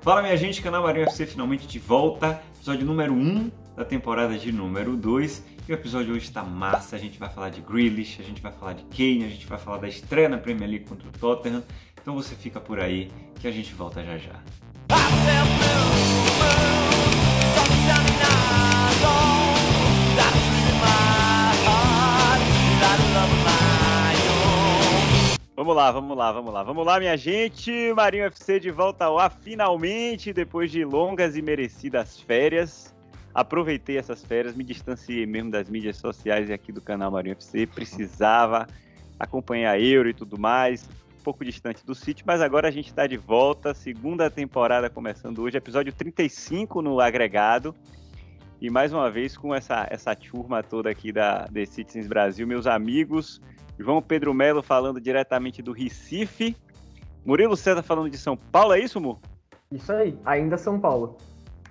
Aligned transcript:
Fala 0.00 0.22
minha 0.22 0.36
gente, 0.36 0.62
canal 0.62 0.84
Marinho 0.84 1.06
FC 1.06 1.26
finalmente 1.26 1.66
de 1.66 1.78
volta, 1.78 2.40
episódio 2.54 2.86
número 2.86 3.12
1 3.12 3.50
da 3.76 3.84
temporada 3.84 4.38
de 4.38 4.52
número 4.52 4.96
2. 4.96 5.42
E 5.68 5.72
o 5.72 5.74
episódio 5.74 6.14
hoje 6.14 6.26
está 6.26 6.42
massa, 6.42 6.94
a 6.94 6.98
gente 6.98 7.18
vai 7.18 7.28
falar 7.28 7.50
de 7.50 7.60
Grealish, 7.60 8.20
a 8.20 8.24
gente 8.24 8.40
vai 8.40 8.52
falar 8.52 8.74
de 8.74 8.84
Kane, 8.84 9.24
a 9.24 9.28
gente 9.28 9.44
vai 9.44 9.58
falar 9.58 9.78
da 9.78 9.88
estreia 9.88 10.28
na 10.28 10.38
Premier 10.38 10.70
League 10.70 10.84
contra 10.86 11.06
o 11.08 11.12
Tottenham. 11.12 11.64
Então 12.00 12.14
você 12.14 12.36
fica 12.36 12.60
por 12.60 12.78
aí 12.78 13.10
que 13.40 13.48
a 13.48 13.50
gente 13.50 13.74
volta 13.74 14.02
já 14.04 14.16
já. 14.16 14.40
Vamos 25.58 25.74
lá, 25.74 25.90
vamos 25.90 26.16
lá, 26.16 26.30
vamos 26.30 26.54
lá. 26.54 26.62
Vamos 26.62 26.86
lá, 26.86 27.00
minha 27.00 27.16
gente. 27.16 27.92
Marinho 27.92 28.22
FC 28.26 28.60
de 28.60 28.70
volta 28.70 29.06
ao 29.06 29.18
ar 29.18 29.28
finalmente, 29.28 30.32
depois 30.32 30.70
de 30.70 30.84
longas 30.84 31.36
e 31.36 31.42
merecidas 31.42 32.20
férias. 32.20 32.94
Aproveitei 33.34 33.98
essas 33.98 34.24
férias, 34.24 34.54
me 34.54 34.62
distanciei 34.62 35.26
mesmo 35.26 35.50
das 35.50 35.68
mídias 35.68 35.96
sociais 35.96 36.48
e 36.48 36.52
aqui 36.52 36.70
do 36.70 36.80
canal 36.80 37.10
Marinho 37.10 37.32
FC. 37.32 37.66
Precisava 37.66 38.68
acompanhar 39.18 39.72
a 39.72 39.80
Euro 39.80 40.08
e 40.08 40.14
tudo 40.14 40.38
mais. 40.38 40.88
Um 41.18 41.24
pouco 41.24 41.44
distante 41.44 41.84
do 41.84 41.92
sítio, 41.92 42.24
mas 42.24 42.40
agora 42.40 42.68
a 42.68 42.70
gente 42.70 42.86
está 42.86 43.08
de 43.08 43.16
volta. 43.16 43.74
Segunda 43.74 44.30
temporada 44.30 44.88
começando 44.88 45.40
hoje, 45.40 45.56
episódio 45.56 45.92
35 45.92 46.80
no 46.80 47.00
agregado. 47.00 47.74
E 48.60 48.70
mais 48.70 48.92
uma 48.92 49.10
vez 49.10 49.36
com 49.36 49.52
essa, 49.52 49.88
essa 49.90 50.14
turma 50.14 50.62
toda 50.62 50.88
aqui 50.88 51.10
da 51.10 51.48
The 51.48 51.66
Citizens 51.66 52.06
Brasil, 52.06 52.46
meus 52.46 52.68
amigos 52.68 53.40
João 53.78 54.02
Pedro 54.02 54.34
Melo 54.34 54.62
falando 54.62 55.00
diretamente 55.00 55.62
do 55.62 55.72
Recife. 55.72 56.56
Murilo 57.24 57.56
César 57.56 57.82
falando 57.82 58.10
de 58.10 58.18
São 58.18 58.36
Paulo, 58.36 58.72
é 58.72 58.80
isso, 58.80 59.00
Mu? 59.00 59.20
Isso 59.70 59.92
aí, 59.92 60.18
ainda 60.24 60.56
São 60.56 60.80
Paulo. 60.80 61.18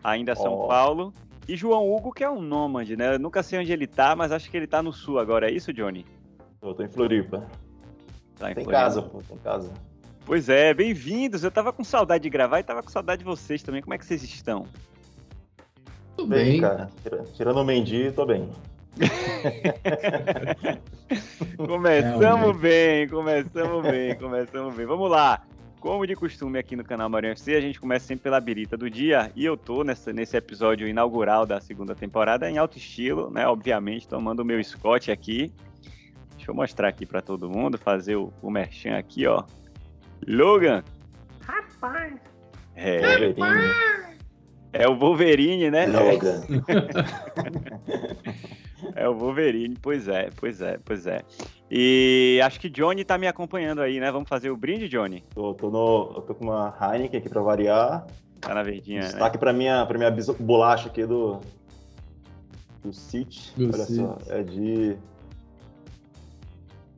Ainda 0.03 0.35
São 0.35 0.53
oh. 0.53 0.67
Paulo. 0.67 1.13
E 1.48 1.55
João 1.55 1.90
Hugo, 1.90 2.12
que 2.12 2.23
é 2.23 2.29
um 2.29 2.41
nômade, 2.41 2.95
né? 2.95 3.15
Eu 3.15 3.20
nunca 3.20 3.41
sei 3.41 3.59
onde 3.59 3.71
ele 3.71 3.87
tá, 3.87 4.15
mas 4.15 4.32
acho 4.32 4.51
que 4.51 4.57
ele 4.57 4.67
tá 4.67 4.84
no 4.84 4.91
sul 4.91 5.17
agora, 5.17 5.49
é 5.49 5.54
isso, 5.54 5.73
Johnny? 5.73 6.05
Eu 6.62 6.73
tô 6.73 6.84
em 6.84 6.90
Floripa. 6.90 7.48
Tá 8.37 8.51
em 8.51 8.55
tem 8.55 8.63
Floripa. 8.63 8.84
casa, 8.84 9.01
pô, 9.01 9.21
tem 9.27 9.37
casa. 9.37 9.71
Pois 10.26 10.49
é, 10.49 10.73
bem-vindos. 10.73 11.43
Eu 11.43 11.51
tava 11.51 11.71
com 11.71 11.85
saudade 11.85 12.23
de 12.23 12.29
gravar 12.29 12.60
e 12.60 12.63
tava 12.63 12.84
com 12.84 12.89
saudade 12.89 13.20
de 13.20 13.26
vocês 13.26 13.63
também. 13.63 13.82
Como 13.82 13.93
é 13.93 13.98
que 13.98 14.05
vocês 14.05 14.21
estão? 14.23 14.67
Tudo 16.17 16.29
bem, 16.29 16.45
bem, 16.45 16.62
cara. 16.62 16.89
Tirando 17.34 17.62
o 17.62 17.63
Mendy, 17.63 18.12
tô 18.12 18.26
bem. 18.26 18.49
começamos 21.58 22.58
bem, 22.58 23.08
começamos 23.08 23.84
bem, 23.84 24.16
começamos 24.16 24.76
bem. 24.76 24.86
Vamos 24.86 25.10
lá. 25.10 25.41
Como 25.80 26.05
de 26.08 26.16
costume 26.16 26.58
aqui 26.58 26.76
no 26.76 26.84
canal 26.84 27.08
Marinho 27.10 27.34
FC, 27.34 27.55
a 27.55 27.62
gente 27.62 27.80
começa 27.80 28.08
sempre 28.08 28.24
pela 28.24 28.40
birita 28.40 28.76
do 28.76 28.90
dia. 28.90 29.32
E 29.36 29.46
eu 29.46 29.55
tô 29.55 29.84
nessa, 29.84 30.12
nesse 30.12 30.35
episódio 30.35 30.88
inaugural 30.88 31.46
da 31.46 31.62
segunda 31.62 31.96
temporada 31.96 32.50
em 32.50 32.58
alto 32.58 32.78
estilo, 32.78 33.30
né? 33.30 33.48
Obviamente, 33.48 34.08
tomando 34.08 34.41
o 34.41 34.46
meu 34.46 34.63
Scott 34.63 35.12
aqui. 35.12 35.52
Deixa 36.35 36.52
eu 36.52 36.55
mostrar 36.55 36.88
aqui 36.88 37.05
para 37.05 37.22
todo 37.22 37.50
mundo, 37.50 37.78
fazer 37.78 38.16
o, 38.16 38.34
o 38.41 38.50
merchan 38.50 38.98
aqui, 38.98 39.26
ó. 39.28 39.44
Logan! 40.28 40.84
Rapaz! 41.41 42.13
É, 42.76 43.28
Rapaz! 43.28 44.07
É 44.73 44.87
o 44.87 44.98
Wolverine, 44.98 45.71
né? 45.71 45.87
Logan! 45.87 46.41
É 48.96 49.07
o 49.07 49.13
Wolverine, 49.13 49.76
pois 49.82 50.07
é, 50.07 50.29
pois 50.35 50.62
é, 50.62 50.79
pois 50.84 51.07
é. 51.07 51.21
E 51.70 52.40
acho 52.43 52.60
que 52.60 52.70
Johnny 52.70 53.04
tá 53.04 53.18
me 53.18 53.27
acompanhando 53.27 53.82
aí, 53.82 53.99
né? 53.99 54.12
Vamos 54.12 54.29
fazer 54.29 54.49
o 54.49 54.57
brinde, 54.57 54.88
Johnny? 54.88 55.23
Tô, 55.34 55.54
tô, 55.54 55.70
no, 55.70 56.13
eu 56.15 56.21
tô 56.21 56.34
com 56.34 56.45
uma 56.45 56.73
Heineken 56.79 57.20
aqui 57.20 57.29
pra 57.29 57.41
variar. 57.41 58.07
Tá 58.40 58.54
na 58.54 58.63
verdinha, 58.63 59.01
né? 59.01 59.07
Destaque 59.07 59.38
né? 59.38 59.40
pra 59.40 59.54
minha, 59.54 59.85
pra 59.85 59.98
minha 59.98 60.12
bolacha 60.40 60.90
aqui 60.90 61.05
do, 61.05 61.40
do 62.84 62.93
City. 62.93 63.51
Do 63.55 63.68
Olha 63.68 63.85
City. 63.85 63.99
só, 63.99 64.18
é 64.29 64.44
de... 64.44 64.95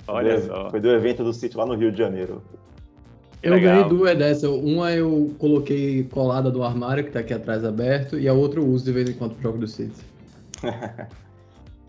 Olha 0.07 0.39
foi 0.39 0.47
só. 0.47 0.69
Foi 0.69 0.79
do 0.79 0.91
evento 0.91 1.23
do 1.23 1.33
City 1.33 1.57
lá 1.57 1.65
no 1.65 1.75
Rio 1.75 1.91
de 1.91 1.97
Janeiro. 1.97 2.41
Eu 3.41 3.53
Legal. 3.53 3.75
ganhei 3.75 3.89
duas 3.89 4.17
dessas. 4.17 4.49
Uma 4.49 4.91
eu 4.91 5.33
coloquei 5.37 6.03
colada 6.03 6.51
do 6.51 6.63
armário, 6.63 7.03
que 7.03 7.11
tá 7.11 7.19
aqui 7.19 7.33
atrás 7.33 7.63
aberto, 7.63 8.19
e 8.19 8.27
a 8.27 8.33
outra 8.33 8.59
eu 8.59 8.67
uso 8.67 8.85
de 8.85 8.91
vez 8.91 9.09
em 9.09 9.13
quando 9.13 9.33
pro 9.33 9.43
jogo 9.43 9.57
do 9.57 9.67
City. 9.67 10.01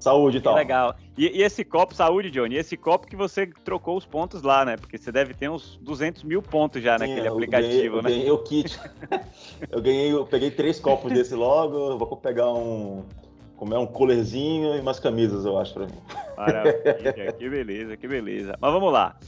Saúde 0.01 0.41
tal. 0.41 0.55
Legal. 0.55 0.97
E, 1.17 1.27
e, 1.39 1.43
esse 1.43 1.63
copo, 1.63 1.95
saúde, 1.95 2.31
Johnny, 2.31 2.57
esse 2.57 2.75
copo 2.75 3.07
que 3.07 3.15
você 3.15 3.47
trocou 3.47 3.99
os 3.99 4.07
pontos 4.07 4.43
lá, 4.43 4.65
né? 4.65 4.79
Porque 4.79 4.97
você 4.97 5.13
deve 5.13 5.35
ter 5.35 5.51
uns 5.51 5.79
200 5.83 6.23
mil 6.23 6.41
pontos 6.41 6.83
já 6.83 6.99
Sim, 6.99 7.07
naquele 7.07 7.29
eu 7.29 7.33
aplicativo, 7.35 7.71
ganhei, 7.73 7.91
né? 7.91 7.99
Eu 7.99 8.03
ganhei 8.03 8.31
o 8.31 8.39
kit. 8.39 8.81
eu 9.71 9.83
ganhei, 9.83 10.13
eu 10.13 10.25
peguei 10.25 10.51
três 10.51 10.81
copos 10.81 11.13
desse 11.13 11.35
logo, 11.35 11.99
vou 11.99 12.17
pegar 12.17 12.51
um, 12.51 13.05
como 13.57 13.75
é 13.75 13.79
um 13.79 13.87
coolerzinho 13.87 14.75
e 14.75 14.81
umas 14.81 14.99
camisas, 14.99 15.45
eu 15.45 15.59
acho, 15.59 15.75
pra 15.75 15.85
mim. 15.85 15.99
Maravilha, 16.35 17.33
que 17.39 17.51
beleza, 17.51 17.97
que 17.99 18.09
beleza. 18.09 18.57
Mas 18.59 18.73
vamos 18.73 18.91
lá. 18.91 19.19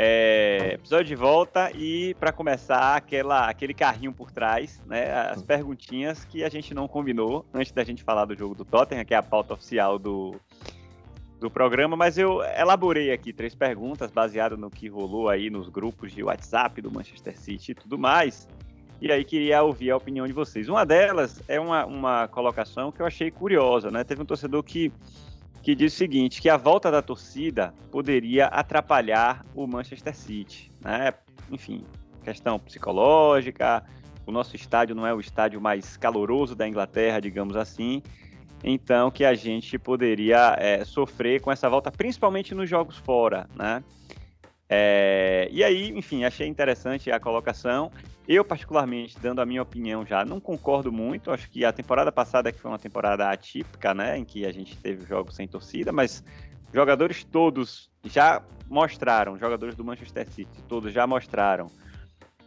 É, 0.00 0.74
episódio 0.74 1.06
de 1.06 1.16
volta 1.16 1.72
e 1.72 2.14
para 2.20 2.30
começar 2.30 2.94
aquela, 2.94 3.48
aquele 3.48 3.74
carrinho 3.74 4.12
por 4.12 4.30
trás, 4.30 4.80
né? 4.86 5.12
As 5.12 5.42
perguntinhas 5.42 6.24
que 6.24 6.44
a 6.44 6.48
gente 6.48 6.72
não 6.72 6.86
combinou 6.86 7.44
antes 7.52 7.72
da 7.72 7.82
gente 7.82 8.04
falar 8.04 8.24
do 8.24 8.36
jogo 8.36 8.54
do 8.54 8.64
Tottenham, 8.64 9.04
que 9.04 9.12
é 9.12 9.16
a 9.16 9.22
pauta 9.24 9.54
oficial 9.54 9.98
do, 9.98 10.36
do 11.40 11.50
programa, 11.50 11.96
mas 11.96 12.16
eu 12.16 12.40
elaborei 12.56 13.10
aqui 13.10 13.32
três 13.32 13.56
perguntas 13.56 14.12
baseadas 14.12 14.56
no 14.56 14.70
que 14.70 14.86
rolou 14.86 15.28
aí 15.28 15.50
nos 15.50 15.68
grupos 15.68 16.12
de 16.12 16.22
WhatsApp 16.22 16.80
do 16.80 16.92
Manchester 16.92 17.36
City 17.36 17.72
e 17.72 17.74
tudo 17.74 17.98
mais. 17.98 18.48
E 19.00 19.10
aí 19.10 19.24
queria 19.24 19.60
ouvir 19.64 19.90
a 19.90 19.96
opinião 19.96 20.28
de 20.28 20.32
vocês. 20.32 20.68
Uma 20.68 20.86
delas 20.86 21.42
é 21.48 21.58
uma, 21.58 21.84
uma 21.84 22.28
colocação 22.28 22.92
que 22.92 23.02
eu 23.02 23.06
achei 23.06 23.32
curiosa, 23.32 23.90
né? 23.90 24.04
Teve 24.04 24.22
um 24.22 24.24
torcedor 24.24 24.62
que 24.62 24.92
que 25.62 25.74
diz 25.74 25.92
o 25.94 25.96
seguinte, 25.96 26.40
que 26.40 26.48
a 26.48 26.56
volta 26.56 26.90
da 26.90 27.02
torcida 27.02 27.74
poderia 27.90 28.46
atrapalhar 28.46 29.44
o 29.54 29.66
Manchester 29.66 30.14
City, 30.14 30.72
né? 30.80 31.12
Enfim, 31.50 31.84
questão 32.22 32.58
psicológica, 32.58 33.84
o 34.26 34.32
nosso 34.32 34.54
estádio 34.56 34.94
não 34.94 35.06
é 35.06 35.14
o 35.14 35.20
estádio 35.20 35.60
mais 35.60 35.96
caloroso 35.96 36.54
da 36.54 36.68
Inglaterra, 36.68 37.20
digamos 37.20 37.56
assim, 37.56 38.02
então 38.62 39.10
que 39.10 39.24
a 39.24 39.34
gente 39.34 39.78
poderia 39.78 40.56
é, 40.58 40.84
sofrer 40.84 41.40
com 41.40 41.50
essa 41.50 41.68
volta, 41.68 41.90
principalmente 41.90 42.54
nos 42.54 42.68
jogos 42.68 42.96
fora, 42.96 43.48
né? 43.54 43.82
É, 44.68 45.48
e 45.50 45.64
aí, 45.64 45.88
enfim, 45.90 46.24
achei 46.24 46.46
interessante 46.46 47.10
a 47.10 47.18
colocação. 47.18 47.90
Eu, 48.26 48.44
particularmente, 48.44 49.18
dando 49.18 49.40
a 49.40 49.46
minha 49.46 49.62
opinião 49.62 50.04
já, 50.04 50.24
não 50.24 50.38
concordo 50.38 50.92
muito. 50.92 51.30
Acho 51.30 51.50
que 51.50 51.64
a 51.64 51.72
temporada 51.72 52.12
passada, 52.12 52.52
que 52.52 52.60
foi 52.60 52.70
uma 52.70 52.78
temporada 52.78 53.30
atípica, 53.30 53.94
né, 53.94 54.18
em 54.18 54.24
que 54.24 54.44
a 54.44 54.52
gente 54.52 54.76
teve 54.76 55.06
jogos 55.06 55.34
sem 55.34 55.48
torcida, 55.48 55.90
mas 55.90 56.22
jogadores 56.72 57.24
todos 57.24 57.90
já 58.04 58.42
mostraram, 58.68 59.38
jogadores 59.38 59.74
do 59.74 59.82
Manchester 59.82 60.28
City, 60.28 60.62
todos 60.68 60.92
já 60.92 61.06
mostraram 61.06 61.68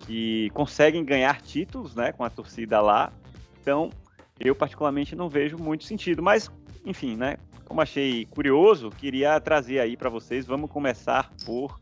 que 0.02 0.50
conseguem 0.52 1.04
ganhar 1.04 1.42
títulos, 1.42 1.96
né, 1.96 2.12
com 2.12 2.24
a 2.24 2.30
torcida 2.30 2.80
lá. 2.80 3.12
Então, 3.60 3.90
eu 4.40 4.56
particularmente 4.56 5.16
não 5.16 5.30
vejo 5.30 5.58
muito 5.58 5.84
sentido, 5.84 6.22
mas 6.22 6.52
enfim, 6.86 7.16
né, 7.16 7.38
como 7.66 7.82
achei 7.82 8.26
curioso, 8.26 8.90
queria 8.90 9.40
trazer 9.40 9.80
aí 9.80 9.96
para 9.96 10.10
vocês. 10.10 10.46
Vamos 10.46 10.70
começar 10.70 11.32
por 11.46 11.80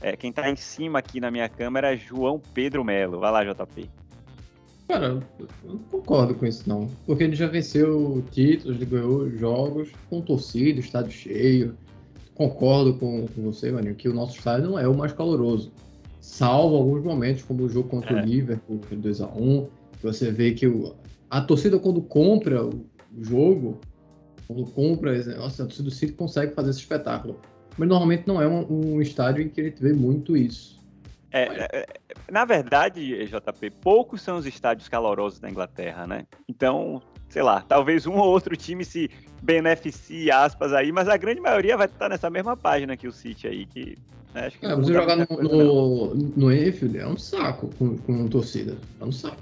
é, 0.00 0.16
quem 0.16 0.32
tá 0.32 0.50
em 0.50 0.56
cima 0.56 0.98
aqui 0.98 1.20
na 1.20 1.30
minha 1.30 1.48
câmera 1.48 1.92
é 1.92 1.96
João 1.96 2.40
Pedro 2.54 2.82
Melo. 2.82 3.20
Vai 3.20 3.30
lá, 3.30 3.44
JP. 3.44 3.90
Cara, 4.88 5.22
eu 5.38 5.46
não 5.62 5.78
concordo 5.78 6.34
com 6.34 6.46
isso, 6.46 6.68
não. 6.68 6.88
Porque 7.06 7.22
ele 7.22 7.36
já 7.36 7.46
venceu 7.46 8.24
títulos, 8.30 8.76
ele 8.76 8.86
ganhou 8.86 9.30
jogos 9.30 9.90
com 10.08 10.20
torcida, 10.20 10.80
estádio 10.80 11.12
cheio. 11.12 11.76
Concordo 12.34 12.94
com, 12.94 13.26
com 13.28 13.42
você, 13.42 13.70
Maninho, 13.70 13.94
que 13.94 14.08
o 14.08 14.14
nosso 14.14 14.38
estádio 14.38 14.70
não 14.70 14.78
é 14.78 14.88
o 14.88 14.96
mais 14.96 15.12
caloroso. 15.12 15.70
Salvo 16.20 16.76
alguns 16.76 17.04
momentos, 17.04 17.42
como 17.42 17.64
o 17.64 17.68
jogo 17.68 17.88
contra 17.88 18.18
é. 18.18 18.22
o 18.22 18.24
Liverpool, 18.24 18.80
2x1. 18.90 19.68
Você 20.02 20.30
vê 20.30 20.52
que 20.52 20.66
o, 20.66 20.94
a 21.28 21.42
torcida, 21.42 21.78
quando 21.78 22.00
compra 22.00 22.64
o 22.64 22.84
jogo, 23.18 23.78
quando 24.46 24.64
compra, 24.72 25.12
nossa, 25.36 25.62
a 25.62 25.66
torcida 25.66 25.84
do 25.88 25.94
City 25.94 26.14
consegue 26.14 26.54
fazer 26.54 26.70
esse 26.70 26.80
espetáculo 26.80 27.38
mas 27.80 27.88
normalmente 27.88 28.24
não 28.26 28.42
é 28.42 28.46
um, 28.46 28.66
um 28.68 29.00
estádio 29.00 29.42
em 29.42 29.48
que 29.48 29.58
a 29.58 29.64
gente 29.64 29.80
vê 29.82 29.94
muito 29.94 30.36
isso. 30.36 30.78
É, 31.32 31.44
é, 31.44 31.68
é 31.72 31.86
na 32.30 32.44
verdade, 32.44 33.24
JP, 33.24 33.70
poucos 33.80 34.20
são 34.20 34.36
os 34.36 34.44
estádios 34.44 34.86
calorosos 34.86 35.40
da 35.40 35.48
Inglaterra, 35.48 36.06
né? 36.06 36.26
Então, 36.46 37.00
sei 37.30 37.42
lá, 37.42 37.62
talvez 37.62 38.06
um 38.06 38.18
ou 38.18 38.28
outro 38.28 38.54
time 38.54 38.84
se 38.84 39.08
beneficie, 39.42 40.30
aspas, 40.30 40.74
aí, 40.74 40.92
mas 40.92 41.08
a 41.08 41.16
grande 41.16 41.40
maioria 41.40 41.74
vai 41.74 41.86
estar 41.86 42.10
nessa 42.10 42.28
mesma 42.28 42.54
página 42.54 42.98
que 42.98 43.08
o 43.08 43.12
City 43.12 43.46
aí, 43.46 43.64
que. 43.64 43.96
Né, 44.34 44.48
acho 44.48 44.58
que 44.58 44.66
é, 44.66 44.76
você 44.76 44.92
jogar 44.92 45.16
no, 45.16 45.26
no, 45.42 46.14
no 46.14 46.52
Enfield 46.52 46.98
é 46.98 47.06
um 47.06 47.16
saco 47.16 47.70
com, 47.78 47.96
com 47.96 48.28
torcida. 48.28 48.76
É 49.00 49.04
um 49.06 49.10
saco. 49.10 49.40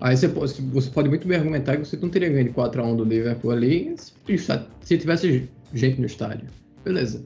Aí 0.00 0.16
você 0.16 0.26
pode, 0.26 0.54
você 0.54 0.88
pode 0.88 1.10
muito 1.10 1.28
bem 1.28 1.36
argumentar 1.36 1.76
que 1.76 1.84
você 1.84 1.98
não 1.98 2.08
teria 2.08 2.30
ganho 2.30 2.44
de 2.44 2.54
4x1 2.54 2.96
do 2.96 3.04
Liverpool 3.04 3.50
ali 3.50 3.94
se, 3.98 4.38
se 4.80 4.96
tivesse 4.96 5.46
gente 5.74 6.00
no 6.00 6.06
estádio. 6.06 6.48
Beleza. 6.82 7.22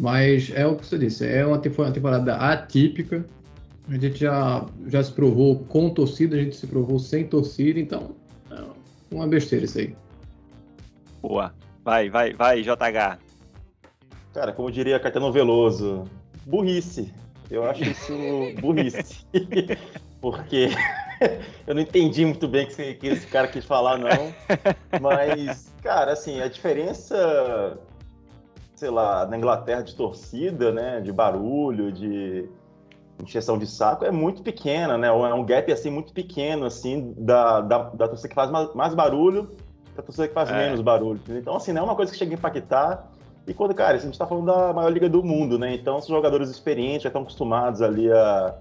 Mas 0.00 0.50
é 0.54 0.66
o 0.66 0.76
que 0.76 0.84
você 0.84 0.98
disse, 0.98 1.26
é 1.26 1.44
uma, 1.44 1.62
foi 1.62 1.84
uma 1.84 1.92
temporada 1.92 2.36
atípica. 2.36 3.24
A 3.88 3.96
gente 3.96 4.18
já, 4.18 4.66
já 4.88 5.02
se 5.02 5.12
provou 5.12 5.60
com 5.60 5.88
torcida, 5.90 6.36
a 6.36 6.40
gente 6.40 6.56
se 6.56 6.66
provou 6.66 6.98
sem 6.98 7.26
torcida, 7.26 7.78
então 7.78 8.16
é 8.50 8.62
uma 9.10 9.26
besteira 9.26 9.64
isso 9.64 9.78
aí. 9.78 9.94
Boa. 11.22 11.54
Vai, 11.84 12.10
vai, 12.10 12.32
vai, 12.32 12.62
JH. 12.62 13.18
Cara, 14.34 14.52
como 14.52 14.70
diria 14.72 14.98
Caetano 14.98 15.32
Veloso, 15.32 16.04
burrice. 16.44 17.14
Eu 17.50 17.64
acho 17.64 17.84
isso 17.84 18.12
burrice. 18.60 19.24
Porque 20.20 20.68
eu 21.66 21.74
não 21.74 21.82
entendi 21.82 22.24
muito 22.24 22.48
bem 22.48 22.66
o 22.66 22.68
que, 22.68 22.94
que 22.94 23.06
esse 23.06 23.26
cara 23.28 23.48
quis 23.48 23.64
falar, 23.64 23.98
não. 23.98 24.34
Mas, 25.00 25.72
cara, 25.82 26.12
assim, 26.12 26.40
a 26.40 26.48
diferença, 26.48 27.78
sei 28.76 28.90
lá, 28.90 29.26
na 29.26 29.36
Inglaterra 29.36 29.82
de 29.82 29.96
torcida, 29.96 30.70
né? 30.70 31.00
De 31.00 31.10
barulho, 31.10 31.90
de 31.90 32.48
injeção 33.22 33.56
de 33.56 33.66
saco 33.66 34.04
é 34.04 34.10
muito 34.10 34.42
pequena, 34.42 34.98
né? 34.98 35.08
É 35.08 35.34
um 35.34 35.44
gap 35.44 35.72
assim 35.72 35.90
muito 35.90 36.12
pequeno 36.12 36.66
assim 36.66 37.14
da, 37.16 37.62
da, 37.62 37.78
da 37.78 38.08
torcida 38.08 38.28
que 38.28 38.34
faz 38.34 38.50
mais, 38.50 38.74
mais 38.74 38.94
barulho 38.94 39.50
da 39.96 40.02
torcida 40.02 40.28
que 40.28 40.34
faz 40.34 40.50
é. 40.50 40.52
menos 40.52 40.82
barulho. 40.82 41.20
Então 41.28 41.56
assim 41.56 41.72
não 41.72 41.82
é 41.82 41.84
uma 41.84 41.96
coisa 41.96 42.12
que 42.12 42.18
chega 42.18 42.34
a 42.34 42.38
impactar. 42.38 43.10
E 43.46 43.54
quando 43.54 43.74
cara, 43.74 43.96
a 43.96 44.00
gente 44.00 44.12
está 44.12 44.26
falando 44.26 44.46
da 44.46 44.72
maior 44.72 44.90
liga 44.90 45.08
do 45.08 45.22
mundo, 45.22 45.58
né? 45.58 45.74
Então 45.74 45.96
os 45.96 46.06
jogadores 46.06 46.50
experientes 46.50 47.04
já 47.04 47.08
estão 47.08 47.22
acostumados 47.22 47.80
ali 47.80 48.12
a, 48.12 48.54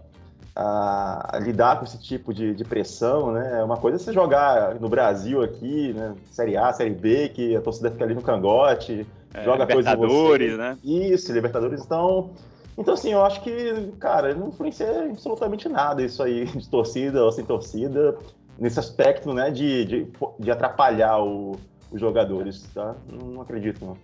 a, 0.55 1.35
a 1.35 1.39
lidar 1.39 1.79
com 1.79 1.85
esse 1.85 1.99
tipo 2.01 2.33
de, 2.33 2.53
de, 2.53 2.63
pressão, 2.63 3.33
né? 3.33 3.59
É 3.59 3.63
uma 3.63 3.77
coisa 3.77 3.97
é 3.97 3.99
você 3.99 4.13
jogar 4.13 4.75
no 4.75 4.87
Brasil 4.87 5.41
aqui, 5.41 5.91
né? 5.93 6.15
Série 6.31 6.55
A, 6.55 6.71
Série 6.71 6.91
B, 6.91 7.29
que 7.29 7.55
a 7.55 7.61
torcida 7.61 7.91
fica 7.91 8.05
ali 8.05 8.13
no 8.13 8.21
cangote, 8.21 9.05
joga 9.43 9.67
coisa 9.67 9.93
em 9.93 9.97
você. 9.97 10.57
né? 10.57 10.77
Isso, 10.83 11.31
Libertadores. 11.33 11.83
Então 11.83 12.31
então, 12.77 12.93
assim, 12.93 13.13
eu 13.13 13.23
acho 13.23 13.41
que, 13.41 13.91
cara, 13.99 14.33
não 14.35 14.49
influencia 14.49 15.05
absolutamente 15.09 15.69
nada 15.69 16.03
isso 16.03 16.21
aí 16.21 16.45
de 16.51 16.69
torcida 16.69 17.23
ou 17.23 17.31
sem 17.31 17.45
torcida, 17.45 18.17
nesse 18.59 18.79
aspecto, 18.79 19.33
né, 19.33 19.49
de, 19.49 19.85
de, 19.85 20.07
de 20.39 20.51
atrapalhar 20.51 21.19
o, 21.23 21.57
os 21.91 21.99
jogadores, 21.99 22.63
tá? 22.73 22.95
Não 23.11 23.41
acredito, 23.41 23.85
não. 23.85 23.97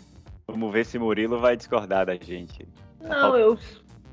Vamos 0.48 0.72
ver 0.72 0.86
se 0.86 0.98
Murilo 0.98 1.40
vai 1.40 1.56
discordar 1.56 2.06
da 2.06 2.16
gente. 2.16 2.68
Não, 3.02 3.36
eu, 3.36 3.58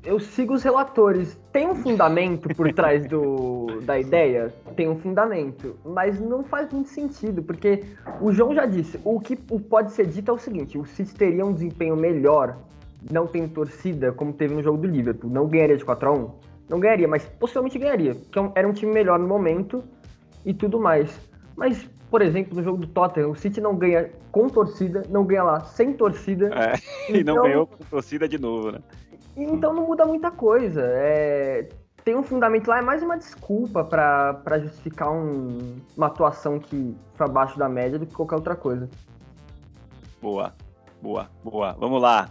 eu 0.03 0.19
sigo 0.19 0.53
os 0.53 0.63
relatores. 0.63 1.39
Tem 1.51 1.67
um 1.67 1.75
fundamento 1.75 2.49
por 2.55 2.71
trás 2.73 3.07
do, 3.07 3.81
da 3.83 3.99
ideia? 3.99 4.53
Tem 4.75 4.87
um 4.87 4.97
fundamento. 4.99 5.75
Mas 5.85 6.19
não 6.19 6.43
faz 6.43 6.71
muito 6.71 6.89
sentido, 6.89 7.43
porque 7.43 7.83
o 8.21 8.31
João 8.31 8.53
já 8.53 8.65
disse, 8.65 8.99
o 9.03 9.19
que 9.19 9.35
pode 9.35 9.91
ser 9.91 10.07
dito 10.07 10.31
é 10.31 10.33
o 10.33 10.37
seguinte, 10.37 10.77
o 10.77 10.85
City 10.85 11.13
teria 11.13 11.45
um 11.45 11.53
desempenho 11.53 11.95
melhor 11.95 12.57
não 13.09 13.27
tem 13.27 13.47
torcida, 13.47 14.11
como 14.11 14.33
teve 14.33 14.53
no 14.53 14.63
jogo 14.63 14.77
do 14.79 14.87
Liverpool, 14.87 15.29
não 15.29 15.47
ganharia 15.47 15.77
de 15.77 15.85
4 15.85 16.09
a 16.09 16.13
1 16.13 16.31
Não 16.69 16.79
ganharia, 16.79 17.07
mas 17.07 17.23
possivelmente 17.25 17.77
ganharia, 17.77 18.15
porque 18.15 18.39
é 18.39 18.51
era 18.55 18.67
um 18.67 18.73
time 18.73 18.91
melhor 18.91 19.19
no 19.19 19.27
momento 19.27 19.83
e 20.45 20.53
tudo 20.53 20.79
mais. 20.79 21.09
Mas, 21.55 21.87
por 22.09 22.21
exemplo, 22.21 22.55
no 22.55 22.63
jogo 22.63 22.77
do 22.77 22.87
Tottenham, 22.87 23.31
o 23.31 23.35
City 23.35 23.61
não 23.61 23.75
ganha 23.75 24.09
com 24.31 24.47
torcida, 24.49 25.03
não 25.09 25.25
ganha 25.25 25.43
lá 25.43 25.59
sem 25.61 25.93
torcida. 25.93 26.49
É, 26.53 26.73
e 27.11 27.19
então... 27.19 27.35
não 27.35 27.43
ganhou 27.43 27.67
com 27.67 27.83
torcida 27.85 28.27
de 28.27 28.39
novo, 28.39 28.71
né? 28.71 28.79
Então 29.43 29.73
não 29.73 29.85
muda 29.85 30.05
muita 30.05 30.31
coisa. 30.31 30.81
É... 30.85 31.69
Tem 32.03 32.15
um 32.15 32.23
fundamento 32.23 32.67
lá, 32.67 32.79
é 32.79 32.81
mais 32.81 33.03
uma 33.03 33.17
desculpa 33.17 33.83
para 33.83 34.59
justificar 34.59 35.11
um... 35.11 35.77
uma 35.95 36.07
atuação 36.07 36.59
que 36.59 36.95
foi 37.13 37.25
abaixo 37.25 37.57
da 37.57 37.69
média 37.69 37.99
do 37.99 38.05
que 38.05 38.13
qualquer 38.13 38.35
outra 38.35 38.55
coisa. 38.55 38.89
Boa, 40.21 40.53
boa, 41.01 41.29
boa. 41.43 41.73
Vamos 41.73 42.01
lá. 42.01 42.29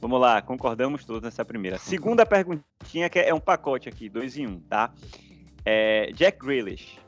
Vamos 0.00 0.18
lá, 0.18 0.40
concordamos 0.40 1.04
todos 1.04 1.22
nessa 1.22 1.44
primeira. 1.44 1.76
Segunda 1.76 2.24
perguntinha, 2.24 3.10
que 3.10 3.18
é 3.18 3.34
um 3.34 3.40
pacote 3.40 3.86
aqui, 3.86 4.08
dois 4.08 4.34
em 4.38 4.46
um, 4.46 4.58
tá? 4.58 4.90
É, 5.62 6.10
Jack 6.12 6.38
Grealish. 6.38 6.98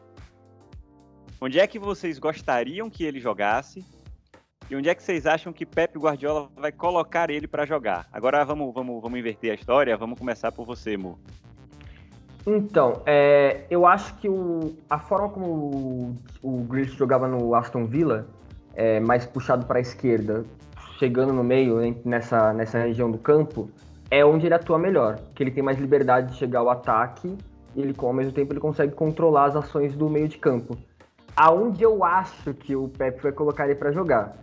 Onde 1.41 1.59
é 1.59 1.67
que 1.67 1.79
vocês 1.79 2.19
gostariam 2.19 2.91
que 2.91 3.03
ele 3.03 3.19
jogasse? 3.19 3.83
E 4.73 4.75
onde 4.75 4.89
é 4.89 4.95
que 4.95 5.03
vocês 5.03 5.27
acham 5.27 5.53
que 5.53 5.67
Pep 5.67 5.99
Guardiola 5.99 6.49
vai 6.57 6.73
colocar 6.73 7.29
ele 7.29 7.47
para 7.47 7.67
jogar? 7.67 8.09
Agora 8.11 8.43
vamos, 8.43 8.73
vamos, 8.73 9.03
vamos 9.03 9.19
inverter 9.19 9.51
a 9.51 9.55
história, 9.55 9.95
vamos 9.99 10.19
começar 10.19 10.51
por 10.51 10.65
você, 10.65 10.97
Mo. 10.97 11.19
Então, 12.47 13.03
é, 13.05 13.67
eu 13.69 13.85
acho 13.85 14.15
que 14.15 14.31
o, 14.31 14.75
a 14.89 14.99
forma 14.99 15.29
como 15.29 15.47
o, 15.47 16.15
o 16.43 16.63
Grealish 16.63 16.97
jogava 16.97 17.29
no 17.29 17.55
Aston 17.55 17.85
Villa, 17.85 18.27
é, 18.75 18.99
mais 18.99 19.27
puxado 19.27 19.67
para 19.67 19.77
a 19.77 19.83
esquerda, 19.83 20.43
chegando 20.99 21.35
no 21.35 21.45
meio, 21.45 21.95
nessa, 22.03 22.55
nessa 22.55 22.79
região 22.79 23.11
do 23.11 23.19
campo, 23.19 23.69
é 24.11 24.25
onde 24.25 24.47
ele 24.47 24.55
atua 24.55 24.79
melhor, 24.79 25.21
que 25.35 25.43
ele 25.43 25.51
tem 25.51 25.63
mais 25.63 25.77
liberdade 25.77 26.33
de 26.33 26.39
chegar 26.39 26.61
ao 26.61 26.71
ataque 26.71 27.37
e 27.77 27.83
ele, 27.83 27.95
ao 27.99 28.13
mesmo 28.15 28.33
tempo 28.33 28.55
ele 28.55 28.61
consegue 28.61 28.95
controlar 28.95 29.49
as 29.49 29.57
ações 29.57 29.95
do 29.95 30.09
meio 30.09 30.29
de 30.29 30.39
campo. 30.39 30.79
Aonde 31.37 31.83
eu 31.83 32.03
acho 32.03 32.55
que 32.55 32.75
o 32.75 32.89
Pep 32.89 33.23
vai 33.23 33.33
colocar 33.33 33.67
ele 33.67 33.75
para 33.75 33.93
jogar? 33.93 34.43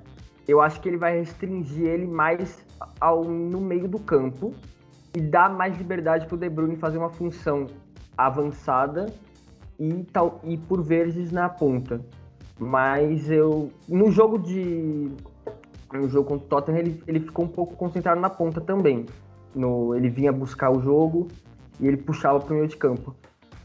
Eu 0.50 0.60
acho 0.62 0.82
que 0.82 0.90
ele 0.90 0.98
vai 0.98 1.20
restringir 1.20 1.86
ele 1.86 2.08
mais 2.08 2.66
ao, 3.00 3.24
no 3.24 3.62
meio 3.62 3.88
do 3.88 4.00
campo 4.00 4.52
e 5.16 5.22
dar 5.22 5.48
mais 5.48 5.78
liberdade 5.78 6.26
para 6.26 6.34
o 6.34 6.40
De 6.40 6.50
Bruyne 6.50 6.76
fazer 6.76 6.98
uma 6.98 7.12
função 7.12 7.68
avançada 8.18 9.14
e, 9.80 10.04
tal, 10.12 10.42
e 10.44 10.58
por 10.58 10.82
vezes 10.82 11.32
na 11.32 11.48
ponta. 11.50 12.02
Mas 12.60 13.30
eu. 13.30 13.72
No 13.88 14.12
jogo 14.12 14.40
de 14.40 15.12
no 15.94 16.10
jogo 16.10 16.30
contra 16.30 16.46
o 16.46 16.50
Tottenham, 16.50 16.80
ele, 16.80 17.04
ele 17.06 17.20
ficou 17.20 17.46
um 17.46 17.48
pouco 17.48 17.76
concentrado 17.76 18.20
na 18.20 18.30
ponta 18.30 18.60
também. 18.60 19.06
No, 19.54 19.94
ele 19.94 20.10
vinha 20.10 20.32
buscar 20.32 20.72
o 20.72 20.82
jogo 20.82 21.28
e 21.80 21.88
ele 21.88 21.98
puxava 21.98 22.40
para 22.40 22.54
o 22.54 22.56
meio 22.56 22.68
de 22.68 22.76
campo. 22.76 23.16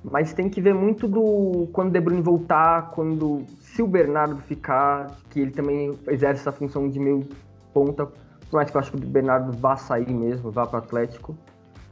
Mas 0.05 0.35
tem 0.35 0.51
que 0.51 0.61
ver 0.61 0.75
muito 0.75 1.09
do 1.09 1.67
quando 1.73 1.89
o 1.89 1.93
De 1.93 2.01
Bruyne 2.01 2.23
voltar, 2.23 2.91
quando 2.91 3.45
se 3.59 3.83
o 3.83 3.87
Bernardo 3.87 4.37
ficar, 4.43 5.11
que 5.31 5.41
ele 5.41 5.51
também 5.51 5.99
exerce 6.09 6.43
essa 6.43 6.53
função 6.53 6.89
de 6.89 7.01
meio 7.01 7.27
ponta, 7.73 8.06
por 8.06 8.56
mais 8.56 8.71
que 8.71 8.77
eu 8.77 8.81
acho 8.81 8.93
que 8.93 8.99
o 8.99 9.01
Bernardo 9.01 9.51
vá 9.59 9.77
sair 9.77 10.12
mesmo, 10.12 10.51
vá 10.51 10.67
para 10.67 10.81
o 10.81 10.83
Atlético. 10.83 11.37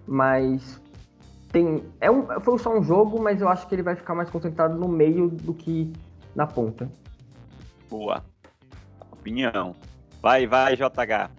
Mas 0.06 0.81
tem 1.50 1.82
é 2.00 2.11
um, 2.11 2.26
foi 2.41 2.59
só 2.59 2.76
um 2.76 2.82
jogo, 2.82 3.20
mas 3.20 3.41
eu 3.41 3.49
acho 3.49 3.67
que 3.67 3.75
ele 3.75 3.82
vai 3.82 3.97
ficar 3.97 4.14
mais 4.14 4.29
concentrado 4.29 4.79
no 4.79 4.88
meio 4.88 5.29
do 5.29 5.55
que 5.55 5.93
na 6.35 6.47
ponta. 6.47 6.91
Boa. 7.88 8.23
Opinião. 9.11 9.75
Vai, 10.20 10.47
vai, 10.47 10.76
JH. 10.76 11.31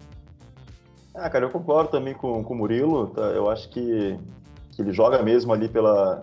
Ah, 1.14 1.30
cara, 1.30 1.44
eu 1.44 1.50
concordo 1.50 1.90
também 1.90 2.14
com, 2.14 2.42
com 2.42 2.54
o 2.54 2.56
Murilo. 2.56 3.08
Tá? 3.08 3.22
Eu 3.22 3.48
acho 3.50 3.68
que, 3.70 4.18
que 4.72 4.82
ele 4.82 4.92
joga 4.92 5.22
mesmo 5.22 5.52
ali 5.52 5.68
pela. 5.68 6.22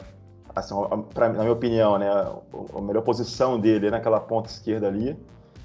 Assim, 0.55 0.75
pra, 1.13 1.29
na 1.29 1.39
minha 1.39 1.51
opinião, 1.51 1.97
né? 1.97 2.09
A, 2.09 2.81
melhor 2.81 3.01
posição 3.03 3.59
dele 3.59 3.87
é 3.87 3.91
naquela 3.91 4.19
ponta 4.19 4.49
esquerda 4.49 4.87
ali. 4.87 5.17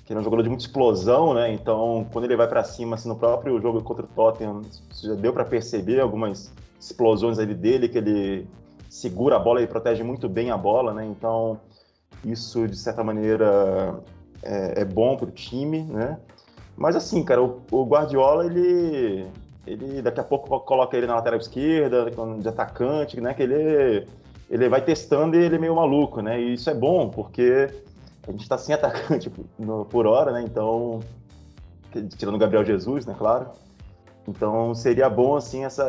Que 0.04 0.12
ele 0.12 0.18
é 0.18 0.20
um 0.20 0.24
jogador 0.24 0.42
de 0.42 0.48
muita 0.48 0.64
explosão, 0.64 1.34
né? 1.34 1.52
Então, 1.52 2.06
quando 2.12 2.26
ele 2.26 2.36
vai 2.36 2.46
para 2.46 2.62
cima, 2.62 2.94
assim, 2.94 3.08
no 3.08 3.16
próprio 3.16 3.60
jogo 3.60 3.82
contra 3.82 4.04
o 4.04 4.08
Tottenham, 4.08 4.62
já 5.02 5.14
deu 5.14 5.32
para 5.32 5.44
perceber 5.44 6.00
algumas 6.00 6.52
explosões 6.80 7.38
ali 7.38 7.54
dele, 7.54 7.88
que 7.88 7.98
ele 7.98 8.46
segura 8.88 9.36
a 9.36 9.38
bola 9.38 9.60
e 9.60 9.66
protege 9.66 10.02
muito 10.04 10.28
bem 10.28 10.50
a 10.50 10.56
bola, 10.56 10.94
né? 10.94 11.04
Então, 11.04 11.60
isso, 12.24 12.68
de 12.68 12.76
certa 12.76 13.02
maneira, 13.02 14.00
é, 14.42 14.82
é 14.82 14.84
bom 14.84 15.16
para 15.16 15.26
o 15.26 15.30
time, 15.30 15.82
né? 15.82 16.18
Mas 16.76 16.94
assim, 16.94 17.24
cara, 17.24 17.42
o, 17.42 17.62
o, 17.70 17.84
Guardiola, 17.84 18.46
ele, 18.46 19.26
ele 19.66 20.02
daqui 20.02 20.20
a 20.20 20.24
pouco 20.24 20.60
coloca 20.60 20.96
ele 20.96 21.06
na 21.06 21.14
lateral 21.16 21.38
esquerda, 21.38 22.10
de 22.38 22.48
atacante, 22.48 23.20
né? 23.20 23.34
Que 23.34 23.42
ele, 23.42 24.06
ele 24.48 24.68
vai 24.68 24.80
testando 24.80 25.36
e 25.36 25.44
ele 25.44 25.56
é 25.56 25.58
meio 25.58 25.74
maluco, 25.74 26.20
né? 26.20 26.40
E 26.40 26.54
isso 26.54 26.70
é 26.70 26.74
bom, 26.74 27.08
porque 27.08 27.68
a 28.26 28.30
gente 28.30 28.42
está 28.42 28.56
sem 28.56 28.74
atacante 28.74 29.30
no, 29.58 29.84
por 29.84 30.06
hora, 30.06 30.32
né? 30.32 30.42
Então, 30.42 31.00
tirando 32.16 32.34
o 32.34 32.38
Gabriel 32.38 32.64
Jesus, 32.64 33.06
né? 33.06 33.14
Claro. 33.16 33.50
Então 34.28 34.74
seria 34.74 35.08
bom 35.08 35.36
assim 35.36 35.64
essa, 35.64 35.86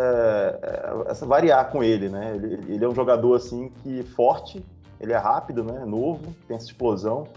essa 1.07 1.25
variar 1.25 1.71
com 1.71 1.83
ele, 1.83 2.07
né? 2.07 2.35
Ele, 2.35 2.73
ele 2.73 2.85
é 2.85 2.87
um 2.87 2.93
jogador 2.93 3.35
assim 3.35 3.71
que 3.81 4.03
forte, 4.03 4.63
ele 4.99 5.11
é 5.11 5.17
rápido, 5.17 5.63
né? 5.63 5.83
Novo, 5.85 6.35
tem 6.47 6.55
essa 6.55 6.67
explosão. 6.67 7.27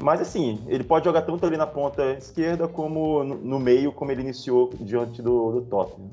Mas 0.00 0.20
assim, 0.20 0.62
ele 0.68 0.84
pode 0.84 1.04
jogar 1.04 1.22
tanto 1.22 1.44
ali 1.44 1.56
na 1.56 1.66
ponta 1.66 2.12
esquerda 2.12 2.68
como 2.68 3.24
no 3.24 3.58
meio, 3.58 3.92
como 3.92 4.10
ele 4.10 4.22
iniciou 4.22 4.70
diante 4.80 5.20
do, 5.20 5.52
do 5.52 5.62
Tottenham. 5.62 6.10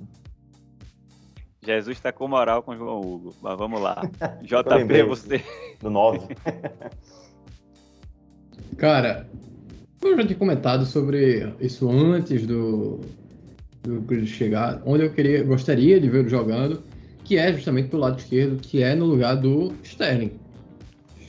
Jesus 1.66 1.98
está 1.98 2.12
com 2.12 2.28
moral 2.28 2.62
com 2.64 2.72
o 2.72 2.78
João 2.78 3.02
Hugo. 3.02 3.34
Mas 3.42 3.58
vamos 3.58 3.82
lá. 3.82 4.02
JP, 4.44 5.04
você. 5.04 5.44
Do 5.82 5.90
9. 5.90 6.20
Cara, 8.78 9.28
eu 10.02 10.18
já 10.18 10.26
tinha 10.26 10.38
comentado 10.38 10.86
sobre 10.86 11.54
isso 11.60 11.90
antes 11.90 12.46
do, 12.46 13.02
do 13.84 14.26
chegar, 14.26 14.82
onde 14.86 15.04
eu 15.04 15.12
queria, 15.12 15.44
gostaria 15.44 16.00
de 16.00 16.10
vê-lo 16.10 16.28
jogando, 16.28 16.84
que 17.24 17.38
é 17.38 17.54
justamente 17.54 17.90
do 17.90 17.98
lado 17.98 18.20
esquerdo, 18.20 18.58
que 18.62 18.84
é 18.84 18.94
no 18.96 19.06
lugar 19.06 19.36
do 19.36 19.74
Sterling. 19.84 20.32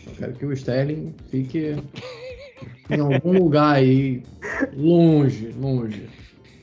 Eu 0.06 0.12
quero 0.18 0.32
que 0.34 0.46
o 0.46 0.52
Sterling 0.52 1.14
fique 1.30 1.76
em 2.90 3.00
algum 3.00 3.32
lugar 3.38 3.76
aí, 3.76 4.22
longe, 4.74 5.52
longe, 5.52 6.08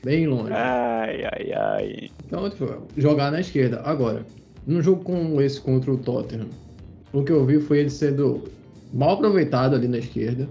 bem 0.04 0.26
longe. 0.26 0.52
Ai, 0.52 1.24
ai, 1.24 1.52
ai. 1.52 2.10
Então, 2.26 2.48
tipo, 2.50 2.86
jogar 2.96 3.32
na 3.32 3.40
esquerda. 3.40 3.80
Agora, 3.84 4.24
num 4.66 4.82
jogo 4.82 5.02
como 5.02 5.40
esse 5.40 5.60
contra 5.60 5.92
o 5.92 5.96
Tottenham, 5.96 6.48
o 7.12 7.22
que 7.22 7.32
eu 7.32 7.44
vi 7.44 7.60
foi 7.60 7.78
ele 7.78 7.90
sendo 7.90 8.44
mal 8.92 9.12
aproveitado 9.12 9.74
ali 9.74 9.88
na 9.88 9.98
esquerda. 9.98 10.48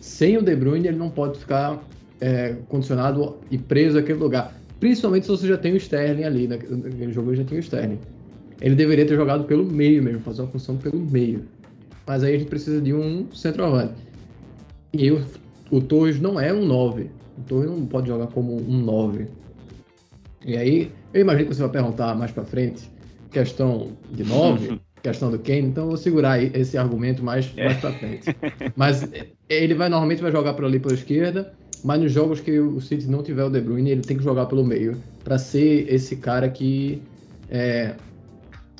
Sem 0.00 0.36
o 0.36 0.42
De 0.42 0.54
Bruyne, 0.54 0.88
ele 0.88 0.96
não 0.96 1.10
pode 1.10 1.38
ficar 1.38 1.82
é, 2.20 2.56
condicionado 2.68 3.36
e 3.50 3.58
preso 3.58 3.98
àquele 3.98 4.18
lugar. 4.18 4.54
Principalmente 4.78 5.24
se 5.24 5.30
você 5.30 5.46
já 5.46 5.56
tem 5.56 5.72
o 5.72 5.76
Sterling 5.76 6.24
ali, 6.24 6.46
né? 6.46 6.58
naquele 6.70 7.12
jogo 7.12 7.34
já 7.34 7.44
tem 7.44 7.58
o 7.58 7.60
Sterling. 7.60 7.98
Ele 8.60 8.74
deveria 8.74 9.06
ter 9.06 9.16
jogado 9.16 9.44
pelo 9.44 9.64
meio 9.64 10.02
mesmo, 10.02 10.20
fazer 10.20 10.42
uma 10.42 10.50
função 10.50 10.76
pelo 10.76 10.98
meio. 10.98 11.44
Mas 12.06 12.22
aí 12.22 12.34
a 12.34 12.38
gente 12.38 12.48
precisa 12.48 12.80
de 12.80 12.94
um 12.94 13.26
centroavante. 13.32 13.94
E 14.92 15.10
o, 15.10 15.22
o 15.70 15.80
Torres 15.80 16.20
não 16.20 16.38
é 16.38 16.52
um 16.52 16.64
9. 16.64 17.10
O 17.38 17.42
Torres 17.42 17.70
não 17.70 17.86
pode 17.86 18.08
jogar 18.08 18.26
como 18.28 18.56
um 18.56 18.78
9. 18.78 19.28
E 20.44 20.56
aí, 20.56 20.92
eu 21.12 21.20
imagino 21.20 21.48
que 21.48 21.54
você 21.54 21.62
vai 21.62 21.70
perguntar 21.70 22.14
mais 22.14 22.30
para 22.30 22.44
frente, 22.44 22.90
questão 23.30 23.88
de 24.10 24.24
9, 24.24 24.80
questão 25.02 25.30
do 25.30 25.38
Kane, 25.38 25.62
então 25.62 25.84
eu 25.84 25.88
vou 25.88 25.96
segurar 25.96 26.42
esse 26.42 26.76
argumento 26.78 27.22
mais, 27.22 27.52
mais 27.54 27.78
para 27.78 27.92
frente. 27.92 28.36
Mas 28.74 29.08
ele 29.48 29.74
vai 29.74 29.88
normalmente 29.88 30.22
vai 30.22 30.32
jogar 30.32 30.54
por 30.54 30.64
ali 30.64 30.78
pela 30.78 30.94
esquerda, 30.94 31.52
mas 31.84 32.00
nos 32.00 32.12
jogos 32.12 32.40
que 32.40 32.58
o 32.58 32.80
City 32.80 33.08
não 33.08 33.22
tiver 33.22 33.44
o 33.44 33.50
De 33.50 33.60
Bruyne, 33.60 33.90
ele 33.90 34.02
tem 34.02 34.16
que 34.16 34.24
jogar 34.24 34.46
pelo 34.46 34.64
meio 34.64 34.96
para 35.22 35.38
ser 35.38 35.92
esse 35.92 36.16
cara 36.16 36.48
que 36.48 37.02
é, 37.50 37.94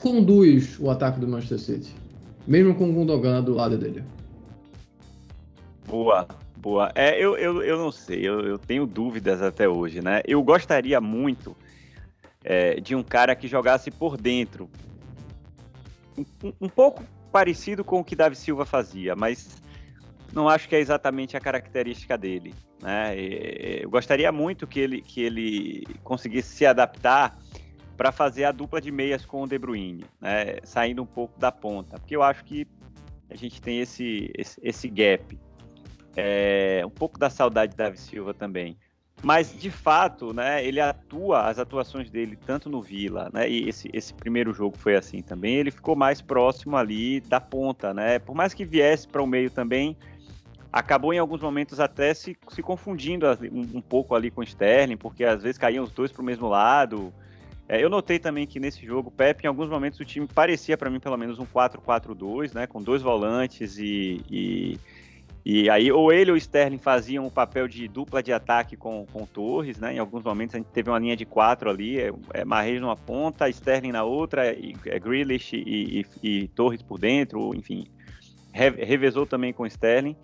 conduz 0.01 0.79
o 0.81 0.91
ataque 0.91 1.21
do 1.21 1.29
Manchester 1.29 1.59
City, 1.59 1.95
mesmo 2.47 2.75
com 2.75 2.91
o 2.91 2.93
Gundogan 2.93 3.43
do 3.43 3.55
lado 3.55 3.77
dele. 3.77 4.03
Boa, 5.89 6.27
boa. 6.67 6.91
É, 6.97 7.17
eu, 7.17 7.39
eu, 7.39 7.63
eu 7.63 7.79
não 7.79 7.93
sei, 7.93 8.27
eu, 8.27 8.41
eu 8.41 8.59
tenho 8.59 8.87
dúvidas 8.87 9.41
até 9.41 9.69
hoje, 9.69 10.03
né? 10.03 10.21
Eu 10.27 10.43
gostaria 10.43 11.01
muito 11.01 11.57
é, 12.43 12.81
de 12.81 12.93
um 12.97 13.05
cara 13.05 13.37
que 13.37 13.47
jogasse 13.47 13.89
por 13.89 14.17
dentro. 14.17 14.69
Um, 16.19 16.25
um, 16.63 16.69
pouco 16.69 17.05
parecido 17.31 17.85
com 17.85 18.01
o 18.01 18.05
que 18.05 18.17
Davi 18.17 18.35
Silva 18.35 18.65
fazia, 18.65 19.15
mas 19.15 19.63
não 20.33 20.49
acho 20.49 20.69
que 20.69 20.75
é 20.75 20.81
exatamente 20.81 21.37
a 21.37 21.41
característica 21.41 22.19
dele. 22.19 22.53
Né? 22.83 23.15
Eu 23.81 23.89
gostaria 23.89 24.33
muito 24.33 24.67
que 24.67 24.81
ele, 24.81 25.01
que 25.03 25.21
ele 25.21 25.85
conseguisse 26.03 26.57
se 26.57 26.67
adaptar 26.67 27.39
para 27.97 28.11
fazer 28.11 28.43
a 28.43 28.51
dupla 28.51 28.81
de 28.81 28.91
meias 28.91 29.25
com 29.25 29.43
o 29.43 29.47
De 29.47 29.57
Bruyne, 29.57 30.05
né? 30.21 30.57
saindo 30.65 31.01
um 31.01 31.07
pouco 31.07 31.39
da 31.39 31.53
ponta, 31.53 31.97
porque 31.97 32.17
eu 32.17 32.25
acho 32.25 32.45
que 32.45 32.67
a 33.31 33.37
gente 33.37 33.63
tem 33.63 33.79
esse, 33.81 34.33
esse, 34.37 34.61
esse 34.61 34.89
gap. 34.89 35.46
É, 36.17 36.83
um 36.85 36.91
pouco 36.91 37.19
da 37.19 37.29
saudade 37.29 37.73
de 37.73 37.77
Davi 37.77 37.99
Silva 37.99 38.33
também. 38.33 38.77
Mas, 39.23 39.59
de 39.59 39.71
fato, 39.71 40.33
né, 40.33 40.65
ele 40.65 40.81
atua, 40.81 41.49
as 41.49 41.59
atuações 41.59 42.11
dele, 42.11 42.39
tanto 42.47 42.69
no 42.69 42.83
Vila, 42.83 43.31
né, 43.33 43.49
e 43.49 43.69
esse, 43.69 43.89
esse 43.93 44.13
primeiro 44.13 44.53
jogo 44.53 44.77
foi 44.77 44.95
assim 44.95 45.23
também, 45.23 45.57
ele 45.57 45.71
ficou 45.71 45.97
mais 45.97 46.21
próximo 46.21 46.77
ali 46.77 47.21
da 47.21 47.41
ponta, 47.41 47.95
né? 47.95 48.19
Por 48.19 48.35
mais 48.35 48.53
que 48.53 48.65
viesse 48.65 49.09
para 49.09 49.23
o 49.23 49.27
meio 49.27 49.51
também, 49.51 49.97
acabou 50.71 51.15
em 51.15 51.19
alguns 51.19 51.41
momentos 51.41 51.81
até 51.81 52.13
se, 52.13 52.37
se 52.49 52.63
confundindo 52.63 53.27
um, 53.51 53.79
um 53.79 53.81
pouco 53.81 54.15
ali 54.15 54.31
com 54.31 54.43
o 54.43 54.45
Sterling, 54.45 54.99
porque 54.99 55.25
às 55.25 55.43
vezes 55.43 55.57
caíam 55.57 55.83
os 55.83 55.91
dois 55.91 56.13
para 56.13 56.21
o 56.21 56.25
mesmo 56.25 56.49
lado. 56.49 57.13
É, 57.69 57.83
eu 57.83 57.89
notei 57.89 58.19
também 58.19 58.47
que 58.47 58.61
nesse 58.61 58.85
jogo, 58.85 59.11
Pepe, 59.11 59.45
em 59.45 59.49
alguns 59.49 59.69
momentos, 59.69 59.99
o 59.99 60.05
time 60.05 60.27
parecia 60.27 60.77
para 60.77 60.91
mim 60.91 61.01
pelo 61.01 61.17
menos 61.17 61.39
um 61.39 61.47
4-4-2, 61.47 62.55
né? 62.55 62.67
Com 62.67 62.83
dois 62.83 63.01
volantes 63.01 63.79
e, 63.79 64.21
e 64.31 64.79
e 65.49 65.71
aí, 65.71 65.93
ou 65.93 66.13
ele 66.13 66.33
ou 66.33 66.35
o 66.35 66.37
Sterling 66.37 66.77
faziam 66.77 67.25
o 67.25 67.31
papel 67.31 67.69
de 67.69 67.87
dupla 67.87 68.21
de 68.21 68.33
ataque 68.33 68.77
com, 68.77 69.07
com 69.13 69.25
Torres, 69.25 69.79
né? 69.79 69.95
Em 69.95 69.99
alguns 70.01 70.25
momentos 70.25 70.57
a 70.57 70.59
gente 70.59 70.71
teve 70.73 70.91
uma 70.91 70.99
linha 70.99 71.17
de 71.17 71.25
quatro 71.25 71.71
ali, 71.71 72.01
é, 72.01 72.13
é 72.35 72.45
Marreis 72.45 72.81
numa 72.81 72.97
ponta, 72.97 73.49
Sterling 73.49 73.93
na 73.93 74.03
outra, 74.03 74.53
e, 74.53 74.75
é 74.87 74.99
Grealish 74.99 75.55
e, 75.55 76.01
e, 76.01 76.07
e, 76.29 76.49
Torres 76.49 76.83
por 76.83 76.99
dentro, 76.99 77.55
enfim. 77.55 77.87
Re, 78.53 78.71
revezou 78.71 79.25
também 79.25 79.53
com 79.53 79.65
Sterling. 79.65 80.17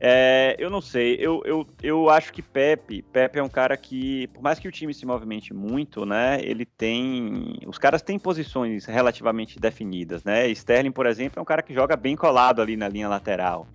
É, 0.00 0.56
eu 0.58 0.68
não 0.68 0.80
sei, 0.80 1.14
eu, 1.20 1.40
eu, 1.44 1.64
eu 1.80 2.10
acho 2.10 2.32
que 2.32 2.42
Pepe, 2.42 3.02
Pepe 3.02 3.38
é 3.38 3.42
um 3.42 3.48
cara 3.48 3.76
que, 3.76 4.26
por 4.28 4.42
mais 4.42 4.58
que 4.58 4.66
o 4.66 4.72
time 4.72 4.92
se 4.92 5.06
movimente 5.06 5.54
muito, 5.54 6.04
né, 6.04 6.40
ele 6.42 6.64
tem, 6.64 7.60
os 7.66 7.78
caras 7.78 8.02
têm 8.02 8.18
posições 8.18 8.84
relativamente 8.84 9.60
definidas, 9.60 10.22
né, 10.22 10.48
Sterling, 10.50 10.92
por 10.92 11.06
exemplo, 11.06 11.38
é 11.38 11.42
um 11.42 11.44
cara 11.44 11.62
que 11.62 11.74
joga 11.74 11.96
bem 11.96 12.14
colado 12.14 12.62
ali 12.62 12.76
na 12.76 12.88
linha 12.88 13.08
lateral, 13.08 13.66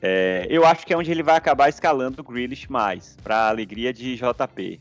é, 0.00 0.46
eu 0.50 0.64
acho 0.66 0.86
que 0.86 0.92
é 0.92 0.96
onde 0.96 1.10
ele 1.10 1.22
vai 1.22 1.36
acabar 1.36 1.68
escalando 1.68 2.20
o 2.20 2.24
Grealish 2.24 2.70
mais, 2.70 3.16
para 3.22 3.48
alegria 3.48 3.92
de 3.92 4.16
JP. 4.16 4.80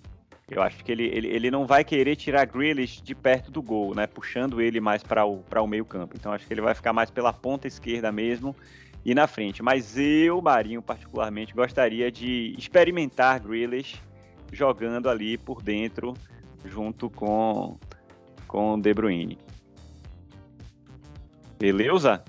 Eu 0.49 0.61
acho 0.61 0.83
que 0.83 0.91
ele, 0.91 1.05
ele, 1.05 1.27
ele 1.27 1.49
não 1.49 1.65
vai 1.65 1.83
querer 1.83 2.15
tirar 2.15 2.45
Grealish 2.45 3.01
de 3.01 3.15
perto 3.15 3.49
do 3.49 3.61
gol, 3.61 3.95
né? 3.95 4.05
Puxando 4.05 4.61
ele 4.61 4.79
mais 4.79 5.01
para 5.01 5.25
o, 5.25 5.43
o 5.43 5.67
meio 5.67 5.85
campo. 5.85 6.15
Então 6.15 6.31
acho 6.31 6.45
que 6.45 6.53
ele 6.53 6.61
vai 6.61 6.75
ficar 6.75 6.93
mais 6.93 7.09
pela 7.09 7.33
ponta 7.33 7.67
esquerda 7.67 8.11
mesmo 8.11 8.55
e 9.03 9.15
na 9.15 9.25
frente. 9.25 9.63
Mas 9.63 9.97
eu, 9.97 10.41
Marinho, 10.41 10.83
particularmente, 10.83 11.53
gostaria 11.53 12.11
de 12.11 12.53
experimentar 12.57 13.39
Grealish 13.39 13.99
jogando 14.51 15.09
ali 15.09 15.35
por 15.37 15.63
dentro, 15.63 16.13
junto 16.63 17.09
com, 17.09 17.79
com 18.47 18.79
De 18.79 18.93
Bruyne. 18.93 19.39
Beleza? 21.57 22.23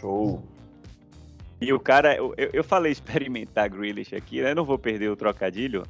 Show! 0.00 0.55
E 1.60 1.72
o 1.72 1.80
cara, 1.80 2.14
eu, 2.16 2.34
eu 2.36 2.62
falei 2.62 2.92
experimentar 2.92 3.68
Grealish 3.70 4.14
aqui, 4.14 4.42
né? 4.42 4.54
Não 4.54 4.64
vou 4.64 4.78
perder 4.78 5.10
o 5.10 5.16
trocadilho. 5.16 5.84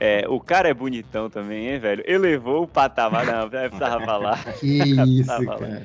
É, 0.00 0.24
o 0.28 0.38
cara 0.38 0.68
é 0.68 0.74
bonitão 0.74 1.28
também, 1.28 1.68
hein, 1.68 1.80
velho? 1.80 2.04
Elevou 2.06 2.62
o 2.62 2.68
patamar. 2.68 3.26
Não, 3.26 3.48
precisava 3.48 4.04
falar. 4.04 4.44
Que 4.60 4.78
isso, 5.20 5.44
cara. 5.44 5.82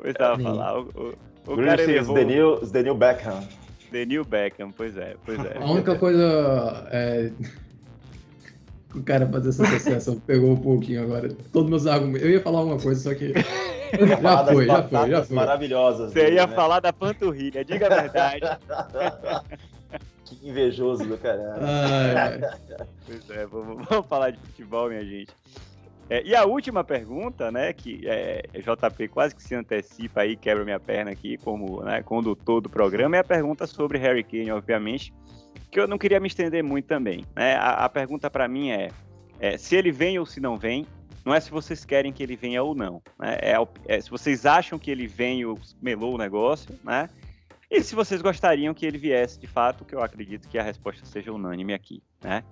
Precisava 0.00 0.38
falar. 0.38 0.78
O, 0.80 1.16
o, 1.46 1.54
o 1.54 1.64
cara 1.64 1.82
elevou... 1.82 2.14
The 2.14 2.24
new, 2.24 2.56
the 2.58 2.82
new 2.82 2.94
Beckham. 2.94 3.48
The 3.90 4.04
new 4.04 4.24
Beckham, 4.24 4.70
pois 4.70 4.96
é, 4.98 5.16
pois 5.24 5.38
é. 5.42 5.56
A 5.58 5.64
única 5.64 5.96
coisa... 5.96 6.86
É... 6.90 7.30
O 8.94 9.02
cara 9.02 9.26
fazer 9.26 9.48
essa 9.48 9.64
associação 9.64 10.20
pegou 10.20 10.52
um 10.52 10.56
pouquinho 10.56 11.02
agora. 11.02 11.28
Todos 11.52 11.68
meus 11.68 11.86
argumentos. 11.86 12.22
Eu 12.22 12.30
ia 12.30 12.40
falar 12.40 12.62
uma 12.62 12.78
coisa, 12.78 13.00
só 13.00 13.14
que 13.14 13.32
já 14.08 14.44
foi, 14.44 14.66
já 14.66 14.82
foi, 14.82 15.10
já 15.10 15.24
foi. 15.24 15.36
Maravilhosas. 15.36 16.12
Você 16.12 16.24
dele, 16.24 16.36
ia 16.36 16.46
né? 16.46 16.54
falar 16.54 16.80
da 16.80 16.92
panturrilha, 16.92 17.64
diga 17.64 17.86
a 17.86 18.00
verdade. 18.02 18.58
que 20.24 20.48
invejoso 20.48 21.06
do 21.06 21.18
caralho. 21.18 22.46
Pois 23.06 23.30
é, 23.30 23.46
vamos, 23.46 23.84
vamos, 23.88 24.06
falar 24.06 24.30
de 24.30 24.38
futebol, 24.38 24.88
minha 24.88 25.04
gente. 25.04 25.32
É, 26.10 26.22
e 26.22 26.36
a 26.36 26.44
última 26.44 26.84
pergunta, 26.84 27.50
né, 27.50 27.72
que 27.72 28.02
é, 28.06 28.42
JP 28.54 29.08
quase 29.08 29.34
que 29.34 29.42
se 29.42 29.54
antecipa 29.54 30.20
aí, 30.20 30.36
quebra 30.36 30.64
minha 30.64 30.78
perna 30.80 31.10
aqui 31.10 31.38
como 31.38 31.82
né, 31.82 32.02
condutor 32.02 32.60
do 32.60 32.68
programa, 32.68 33.16
é 33.16 33.20
a 33.20 33.24
pergunta 33.24 33.66
sobre 33.66 33.98
Harry 33.98 34.22
Kane, 34.22 34.52
obviamente, 34.52 35.14
que 35.70 35.80
eu 35.80 35.88
não 35.88 35.96
queria 35.96 36.20
me 36.20 36.28
estender 36.28 36.62
muito 36.62 36.86
também. 36.86 37.24
Né? 37.34 37.54
A, 37.54 37.84
a 37.84 37.88
pergunta 37.88 38.30
para 38.30 38.46
mim 38.46 38.70
é, 38.70 38.90
é 39.40 39.56
se 39.56 39.76
ele 39.76 39.90
vem 39.90 40.18
ou 40.18 40.26
se 40.26 40.40
não 40.40 40.58
vem, 40.58 40.86
não 41.24 41.34
é 41.34 41.40
se 41.40 41.50
vocês 41.50 41.84
querem 41.84 42.12
que 42.12 42.22
ele 42.22 42.36
venha 42.36 42.62
ou 42.62 42.74
não. 42.74 43.02
Né? 43.18 43.38
É, 43.40 43.56
é, 43.86 44.00
se 44.00 44.10
vocês 44.10 44.44
acham 44.44 44.78
que 44.78 44.90
ele 44.90 45.06
vem 45.06 45.44
ou 45.44 45.58
melou 45.80 46.14
o 46.14 46.18
negócio, 46.18 46.78
né? 46.84 47.08
E 47.70 47.82
se 47.82 47.94
vocês 47.94 48.20
gostariam 48.20 48.74
que 48.74 48.84
ele 48.84 48.98
viesse 48.98 49.40
de 49.40 49.46
fato, 49.46 49.84
que 49.84 49.94
eu 49.94 50.02
acredito 50.02 50.48
que 50.48 50.58
a 50.58 50.62
resposta 50.62 51.04
seja 51.06 51.32
unânime 51.32 51.72
aqui, 51.72 52.02
né? 52.22 52.44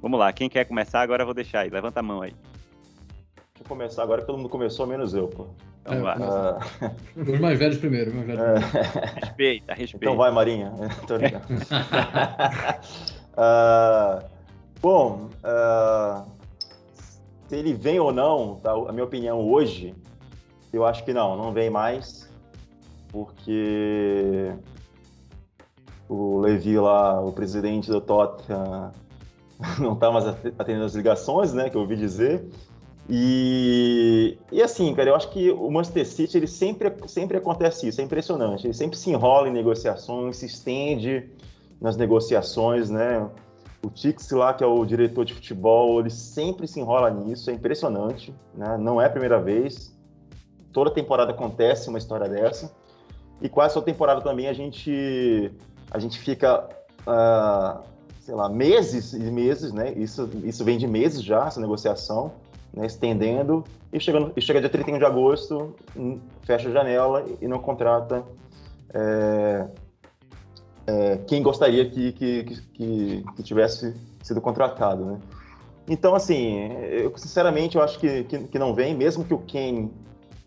Vamos 0.00 0.18
lá, 0.18 0.32
quem 0.32 0.48
quer 0.48 0.64
começar 0.64 1.00
agora 1.00 1.22
eu 1.22 1.26
vou 1.26 1.34
deixar 1.34 1.60
aí. 1.60 1.70
Levanta 1.70 2.00
a 2.00 2.02
mão 2.02 2.22
aí. 2.22 2.30
Deixa 2.30 3.60
eu 3.60 3.66
começar 3.66 4.02
agora, 4.02 4.22
todo 4.22 4.38
mundo 4.38 4.48
começou, 4.48 4.86
menos 4.86 5.14
eu, 5.14 5.28
pô. 5.28 5.48
Então 5.80 5.94
é, 5.94 6.00
lá. 6.00 6.16
Uh... 6.16 7.32
Os 7.32 7.40
mais 7.40 7.58
velhos 7.58 7.78
primeiro. 7.78 8.14
Mais 8.14 8.26
velhos 8.26 8.42
é... 8.42 9.20
Respeita, 9.20 9.74
respeita. 9.74 10.04
Então 10.04 10.16
vai, 10.16 10.30
Marinha. 10.30 10.72
Tô 11.06 11.16
ligado. 11.16 11.44
uh... 13.36 14.24
Bom, 14.80 15.28
uh 15.44 16.31
se 17.52 17.56
ele 17.56 17.74
vem 17.74 18.00
ou 18.00 18.10
não, 18.10 18.54
tá, 18.54 18.72
a 18.72 18.92
minha 18.92 19.04
opinião 19.04 19.38
hoje, 19.46 19.94
eu 20.72 20.86
acho 20.86 21.04
que 21.04 21.12
não, 21.12 21.36
não 21.36 21.52
vem 21.52 21.68
mais, 21.68 22.26
porque 23.10 24.54
o 26.08 26.38
Levi 26.38 26.78
lá, 26.78 27.20
o 27.20 27.30
presidente 27.30 27.90
do 27.90 28.00
Tottenham, 28.00 28.90
não 29.78 29.92
está 29.92 30.10
mais 30.10 30.24
atendendo 30.26 30.86
as 30.86 30.94
ligações, 30.94 31.52
né, 31.52 31.68
que 31.68 31.76
eu 31.76 31.82
ouvi 31.82 31.94
dizer. 31.94 32.42
E, 33.06 34.38
e 34.50 34.62
assim, 34.62 34.94
cara, 34.94 35.10
eu 35.10 35.14
acho 35.14 35.28
que 35.28 35.50
o 35.50 35.70
Manchester 35.70 36.06
City 36.06 36.38
ele 36.38 36.46
sempre, 36.46 36.90
sempre 37.06 37.36
acontece 37.36 37.86
isso, 37.86 38.00
é 38.00 38.04
impressionante. 38.04 38.66
Ele 38.66 38.72
sempre 38.72 38.96
se 38.96 39.10
enrola 39.10 39.46
em 39.46 39.52
negociações, 39.52 40.38
se 40.38 40.46
estende 40.46 41.28
nas 41.78 41.98
negociações, 41.98 42.88
né? 42.88 43.28
O 43.84 43.90
Tix 43.90 44.30
lá, 44.30 44.54
que 44.54 44.62
é 44.62 44.66
o 44.66 44.84
diretor 44.84 45.24
de 45.24 45.34
futebol, 45.34 46.00
ele 46.00 46.10
sempre 46.10 46.68
se 46.68 46.78
enrola 46.80 47.10
nisso, 47.10 47.50
é 47.50 47.52
impressionante, 47.52 48.34
né? 48.54 48.76
Não 48.78 49.00
é 49.00 49.06
a 49.06 49.10
primeira 49.10 49.40
vez. 49.40 49.96
Toda 50.72 50.90
temporada 50.90 51.32
acontece 51.32 51.88
uma 51.88 51.98
história 51.98 52.28
dessa. 52.28 52.72
E 53.40 53.48
quase 53.48 53.74
toda 53.74 53.86
temporada 53.86 54.20
também 54.20 54.46
a 54.48 54.52
gente 54.52 55.50
a 55.90 55.98
gente 55.98 56.18
fica, 56.18 56.68
uh, 57.06 57.82
sei 58.20 58.34
lá, 58.34 58.48
meses 58.48 59.12
e 59.12 59.30
meses, 59.30 59.72
né? 59.72 59.92
Isso, 59.92 60.30
isso 60.44 60.64
vem 60.64 60.78
de 60.78 60.86
meses 60.86 61.22
já, 61.22 61.46
essa 61.46 61.60
negociação. 61.60 62.32
né, 62.72 62.86
estendendo, 62.86 63.64
e, 63.92 64.00
chegando, 64.00 64.32
e 64.34 64.40
chega 64.40 64.60
dia 64.60 64.70
31 64.70 64.98
de 64.98 65.04
agosto, 65.04 65.74
hum, 65.94 66.18
fecha 66.42 66.68
a 66.68 66.72
janela 66.72 67.24
e 67.40 67.46
não 67.46 67.58
contrata 67.58 68.24
é, 68.94 69.68
é, 70.86 71.18
quem 71.26 71.42
gostaria 71.42 71.88
que, 71.88 72.12
que, 72.12 72.44
que, 72.74 73.24
que, 73.36 73.42
tivesse 73.42 73.94
sido 74.22 74.40
contratado, 74.40 75.04
né? 75.04 75.18
Então, 75.88 76.14
assim, 76.14 76.72
eu 76.90 77.16
sinceramente 77.16 77.76
eu 77.76 77.82
acho 77.82 77.98
que, 77.98 78.24
que, 78.24 78.38
que 78.44 78.58
não 78.58 78.74
vem, 78.74 78.94
mesmo 78.94 79.24
que 79.24 79.34
o 79.34 79.38
Ken 79.38 79.90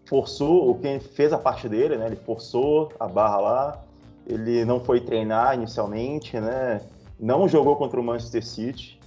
forçou, 0.06 0.70
o 0.70 0.80
Ken 0.80 1.00
fez 1.00 1.34
a 1.34 1.38
parte 1.38 1.68
dele, 1.68 1.98
né? 1.98 2.08
Ele 2.08 2.16
forçou 2.16 2.92
a 3.00 3.08
barra 3.08 3.40
lá, 3.40 3.84
ele 4.26 4.64
não 4.66 4.80
foi 4.80 5.02
treinar 5.02 5.56
inicialmente, 5.56 6.40
né? 6.40 6.82
Não 7.20 7.48
jogou 7.48 7.76
contra 7.76 8.00
o 8.00 8.04
Manchester 8.04 8.46
City. 8.46 9.00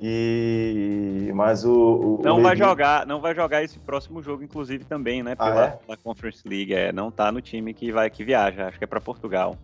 E 0.00 1.32
mas 1.34 1.64
o, 1.64 1.72
o 1.72 2.20
não 2.22 2.38
o 2.38 2.42
vai 2.42 2.56
jogar, 2.56 3.04
não 3.04 3.20
vai 3.20 3.34
jogar 3.34 3.64
esse 3.64 3.80
próximo 3.80 4.22
jogo 4.22 4.44
inclusive 4.44 4.84
também, 4.84 5.24
né, 5.24 5.34
pela, 5.34 5.64
ah, 5.64 5.92
é? 5.92 5.96
Conference 5.96 6.46
League, 6.46 6.72
é, 6.72 6.92
não 6.92 7.10
tá 7.10 7.32
no 7.32 7.40
time 7.40 7.74
que 7.74 7.90
vai 7.90 8.08
que 8.08 8.22
viaja, 8.22 8.68
acho 8.68 8.78
que 8.78 8.84
é 8.84 8.86
para 8.86 9.00
Portugal. 9.00 9.56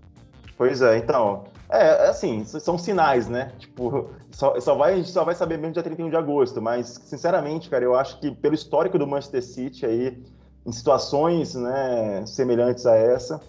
Pois 0.57 0.83
é, 0.83 0.99
então, 0.99 1.45
é, 1.69 2.07
é, 2.07 2.09
assim, 2.09 2.45
são 2.45 2.79
sinais, 2.79 3.29
né? 3.29 3.53
Tipo, 3.59 4.11
só, 4.31 4.59
só, 4.61 4.75
vai, 4.77 5.03
só 5.03 5.25
vai 5.25 5.35
saber 5.35 5.59
mesmo 5.59 5.73
dia 5.73 5.83
31 5.83 6.11
de 6.11 6.17
agosto, 6.17 6.63
mas, 6.63 7.01
sinceramente, 7.05 7.69
cara, 7.69 7.85
eu 7.85 7.95
acho 7.95 8.21
que 8.21 8.31
pelo 8.31 8.55
histórico 8.55 8.99
do 8.99 9.07
Manchester 9.07 9.43
City 9.43 9.85
aí, 9.85 10.23
em 10.65 10.73
situações 10.73 11.55
né, 11.55 12.25
semelhantes 12.27 12.87
a 12.87 12.95
essa, 12.95 13.41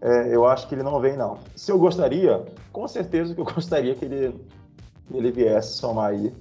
é, 0.00 0.34
eu 0.34 0.46
acho 0.46 0.66
que 0.68 0.74
ele 0.74 0.82
não 0.82 1.00
vem, 1.00 1.16
não. 1.16 1.38
Se 1.54 1.70
eu 1.70 1.78
gostaria, 1.78 2.44
com 2.72 2.86
certeza 2.88 3.34
que 3.34 3.40
eu 3.40 3.44
gostaria 3.54 3.94
que 3.94 4.04
ele, 4.04 4.40
ele 5.12 5.30
viesse 5.30 5.74
somar 5.74 6.10
aí 6.10 6.34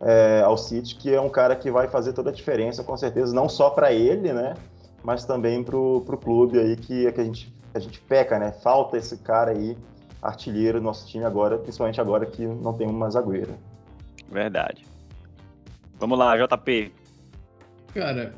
é, 0.00 0.42
ao 0.44 0.56
City, 0.56 0.96
que 0.96 1.14
é 1.14 1.20
um 1.20 1.28
cara 1.28 1.56
que 1.56 1.70
vai 1.70 1.88
fazer 1.88 2.12
toda 2.12 2.30
a 2.30 2.32
diferença, 2.32 2.84
com 2.84 2.96
certeza, 2.96 3.34
não 3.34 3.48
só 3.48 3.70
para 3.70 3.92
ele, 3.92 4.32
né? 4.32 4.54
Mas 5.02 5.24
também 5.24 5.62
para 5.62 5.76
o 5.76 6.00
clube 6.00 6.58
aí 6.58 6.76
que, 6.76 7.10
que 7.12 7.20
a 7.20 7.24
gente 7.24 7.53
a 7.74 7.78
gente 7.80 8.00
peca, 8.00 8.38
né? 8.38 8.52
Falta 8.52 8.96
esse 8.96 9.16
cara 9.18 9.50
aí, 9.50 9.76
artilheiro 10.22 10.78
do 10.78 10.84
nosso 10.84 11.06
time 11.06 11.24
agora, 11.24 11.58
principalmente 11.58 12.00
agora 12.00 12.24
que 12.24 12.46
não 12.46 12.72
tem 12.72 12.86
uma 12.86 13.10
zagueira. 13.10 13.54
Verdade. 14.30 14.86
Vamos 15.98 16.18
lá, 16.18 16.36
JP. 16.36 16.92
Cara, 17.92 18.34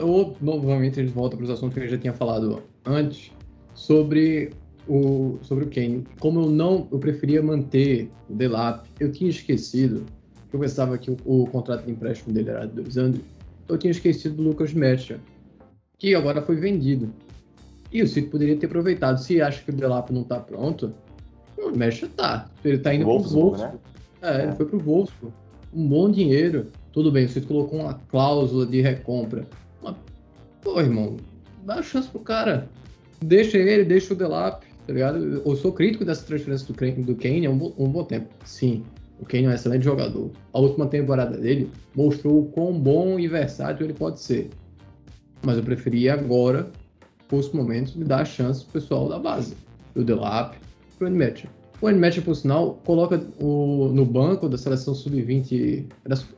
ou, 0.00 0.36
novamente 0.40 1.00
a 1.00 1.04
gente 1.04 1.14
volta 1.14 1.36
para 1.36 1.44
os 1.44 1.50
assuntos 1.50 1.74
que 1.74 1.84
eu 1.84 1.88
já 1.88 1.98
tinha 1.98 2.12
falado 2.12 2.62
antes 2.84 3.32
sobre 3.74 4.50
o 4.88 5.38
sobre 5.42 5.64
o 5.64 5.70
Kane. 5.70 6.06
Como 6.20 6.40
eu 6.40 6.50
não, 6.50 6.88
eu 6.90 6.98
preferia 6.98 7.42
manter 7.42 8.10
o 8.28 8.34
Delap. 8.34 8.86
Eu 9.00 9.10
tinha 9.10 9.30
esquecido. 9.30 10.04
Eu 10.52 10.60
pensava 10.60 10.96
que 10.96 11.10
o, 11.10 11.16
o 11.24 11.46
contrato 11.46 11.84
de 11.84 11.92
empréstimo 11.92 12.32
dele 12.32 12.50
era 12.50 12.66
de 12.66 12.74
dois 12.74 12.96
anos. 12.96 13.20
Eu 13.68 13.76
tinha 13.76 13.90
esquecido 13.90 14.36
do 14.36 14.42
Lucas 14.44 14.72
Mestre, 14.72 15.20
que 15.98 16.14
agora 16.14 16.40
foi 16.40 16.56
vendido. 16.56 17.12
E 17.92 18.02
o 18.02 18.08
City 18.08 18.28
poderia 18.28 18.56
ter 18.56 18.66
aproveitado. 18.66 19.18
Se 19.18 19.40
acha 19.40 19.62
que 19.62 19.70
o 19.70 19.74
Delap 19.74 20.10
não 20.10 20.22
está 20.22 20.40
pronto, 20.40 20.92
o 21.58 21.76
Mestre 21.76 22.08
tá. 22.08 22.50
Ele 22.64 22.76
está 22.76 22.94
indo 22.94 23.04
para 23.04 23.12
o 23.12 23.18
Wolfsburg. 23.18 23.58
Né? 23.58 23.72
É, 24.22 24.28
é, 24.28 24.42
ele 24.44 24.52
foi 24.52 24.66
para 24.66 24.76
o 24.76 24.80
Wolfsburg. 24.80 25.34
Um 25.72 25.88
bom 25.88 26.10
dinheiro. 26.10 26.66
Tudo 26.92 27.12
bem, 27.12 27.26
o 27.26 27.28
City 27.28 27.46
colocou 27.46 27.80
uma 27.80 27.94
cláusula 28.08 28.66
de 28.66 28.80
recompra. 28.80 29.44
Mas, 29.82 29.94
pô, 30.62 30.80
irmão, 30.80 31.16
dá 31.64 31.82
chance 31.82 32.08
pro 32.08 32.20
cara. 32.20 32.68
Deixa 33.22 33.58
ele, 33.58 33.84
deixa 33.84 34.12
o 34.12 34.16
Delap, 34.16 34.62
tá 34.86 34.92
ligado? 34.92 35.42
Eu 35.44 35.56
sou 35.56 35.72
crítico 35.72 36.04
dessa 36.04 36.24
transferência 36.24 36.66
do, 36.66 37.02
do 37.02 37.14
Kane 37.14 37.46
há 37.46 37.50
um, 37.50 37.72
um 37.78 37.88
bom 37.88 38.04
tempo. 38.04 38.28
Sim, 38.44 38.84
o 39.18 39.24
Kane 39.24 39.44
é 39.44 39.48
um 39.48 39.52
excelente 39.52 39.84
jogador. 39.84 40.30
A 40.52 40.58
última 40.58 40.86
temporada 40.86 41.36
dele 41.36 41.70
mostrou 41.94 42.40
o 42.40 42.46
quão 42.46 42.78
bom 42.78 43.18
e 43.18 43.26
versátil 43.26 43.86
ele 43.86 43.94
pode 43.94 44.20
ser. 44.20 44.50
Mas 45.42 45.56
eu 45.56 45.62
preferia 45.62 46.14
agora 46.14 46.70
fosse 47.28 47.52
o 47.52 47.56
momento 47.56 47.92
de 47.92 48.04
dar 48.04 48.22
a 48.22 48.24
chance 48.24 48.64
pro 48.64 48.80
pessoal 48.80 49.08
da 49.08 49.18
base, 49.18 49.56
o 49.94 50.02
Delap, 50.02 50.56
pro 50.98 51.08
Nmetcher. 51.08 51.50
O 51.80 51.90
Nmetcher, 51.90 52.24
por 52.24 52.34
sinal, 52.34 52.80
coloca 52.84 53.20
o, 53.38 53.90
no 53.92 54.04
banco 54.04 54.48
da 54.48 54.56
seleção 54.56 54.94
sub-20, 54.94 55.86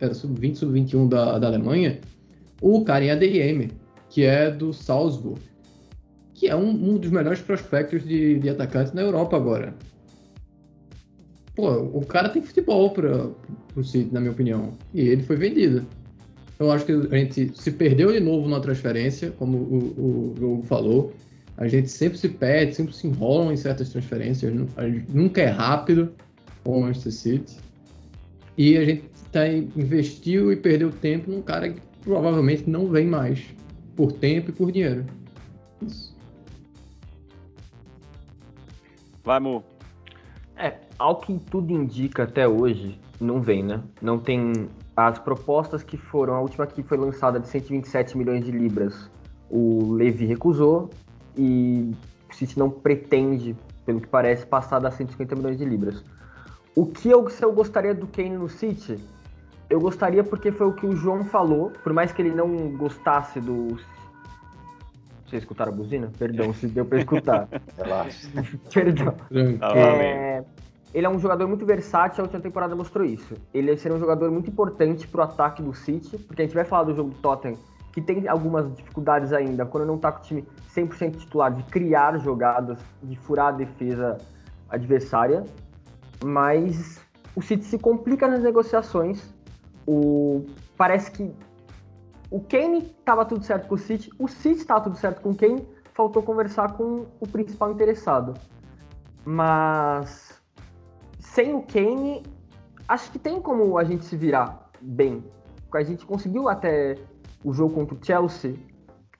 era, 0.01 0.15
sub-20, 0.15 0.57
sub-21 0.57 1.09
da, 1.09 1.39
da 1.39 1.47
Alemanha, 1.47 2.01
o 2.61 2.85
cara 2.85 3.05
em 3.05 3.11
ADM, 3.11 3.71
que 4.11 4.25
é 4.25 4.51
do 4.51 4.73
Salzburg, 4.73 5.41
que 6.35 6.49
é 6.49 6.57
um, 6.57 6.69
um 6.69 6.97
dos 6.97 7.11
melhores 7.11 7.41
prospectos 7.41 8.05
de, 8.05 8.39
de 8.39 8.49
atacante 8.49 8.95
na 8.95 9.03
Europa 9.03 9.37
agora. 9.37 9.75
Pô, 11.55 11.73
o 11.73 12.07
cara 12.07 12.29
tem 12.29 12.41
futebol 12.41 12.91
para 12.91 13.29
o 13.75 13.83
City, 13.83 14.12
na 14.12 14.21
minha 14.21 14.33
opinião. 14.33 14.73
E 14.95 15.01
ele 15.01 15.23
foi 15.25 15.35
vendido. 15.35 15.85
Eu 16.59 16.73
acho 16.73 16.85
que 16.85 16.92
a 16.92 17.18
gente 17.18 17.53
se 17.55 17.71
perdeu 17.71 18.11
de 18.11 18.18
novo 18.18 18.49
na 18.49 18.59
transferência, 18.59 19.31
como 19.31 19.57
o, 19.59 20.35
Hugo 20.37 20.62
falou. 20.64 21.12
A 21.57 21.68
gente 21.68 21.88
sempre 21.88 22.18
se 22.18 22.29
perde, 22.29 22.75
sempre 22.75 22.94
se 22.94 23.07
enrola 23.07 23.53
em 23.53 23.57
certas 23.57 23.90
transferências. 23.90 24.53
Nunca 25.09 25.40
é 25.40 25.47
rápido 25.47 26.12
com 26.64 26.79
o 26.79 26.83
Manchester 26.83 27.12
City. 27.12 27.57
E 28.57 28.77
a 28.77 28.85
gente 28.85 29.05
tá, 29.31 29.47
investiu 29.47 30.53
e 30.53 30.57
perdeu 30.57 30.90
tempo 30.90 31.31
num 31.31 31.42
cara 31.42 31.71
que 31.71 31.81
provavelmente 32.03 32.68
não 32.68 32.88
vem 32.88 33.07
mais. 33.07 33.44
Por 33.94 34.12
tempo 34.12 34.51
e 34.51 34.53
por 34.53 34.73
dinheiro. 34.73 35.05
Isso. 35.81 36.16
Vai, 39.23 39.38
Mu. 39.38 39.62
É, 40.57 40.75
ao 40.99 41.21
que 41.21 41.38
tudo 41.51 41.73
indica 41.73 42.25
até 42.25 42.49
hoje, 42.49 42.99
não 43.21 43.40
vem, 43.40 43.62
né? 43.62 43.81
Não 44.03 44.18
tem 44.18 44.68
as 44.99 45.17
propostas 45.17 45.85
que 45.85 45.97
foram, 45.97 46.35
a 46.35 46.41
última 46.41 46.67
que 46.67 46.83
foi 46.83 46.99
lançada 46.99 47.39
de 47.39 47.47
127 47.47 48.19
milhões 48.19 48.45
de 48.45 48.51
libras, 48.51 49.09
o 49.49 49.93
Levi 49.93 50.27
recusou 50.27 50.91
e 51.37 51.95
o 52.29 52.35
City 52.35 52.59
não 52.59 52.69
pretende, 52.69 53.55
pelo 53.87 54.01
que 54.01 54.09
parece, 54.09 54.45
passar 54.45 54.81
das 54.81 54.95
150 54.95 55.37
milhões 55.37 55.57
de 55.57 55.65
libras. 55.65 56.03
O 56.75 56.85
que 56.85 57.09
eu, 57.09 57.29
se 57.31 57.45
eu 57.45 57.53
gostaria 57.53 57.95
do 57.95 58.09
Kane 58.09 58.37
no 58.37 58.49
City? 58.49 58.99
Eu 59.71 59.79
gostaria 59.81 60.25
porque 60.25 60.51
foi 60.51 60.67
o 60.67 60.73
que 60.73 60.85
o 60.85 60.97
João 60.97 61.25
falou, 61.25 61.71
por 61.85 61.93
mais 61.93 62.11
que 62.11 62.21
ele 62.21 62.35
não 62.35 62.77
gostasse 62.77 63.41
do. 63.41 63.79
Vocês 65.25 65.43
escutaram 65.43 65.73
a 65.73 65.77
buzina? 65.77 66.11
Perdão, 66.19 66.53
se 66.53 66.67
deu 66.67 66.85
para 66.85 66.99
escutar. 66.99 67.49
Relaxa. 67.79 68.29
Perdão. 68.75 69.15
É, 69.77 70.43
ele 70.92 71.07
é 71.07 71.11
um 71.11 71.18
jogador 71.18 71.46
muito 71.46 71.66
versátil, 71.66 72.22
a 72.22 72.24
última 72.24 72.40
temporada 72.40 72.74
mostrou 72.74 73.05
isso. 73.05 73.35
Ele 73.53 73.77
seria 73.77 73.96
um 73.96 74.01
jogador 74.01 74.31
muito 74.31 74.48
importante 74.51 75.07
para 75.07 75.20
o 75.20 75.24
ataque 75.24 75.62
do 75.62 75.74
City, 75.74 76.16
porque 76.18 76.42
a 76.42 76.44
gente 76.44 76.55
vai 76.55 76.64
falar 76.64 76.85
do 76.85 76.94
jogo 76.94 77.11
do 77.11 77.16
Tottenham, 77.18 77.59
que 77.92 78.01
tem 78.01 78.27
algumas 78.29 78.72
dificuldades 78.74 79.33
ainda, 79.33 79.66
quando 79.66 79.87
não 79.87 79.96
está 79.96 80.12
com 80.12 80.20
o 80.20 80.22
time 80.22 80.48
100% 80.74 81.16
titular, 81.16 81.53
de 81.53 81.62
criar 81.64 82.18
jogadas, 82.18 82.79
de 83.03 83.16
furar 83.16 83.48
a 83.48 83.53
defesa 83.53 84.18
adversária. 84.70 85.44
Mas 86.24 87.01
o 87.37 87.42
City 87.42 87.64
se 87.64 87.79
complica 87.79 88.27
nas 88.27 88.42
negociações. 88.42 89.35
O... 89.87 90.46
Parece 90.77 91.11
que 91.11 91.33
o 92.31 92.40
Kane 92.40 92.79
estava 92.79 93.24
tudo 93.24 93.44
certo 93.44 93.68
com 93.68 93.74
o 93.74 93.79
City, 93.79 94.11
o 94.18 94.29
City 94.29 94.61
estava 94.61 94.83
tudo 94.83 94.96
certo 94.96 95.20
com 95.20 95.31
o 95.31 95.35
Kane, 95.35 95.66
faltou 95.94 96.22
conversar 96.22 96.72
com 96.72 97.07
o 97.20 97.27
principal 97.27 97.72
interessado. 97.72 98.35
Mas 99.24 100.28
sem 101.38 101.55
o 101.55 101.62
Kane, 101.62 102.24
acho 102.88 103.12
que 103.12 103.18
tem 103.18 103.40
como 103.40 103.79
a 103.79 103.85
gente 103.85 104.05
se 104.05 104.16
virar 104.16 104.68
bem. 104.81 105.22
A 105.72 105.85
gente 105.85 106.05
conseguiu 106.05 106.48
até 106.48 106.96
o 107.44 107.53
jogo 107.53 107.74
contra 107.74 107.94
o 107.94 108.05
Chelsea 108.05 108.57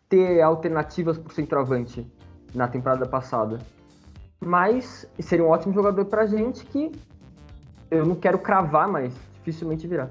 ter 0.09 0.43
alternativas 0.43 1.17
para 1.17 1.31
o 1.31 1.33
centroavante 1.33 2.05
na 2.53 2.67
temporada 2.67 3.07
passada. 3.07 3.61
Mas 4.41 5.09
seria 5.21 5.45
um 5.45 5.51
ótimo 5.51 5.73
jogador 5.73 6.07
para 6.07 6.23
a 6.23 6.27
gente 6.27 6.67
que 6.67 6.91
eu 7.89 8.05
não 8.05 8.17
quero 8.17 8.41
cravar, 8.41 8.89
mas 8.89 9.15
dificilmente 9.35 9.87
virá. 9.87 10.11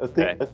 Eu 0.00 0.08
tenho, 0.08 0.28
é. 0.28 0.48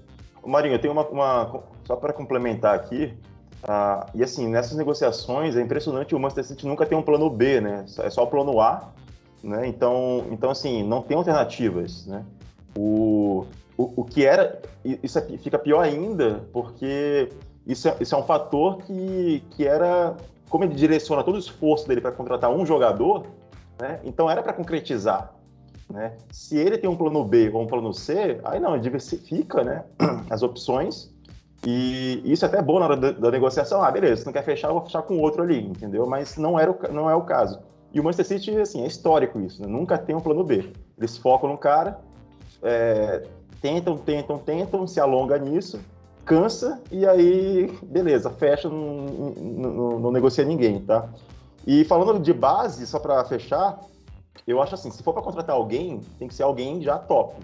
Marinho, 0.45 0.75
eu 0.75 0.81
tenho 0.83 0.93
uma, 0.93 1.09
uma 1.09 1.63
só 1.85 1.97
para 1.97 2.13
complementar 2.13 2.75
aqui. 2.75 3.17
Uh, 3.65 4.05
e 4.15 4.23
assim, 4.23 4.49
nessas 4.49 4.77
negociações 4.77 5.57
é 5.57 5.63
impressionante 5.63 6.15
o 6.15 6.21
Manchester 6.21 6.45
City 6.45 6.67
nunca 6.67 6.85
tem 6.85 6.99
um 6.99 7.03
plano 7.03 7.31
B, 7.31 7.63
né? 7.63 7.87
É 8.01 8.11
só 8.11 8.25
o 8.25 8.27
plano 8.27 8.61
A 8.61 8.93
né? 9.43 9.67
Então, 9.67 10.27
então, 10.31 10.51
assim, 10.51 10.83
não 10.83 11.03
tem 11.03 11.17
alternativas, 11.17 12.07
né? 12.07 12.25
O, 12.77 13.45
o, 13.77 14.03
o 14.03 14.05
que 14.05 14.25
era... 14.25 14.61
Isso 14.85 15.19
aqui 15.19 15.37
fica 15.39 15.59
pior 15.59 15.81
ainda, 15.81 16.49
porque 16.53 17.29
isso 17.67 17.89
é, 17.89 17.97
isso 18.01 18.15
é 18.15 18.19
um 18.19 18.23
fator 18.23 18.79
que, 18.79 19.43
que 19.51 19.67
era... 19.67 20.17
Como 20.49 20.65
ele 20.65 20.75
direciona 20.75 21.23
todo 21.23 21.35
o 21.35 21.39
esforço 21.39 21.87
dele 21.87 22.01
para 22.01 22.13
contratar 22.13 22.51
um 22.51 22.65
jogador, 22.65 23.27
né? 23.81 24.01
Então 24.05 24.31
era 24.31 24.43
para 24.43 24.55
concretizar, 24.55 25.35
né? 25.91 26.17
Se 26.33 26.57
ele 26.57 26.79
tem 26.79 26.89
um 26.89 26.97
plano 26.97 27.23
B 27.23 27.51
ou 27.53 27.63
um 27.63 27.67
plano 27.67 27.93
C, 27.93 28.41
aí 28.45 28.59
não, 28.59 28.79
diversifica, 28.79 29.63
né? 29.63 29.85
As 30.31 30.43
opções 30.43 31.13
e 31.67 32.23
isso 32.25 32.45
é 32.45 32.49
até 32.49 32.63
bom 32.63 32.79
na 32.79 32.87
hora 32.87 32.97
da 32.97 33.31
negociação. 33.31 33.83
Ah, 33.83 33.91
beleza, 33.91 34.21
se 34.21 34.27
não 34.27 34.33
quer 34.33 34.45
fechar, 34.45 34.69
eu 34.69 34.75
vou 34.75 34.85
fechar 34.85 35.03
com 35.03 35.19
outro 35.19 35.43
ali, 35.43 35.61
entendeu? 35.61 36.07
Mas 36.07 36.37
não, 36.37 36.59
era 36.59 36.71
o, 36.71 36.93
não 36.93 37.11
é 37.11 37.15
o 37.15 37.23
caso. 37.23 37.61
E 37.93 38.01
o 38.01 38.05
Manchester 38.05 38.39
City, 38.39 38.57
assim, 38.59 38.83
é 38.83 38.87
histórico 38.87 39.41
isso, 39.41 39.63
né? 39.63 39.69
nunca 39.69 39.97
tem 39.97 40.15
um 40.15 40.21
plano 40.21 40.45
B. 40.45 40.71
Eles 40.97 41.17
focam 41.17 41.49
no 41.49 41.57
cara, 41.57 41.99
é, 42.63 43.27
tentam, 43.61 43.97
tentam, 43.97 44.39
tentam, 44.39 44.87
se 44.87 45.01
alonga 45.01 45.39
nisso, 45.39 45.81
cansa 46.25 46.81
e 46.91 47.07
aí, 47.07 47.67
beleza, 47.83 48.31
fecha, 48.31 48.69
não, 48.69 49.07
não, 49.07 49.99
não 49.99 50.13
negocia 50.13 50.45
ninguém, 50.45 50.81
tá? 50.81 51.09
E 51.67 51.85
falando 51.85 52.19
de 52.21 52.33
base, 52.33 52.87
só 52.87 52.99
para 52.99 53.25
fechar, 53.25 53.81
eu 54.47 54.63
acho 54.63 54.75
assim, 54.75 54.91
se 54.91 55.03
for 55.03 55.13
para 55.13 55.23
contratar 55.23 55.57
alguém, 55.57 56.01
tem 56.19 56.29
que 56.29 56.35
ser 56.35 56.43
alguém 56.43 56.83
já 56.83 56.99
top. 56.99 57.35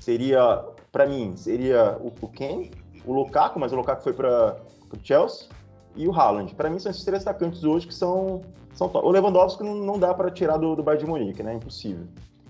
Seria, 0.00 0.64
para 0.92 1.06
mim, 1.06 1.36
seria 1.36 1.96
o, 2.00 2.12
o 2.20 2.28
Ken, 2.28 2.70
o 3.04 3.12
Lukaku, 3.12 3.58
mas 3.58 3.72
o 3.72 3.76
Lukaku 3.76 4.02
foi 4.02 4.12
para 4.12 4.56
o 4.92 4.98
Chelsea, 5.02 5.48
e 5.96 6.06
o 6.06 6.12
Haaland. 6.12 6.54
Para 6.54 6.70
mim, 6.70 6.78
são 6.78 6.90
esses 6.90 7.04
três 7.04 7.26
atacantes 7.26 7.64
hoje 7.64 7.86
que 7.86 7.94
são, 7.94 8.42
são 8.74 8.88
top. 8.88 9.06
O 9.06 9.10
Lewandowski 9.10 9.62
não, 9.62 9.98
dá 9.98 10.12
para 10.14 10.30
tirar 10.30 10.58
do, 10.58 10.76
do 10.76 10.82
Bayern 10.82 11.04
de 11.04 11.10
Munique, 11.10 11.42
né? 11.42 11.54
Impossível. 11.54 12.04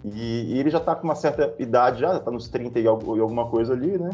E, 0.04 0.54
e 0.54 0.58
ele 0.58 0.70
já 0.70 0.78
está 0.78 0.94
com 0.94 1.04
uma 1.04 1.14
certa 1.14 1.54
idade, 1.58 2.00
já 2.00 2.16
está 2.16 2.30
nos 2.30 2.48
30 2.48 2.78
e 2.78 2.86
alguma 2.86 3.46
coisa 3.46 3.72
ali, 3.72 3.98
né? 3.98 4.10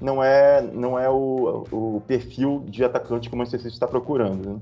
Não 0.00 0.22
é, 0.22 0.62
não 0.62 0.98
é 0.98 1.10
o, 1.10 1.64
o 1.72 2.02
perfil 2.06 2.62
de 2.66 2.84
atacante 2.84 3.28
que 3.28 3.34
o 3.34 3.38
Manchester 3.38 3.62
City 3.62 3.74
está 3.74 3.86
procurando. 3.86 4.48
Né? 4.48 4.60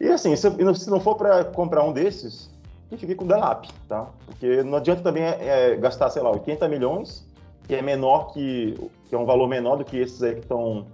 E 0.00 0.08
assim, 0.08 0.34
se, 0.36 0.48
se 0.74 0.90
não 0.90 1.00
for 1.00 1.16
para 1.16 1.44
comprar 1.44 1.82
um 1.82 1.92
desses, 1.92 2.48
que 2.88 2.96
fique 2.96 3.14
com 3.16 3.24
o 3.24 3.28
Delap, 3.28 3.68
tá? 3.88 4.08
Porque 4.26 4.62
não 4.62 4.78
adianta 4.78 5.02
também 5.02 5.24
é, 5.24 5.72
é, 5.72 5.76
gastar, 5.76 6.08
sei 6.10 6.22
lá, 6.22 6.30
80 6.30 6.68
milhões, 6.68 7.26
que 7.66 7.74
é 7.74 7.82
menor 7.82 8.32
que, 8.32 8.74
que 9.08 9.14
é 9.14 9.18
um 9.18 9.24
valor 9.24 9.48
menor 9.48 9.76
do 9.76 9.84
que 9.84 9.96
esses 9.96 10.22
aí 10.22 10.34
que 10.34 10.40
estão 10.40 10.86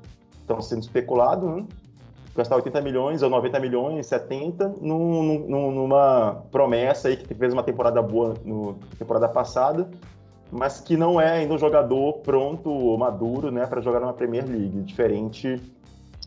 sendo 0.61 0.83
especulados, 0.83 1.49
né? 1.49 1.67
Gastar 2.35 2.57
80 2.57 2.81
milhões 2.81 3.23
ou 3.23 3.31
90 3.31 3.61
milhões, 3.61 4.07
70, 4.07 4.77
num, 4.81 5.47
num, 5.49 5.71
numa 5.71 6.43
promessa 6.51 7.09
aí 7.09 7.17
que 7.17 7.35
fez 7.35 7.53
uma 7.53 7.63
temporada 7.63 8.01
boa 8.01 8.35
no 8.45 8.77
temporada 8.99 9.29
passada, 9.29 9.89
mas 10.51 10.81
que 10.81 10.97
não 10.97 11.21
é 11.21 11.33
ainda 11.33 11.55
um 11.55 11.59
jogador 11.59 12.15
pronto 12.19 12.71
ou 12.71 12.97
maduro, 12.97 13.51
né, 13.51 13.67
para 13.67 13.81
jogar 13.81 14.01
na 14.01 14.13
Premier 14.13 14.47
League, 14.47 14.83
diferente 14.83 15.61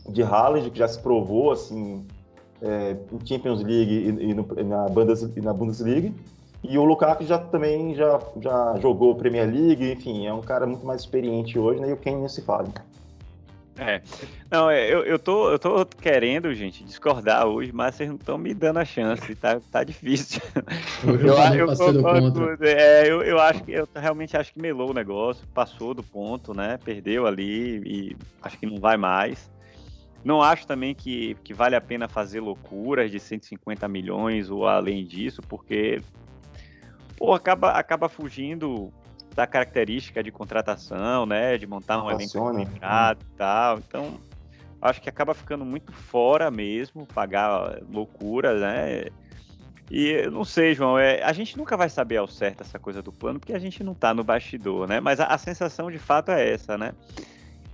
de 0.08 0.22
Haaland, 0.22 0.70
que 0.70 0.78
já 0.78 0.86
se 0.86 1.00
provou 1.00 1.50
assim 1.50 2.04
é, 2.62 2.96
em 3.12 3.26
Champions 3.26 3.62
League 3.62 3.92
e, 3.92 4.30
e, 4.30 4.34
no, 4.34 4.46
na, 4.64 4.88
Bundes, 4.88 5.22
e 5.22 5.40
na 5.40 5.52
Bundesliga. 5.52 6.12
E 6.62 6.78
o 6.78 6.84
Lukaku 6.84 7.24
já 7.24 7.38
também 7.38 7.94
já, 7.94 8.18
já 8.40 8.76
jogou 8.80 9.14
Premier 9.14 9.46
League, 9.46 9.92
enfim, 9.92 10.26
é 10.26 10.32
um 10.32 10.40
cara 10.40 10.66
muito 10.66 10.84
mais 10.84 11.02
experiente 11.02 11.58
hoje, 11.58 11.80
né? 11.80 11.90
E 11.90 11.92
o 11.92 11.96
Kane 11.96 12.28
se 12.28 12.42
fala. 12.42 12.68
É. 13.78 14.00
Não, 14.50 14.70
é, 14.70 14.92
eu, 14.92 15.04
eu, 15.04 15.18
tô, 15.18 15.50
eu 15.50 15.58
tô 15.58 15.84
querendo, 15.84 16.54
gente, 16.54 16.82
discordar 16.84 17.46
hoje, 17.46 17.72
mas 17.72 17.94
vocês 17.94 18.08
não 18.08 18.16
estão 18.16 18.38
me 18.38 18.54
dando 18.54 18.78
a 18.78 18.84
chance, 18.84 19.34
tá, 19.34 19.60
tá 19.70 19.84
difícil. 19.84 20.40
Eu, 21.04 21.14
eu, 21.14 21.34
eu, 21.58 22.66
é, 22.66 23.10
eu, 23.10 23.22
eu 23.22 23.40
acho 23.40 23.62
que 23.62 23.72
eu 23.72 23.88
realmente 23.94 24.36
acho 24.36 24.52
que 24.52 24.60
melou 24.60 24.90
o 24.90 24.94
negócio, 24.94 25.46
passou 25.48 25.92
do 25.92 26.02
ponto, 26.02 26.54
né? 26.54 26.78
Perdeu 26.82 27.26
ali 27.26 27.82
e 27.84 28.16
acho 28.42 28.58
que 28.58 28.66
não 28.66 28.78
vai 28.78 28.96
mais. 28.96 29.50
Não 30.24 30.42
acho 30.42 30.66
também 30.66 30.94
que, 30.94 31.36
que 31.44 31.52
vale 31.52 31.76
a 31.76 31.80
pena 31.80 32.08
fazer 32.08 32.40
loucuras 32.40 33.10
de 33.10 33.20
150 33.20 33.86
milhões 33.86 34.50
ou 34.50 34.66
além 34.66 35.04
disso, 35.04 35.40
porque 35.42 36.00
pô, 37.16 37.32
acaba, 37.32 37.72
acaba 37.72 38.08
fugindo 38.08 38.92
da 39.36 39.46
característica 39.46 40.22
de 40.22 40.32
contratação, 40.32 41.26
né? 41.26 41.58
De 41.58 41.66
montar 41.66 42.02
um 42.02 42.10
elenco 42.10 42.32
complicado 42.32 43.20
e 43.20 43.36
tal. 43.36 43.78
Então, 43.78 44.18
acho 44.80 45.02
que 45.02 45.10
acaba 45.10 45.34
ficando 45.34 45.64
muito 45.64 45.92
fora 45.92 46.50
mesmo, 46.50 47.06
pagar 47.06 47.78
loucura, 47.88 48.58
né? 48.58 49.04
E 49.90 50.08
eu 50.08 50.30
não 50.30 50.44
sei, 50.44 50.74
João, 50.74 50.98
é, 50.98 51.22
a 51.22 51.32
gente 51.34 51.56
nunca 51.56 51.76
vai 51.76 51.90
saber 51.90 52.16
ao 52.16 52.26
certo 52.26 52.62
essa 52.62 52.78
coisa 52.78 53.02
do 53.02 53.12
plano, 53.12 53.38
porque 53.38 53.52
a 53.52 53.58
gente 53.58 53.84
não 53.84 53.94
tá 53.94 54.14
no 54.14 54.24
bastidor, 54.24 54.88
né? 54.88 55.00
Mas 55.00 55.20
a, 55.20 55.26
a 55.26 55.38
sensação 55.38 55.90
de 55.90 55.98
fato 55.98 56.30
é 56.30 56.50
essa, 56.52 56.78
né? 56.78 56.92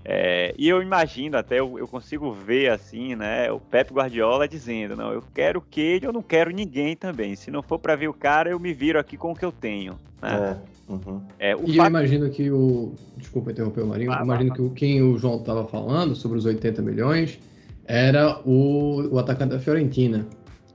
É, 0.04 0.52
e 0.58 0.68
eu 0.68 0.82
imagino 0.82 1.38
até, 1.38 1.60
eu, 1.60 1.78
eu, 1.78 1.86
consigo 1.86 2.32
ver 2.32 2.72
assim, 2.72 3.14
né? 3.14 3.52
O 3.52 3.60
Pep 3.60 3.94
Guardiola 3.94 4.48
dizendo: 4.48 4.96
não, 4.96 5.12
eu 5.12 5.22
quero 5.32 5.60
o 5.60 5.62
Cade, 5.62 6.00
eu 6.02 6.12
não 6.12 6.22
quero 6.22 6.50
ninguém 6.50 6.96
também. 6.96 7.36
Se 7.36 7.52
não 7.52 7.62
for 7.62 7.78
para 7.78 7.94
ver 7.94 8.08
o 8.08 8.12
cara, 8.12 8.50
eu 8.50 8.58
me 8.58 8.74
viro 8.74 8.98
aqui 8.98 9.16
com 9.16 9.30
o 9.30 9.34
que 9.34 9.44
eu 9.44 9.52
tenho. 9.52 9.96
Né? 10.20 10.58
É, 10.60 10.71
uhum. 10.88 11.20
é, 11.38 11.52
e 11.52 11.56
fato... 11.56 11.70
eu 11.70 11.86
imagino 11.86 12.30
que 12.30 12.50
o. 12.50 12.92
Desculpa 13.16 13.52
interromper 13.52 13.82
o 13.82 13.86
Marinho. 13.86 14.12
Ah, 14.12 14.22
imagino 14.22 14.52
que 14.52 14.62
o, 14.62 14.70
quem 14.70 15.02
o 15.02 15.18
João 15.18 15.36
estava 15.36 15.66
falando 15.66 16.14
sobre 16.14 16.38
os 16.38 16.44
80 16.44 16.82
milhões 16.82 17.38
era 17.84 18.40
o, 18.44 19.08
o 19.10 19.18
atacante 19.18 19.50
da 19.50 19.58
Fiorentina, 19.58 20.26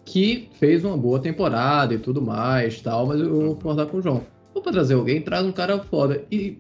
que 0.06 0.50
fez 0.60 0.84
uma 0.84 0.98
boa 0.98 1.20
temporada 1.20 1.94
e 1.94 1.98
tudo 1.98 2.22
mais, 2.22 2.82
tal, 2.82 3.08
mas 3.08 3.20
eu 3.20 3.34
vou 3.34 3.56
concordar 3.56 3.88
com 3.88 3.98
o 3.98 4.02
João. 4.02 4.24
Vou 4.54 4.62
para 4.64 4.72
trazer 4.72 4.96
alguém, 4.96 5.22
traz 5.22 5.46
um 5.46 5.52
cara 5.52 5.80
foda. 5.80 6.24
E 6.32 6.58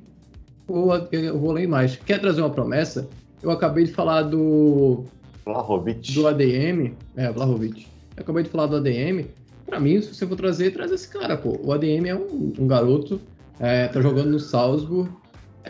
eu 1.11 1.39
vou 1.39 1.51
ler 1.51 1.67
mais. 1.67 1.95
Quer 1.95 2.19
trazer 2.19 2.41
uma 2.41 2.49
promessa? 2.49 3.07
Eu 3.41 3.51
acabei 3.51 3.85
de 3.85 3.91
falar 3.91 4.23
do. 4.23 5.05
Vlahovic. 5.45 6.13
Do 6.13 6.27
ADM. 6.27 6.93
É, 7.15 7.31
Vlahovic. 7.31 7.87
Eu 8.15 8.23
acabei 8.23 8.43
de 8.43 8.49
falar 8.49 8.67
do 8.67 8.75
ADM. 8.77 9.25
Pra 9.65 9.79
mim, 9.79 10.01
se 10.01 10.13
você 10.13 10.25
for 10.25 10.35
trazer, 10.35 10.71
traz 10.71 10.91
esse 10.91 11.07
cara, 11.07 11.37
pô. 11.37 11.59
O 11.63 11.71
ADM 11.71 12.07
é 12.07 12.15
um, 12.15 12.53
um 12.59 12.67
garoto, 12.67 13.19
é, 13.59 13.87
tá 13.87 14.01
jogando 14.01 14.31
no 14.31 14.39
Salzburg, 14.39 15.09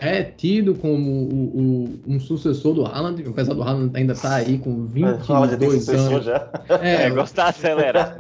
é 0.01 0.23
tido 0.23 0.75
como 0.75 1.09
o, 1.09 1.59
o, 1.59 1.99
um 2.07 2.19
sucessor 2.19 2.73
do 2.73 2.85
Haaland, 2.85 3.23
apesar 3.27 3.53
do 3.53 3.63
Haaland 3.63 3.91
ainda 3.95 4.13
estar 4.13 4.29
tá 4.29 4.35
aí 4.35 4.57
com 4.57 4.85
22 4.85 5.89
é, 5.89 5.95
anos. 5.95 6.25
Já. 6.25 6.49
É, 6.81 7.03
é 7.05 7.09
gostar 7.09 7.47
acelera. 7.47 8.15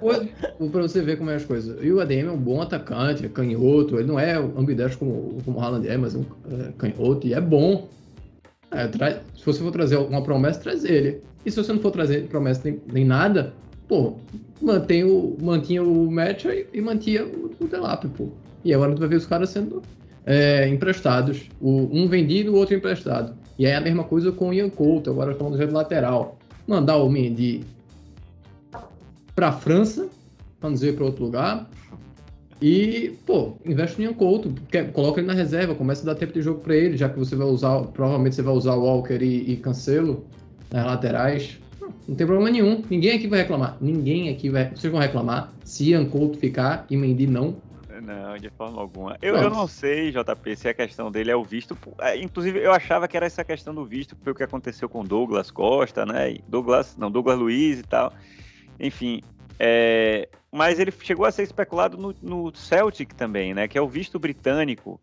Para 0.00 0.82
você 0.82 1.02
ver 1.02 1.18
como 1.18 1.30
é 1.30 1.36
as 1.36 1.44
coisas. 1.44 1.78
E 1.82 1.92
o 1.92 2.00
ADM 2.00 2.28
é 2.28 2.30
um 2.30 2.38
bom 2.38 2.60
atacante, 2.62 3.26
é 3.26 3.28
canhoto, 3.28 3.96
ele 3.96 4.08
não 4.08 4.18
é 4.18 4.34
ambidestro 4.36 4.98
como, 4.98 5.38
como 5.44 5.58
o 5.58 5.60
Haaland 5.60 5.88
é, 5.88 5.96
mas 5.96 6.14
é 6.14 6.18
um 6.18 6.24
é, 6.50 6.72
canhoto 6.78 7.26
e 7.26 7.34
é 7.34 7.40
bom. 7.40 7.88
É, 8.70 8.86
traz, 8.86 9.16
se 9.36 9.44
você 9.44 9.60
for 9.60 9.72
trazer 9.72 9.96
uma 9.96 10.22
promessa, 10.22 10.60
traz 10.60 10.84
ele. 10.84 11.22
E 11.44 11.50
se 11.50 11.56
você 11.56 11.72
não 11.72 11.80
for 11.80 11.90
trazer 11.90 12.26
promessa 12.28 12.62
nem, 12.64 12.80
nem 12.92 13.04
nada, 13.04 13.52
pô, 13.86 14.14
mantém 14.60 15.04
o, 15.04 15.36
mantinha 15.40 15.82
o 15.82 16.10
match 16.10 16.44
e, 16.44 16.66
e 16.72 16.80
mantinha 16.80 17.24
o, 17.24 17.50
o 17.60 17.66
Delap, 17.66 18.06
pô. 18.08 18.28
E 18.64 18.74
agora 18.74 18.94
tu 18.94 19.00
vai 19.00 19.08
ver 19.08 19.16
os 19.16 19.26
caras 19.26 19.50
sendo 19.50 19.82
é, 20.26 20.68
emprestados, 20.68 21.48
o, 21.60 21.88
um 21.92 22.08
vendido, 22.08 22.52
o 22.52 22.56
outro 22.56 22.74
emprestado. 22.74 23.34
E 23.58 23.66
é 23.66 23.74
a 23.74 23.80
mesma 23.80 24.04
coisa 24.04 24.30
com 24.30 24.50
o 24.50 24.54
Ian 24.54 24.68
Couto, 24.68 25.10
agora 25.10 25.34
falando 25.34 25.56
do 25.56 25.74
lateral. 25.74 26.38
Mandar 26.66 26.98
o 26.98 27.08
Mendy 27.08 27.64
para 29.34 29.48
a 29.48 29.52
França, 29.52 30.08
para 30.60 30.70
dizer 30.70 30.94
para 30.94 31.04
outro 31.04 31.24
lugar, 31.24 31.68
e, 32.60 33.16
pô, 33.24 33.52
investe 33.64 33.98
no 33.98 34.04
Ian 34.04 34.14
Couto, 34.14 34.52
coloca 34.92 35.20
ele 35.20 35.28
na 35.28 35.32
reserva, 35.32 35.74
começa 35.74 36.02
a 36.02 36.12
dar 36.12 36.18
tempo 36.18 36.32
de 36.32 36.42
jogo 36.42 36.60
para 36.60 36.74
ele, 36.74 36.96
já 36.96 37.08
que 37.08 37.18
você 37.18 37.36
vai 37.36 37.46
usar, 37.46 37.80
provavelmente 37.82 38.34
você 38.34 38.42
vai 38.42 38.54
usar 38.54 38.74
o 38.74 38.82
Walker 38.82 39.22
e, 39.22 39.52
e 39.52 39.56
Cancelo 39.56 40.26
nas 40.70 40.84
laterais. 40.84 41.58
Não, 41.80 41.88
não 42.08 42.16
tem 42.16 42.26
problema 42.26 42.50
nenhum, 42.50 42.82
ninguém 42.90 43.12
aqui 43.12 43.28
vai 43.28 43.40
reclamar. 43.40 43.78
Ninguém 43.80 44.28
aqui 44.28 44.50
vai. 44.50 44.70
Vocês 44.74 44.92
vão 44.92 45.00
reclamar 45.00 45.52
se 45.64 45.90
Ian 45.90 46.04
Couto 46.06 46.38
ficar 46.38 46.84
e 46.90 46.96
Mendy 46.96 47.26
não. 47.26 47.56
Não, 48.00 48.36
de 48.36 48.50
forma 48.50 48.80
alguma. 48.80 49.16
Eu, 49.20 49.36
eu 49.36 49.50
não 49.50 49.66
sei, 49.66 50.10
JP, 50.10 50.56
se 50.56 50.68
a 50.68 50.74
questão 50.74 51.10
dele 51.10 51.30
é 51.30 51.36
o 51.36 51.44
visto. 51.44 51.76
É, 52.00 52.16
inclusive, 52.16 52.58
eu 52.58 52.72
achava 52.72 53.08
que 53.08 53.16
era 53.16 53.26
essa 53.26 53.44
questão 53.44 53.74
do 53.74 53.84
visto, 53.84 54.16
foi 54.22 54.32
o 54.32 54.34
que 54.34 54.42
aconteceu 54.42 54.88
com 54.88 55.04
Douglas 55.04 55.50
Costa, 55.50 56.04
né? 56.06 56.36
Douglas, 56.48 56.96
não, 56.96 57.10
Douglas 57.10 57.38
Luiz 57.38 57.80
e 57.80 57.82
tal. 57.82 58.12
Enfim. 58.78 59.22
É, 59.58 60.28
mas 60.52 60.78
ele 60.78 60.92
chegou 60.92 61.26
a 61.26 61.32
ser 61.32 61.42
especulado 61.42 61.96
no, 61.96 62.14
no 62.22 62.54
Celtic 62.54 63.12
também, 63.14 63.52
né? 63.52 63.66
Que 63.66 63.76
é 63.76 63.82
o 63.82 63.88
visto 63.88 64.18
britânico. 64.18 65.00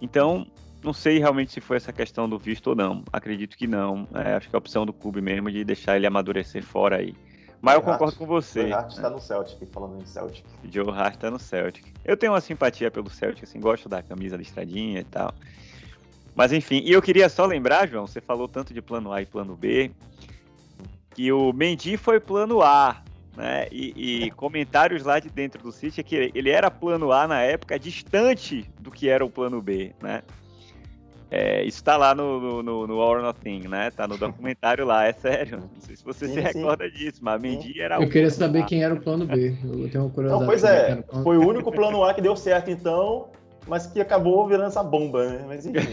Então, 0.00 0.46
não 0.82 0.92
sei 0.92 1.18
realmente 1.18 1.52
se 1.52 1.60
foi 1.60 1.76
essa 1.76 1.92
questão 1.92 2.28
do 2.28 2.38
visto 2.38 2.68
ou 2.68 2.74
não. 2.74 3.04
Acredito 3.12 3.56
que 3.56 3.66
não. 3.66 4.08
É, 4.14 4.34
acho 4.34 4.48
que 4.48 4.56
é 4.56 4.58
a 4.58 4.58
opção 4.58 4.84
do 4.84 4.92
clube 4.92 5.20
mesmo 5.20 5.50
de 5.50 5.64
deixar 5.64 5.96
ele 5.96 6.06
amadurecer 6.06 6.64
fora 6.64 6.96
aí. 6.96 7.14
Mas 7.60 7.74
eu 7.74 7.82
concordo 7.82 8.16
com 8.16 8.26
você. 8.26 8.64
O 8.64 8.74
Hart 8.74 8.92
está 8.92 9.10
no 9.10 9.20
Celtic, 9.20 9.68
falando 9.70 10.00
em 10.00 10.06
Celtic. 10.06 10.44
Joe 10.64 10.90
Hart 10.90 11.14
está 11.14 11.30
no 11.30 11.38
Celtic. 11.38 11.86
Eu 12.04 12.16
tenho 12.16 12.32
uma 12.32 12.40
simpatia 12.40 12.90
pelo 12.90 13.10
Celtic, 13.10 13.44
assim, 13.44 13.60
gosto 13.60 13.88
da 13.88 14.02
camisa 14.02 14.36
listradinha 14.36 15.00
e 15.00 15.04
tal. 15.04 15.34
Mas 16.34 16.52
enfim, 16.52 16.82
e 16.84 16.92
eu 16.92 17.02
queria 17.02 17.28
só 17.28 17.44
lembrar, 17.44 17.86
João, 17.86 18.06
você 18.06 18.20
falou 18.20 18.48
tanto 18.48 18.72
de 18.72 18.80
plano 18.80 19.12
A 19.12 19.20
e 19.20 19.26
plano 19.26 19.54
B, 19.54 19.90
que 21.14 21.30
o 21.32 21.52
Mendy 21.52 21.96
foi 21.96 22.18
plano 22.18 22.62
A, 22.62 23.02
né? 23.36 23.66
E, 23.70 24.24
e 24.24 24.30
comentários 24.30 25.04
lá 25.04 25.18
de 25.18 25.28
dentro 25.28 25.62
do 25.62 25.72
City 25.72 26.00
é 26.00 26.04
que 26.04 26.30
ele 26.34 26.48
era 26.48 26.70
plano 26.70 27.12
A 27.12 27.26
na 27.26 27.42
época, 27.42 27.78
distante 27.78 28.70
do 28.78 28.90
que 28.90 29.08
era 29.08 29.24
o 29.24 29.28
plano 29.30 29.60
B, 29.60 29.92
né? 30.00 30.22
É, 31.30 31.62
isso 31.62 31.82
tá 31.84 31.96
lá 31.96 32.12
no, 32.12 32.60
no, 32.60 32.86
no 32.88 33.00
All 33.00 33.16
or 33.16 33.22
Nothing, 33.22 33.68
né? 33.68 33.90
Tá 33.92 34.08
no 34.08 34.18
documentário 34.18 34.84
lá, 34.84 35.06
é 35.06 35.12
sério. 35.12 35.58
Não 35.60 35.80
sei 35.80 35.94
se 35.94 36.04
você 36.04 36.26
sim, 36.26 36.34
se 36.34 36.40
recorda 36.40 36.84
sim. 36.86 36.96
disso, 36.96 37.20
mas 37.22 37.40
Mendy 37.40 37.80
era 37.80 38.02
Eu 38.02 38.08
queria 38.08 38.30
saber 38.30 38.62
a. 38.62 38.66
quem 38.66 38.82
era 38.82 38.94
o 38.94 39.00
plano 39.00 39.26
B. 39.26 39.56
Eu 39.62 39.88
tenho 39.88 40.04
uma 40.04 40.10
curiosidade. 40.10 40.40
Não, 40.40 40.46
pois 40.46 40.64
é, 40.64 41.04
foi 41.22 41.38
o 41.38 41.48
único 41.48 41.70
plano 41.70 42.02
A 42.02 42.12
que 42.12 42.20
deu 42.20 42.34
certo, 42.34 42.68
então, 42.68 43.28
mas 43.68 43.86
que 43.86 44.00
acabou 44.00 44.44
virando 44.48 44.66
essa 44.66 44.82
bomba, 44.82 45.24
né? 45.24 45.44
Mas 45.46 45.64
enfim. 45.64 45.88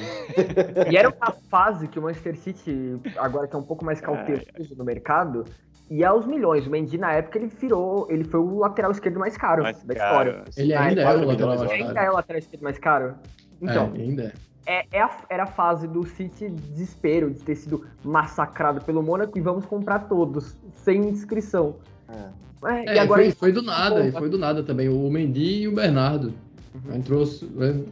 e 0.91 0.97
era 0.97 1.09
uma 1.09 1.31
fase 1.51 1.87
que 1.87 1.99
o 1.99 2.01
Manchester 2.01 2.35
City, 2.35 2.99
agora 3.17 3.47
que 3.47 3.55
é 3.55 3.59
um 3.59 3.63
pouco 3.63 3.85
mais 3.85 4.01
cauteloso 4.01 4.75
no 4.75 4.83
mercado, 4.83 5.45
e 5.89 6.03
aos 6.03 6.25
milhões. 6.25 6.65
O 6.65 6.69
Mendy, 6.71 6.97
na 6.97 7.13
época, 7.13 7.37
ele 7.37 7.47
virou. 7.47 8.07
Ele 8.09 8.23
foi 8.23 8.39
o 8.39 8.59
lateral 8.59 8.91
esquerdo 8.91 9.19
mais 9.19 9.37
caro 9.37 9.63
mais 9.63 9.81
da 9.83 9.95
caro. 9.95 10.29
história. 10.29 10.43
Ele 10.57 10.73
ainda 10.73 11.01
é 11.01 11.15
o 11.15 11.25
lateral 11.25 11.57
caro. 11.57 11.71
Ainda 11.71 12.01
é 12.01 12.09
o 12.09 12.13
lateral 12.13 12.39
esquerdo 12.39 12.63
mais 12.63 12.77
caro. 12.79 13.15
Então. 13.61 13.93
É, 13.95 14.01
ainda 14.01 14.23
é. 14.23 14.33
É, 14.67 14.85
é 14.91 15.01
a, 15.01 15.09
era 15.29 15.43
a 15.43 15.47
fase 15.47 15.87
do 15.87 16.05
City 16.05 16.49
desespero, 16.49 17.31
de 17.31 17.39
ter 17.39 17.55
sido 17.55 17.85
massacrado 18.03 18.81
pelo 18.81 19.01
Mônaco 19.01 19.37
e 19.37 19.41
vamos 19.41 19.65
comprar 19.65 19.99
todos, 20.07 20.55
sem 20.83 21.07
inscrição. 21.07 21.75
É. 22.09 22.47
É, 22.65 22.95
e 22.95 22.99
agora 22.99 23.21
foi, 23.23 23.31
foi 23.31 23.51
do 23.51 23.61
nada, 23.61 24.05
e 24.05 24.11
foi 24.11 24.29
do 24.29 24.37
nada 24.37 24.63
também. 24.63 24.89
O 24.89 25.09
Mendy 25.09 25.61
e 25.61 25.67
o 25.67 25.75
Bernardo. 25.75 26.33
Uhum. 26.73 26.95
Entrou, 26.95 27.23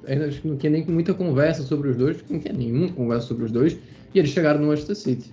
ainda 0.07 0.25
acho 0.25 0.41
que 0.41 0.47
não 0.47 0.57
tinha 0.57 0.71
nem 0.71 0.85
muita 0.85 1.13
conversa 1.13 1.63
sobre 1.63 1.89
os 1.89 1.95
dois, 1.95 2.17
porque 2.17 2.33
não 2.33 2.39
tinha 2.39 2.53
nenhuma 2.53 2.91
conversa 2.91 3.27
sobre 3.27 3.45
os 3.45 3.51
dois, 3.51 3.77
e 4.13 4.19
eles 4.19 4.31
chegaram 4.31 4.59
no 4.59 4.67
Manchester 4.67 4.95
City. 4.95 5.31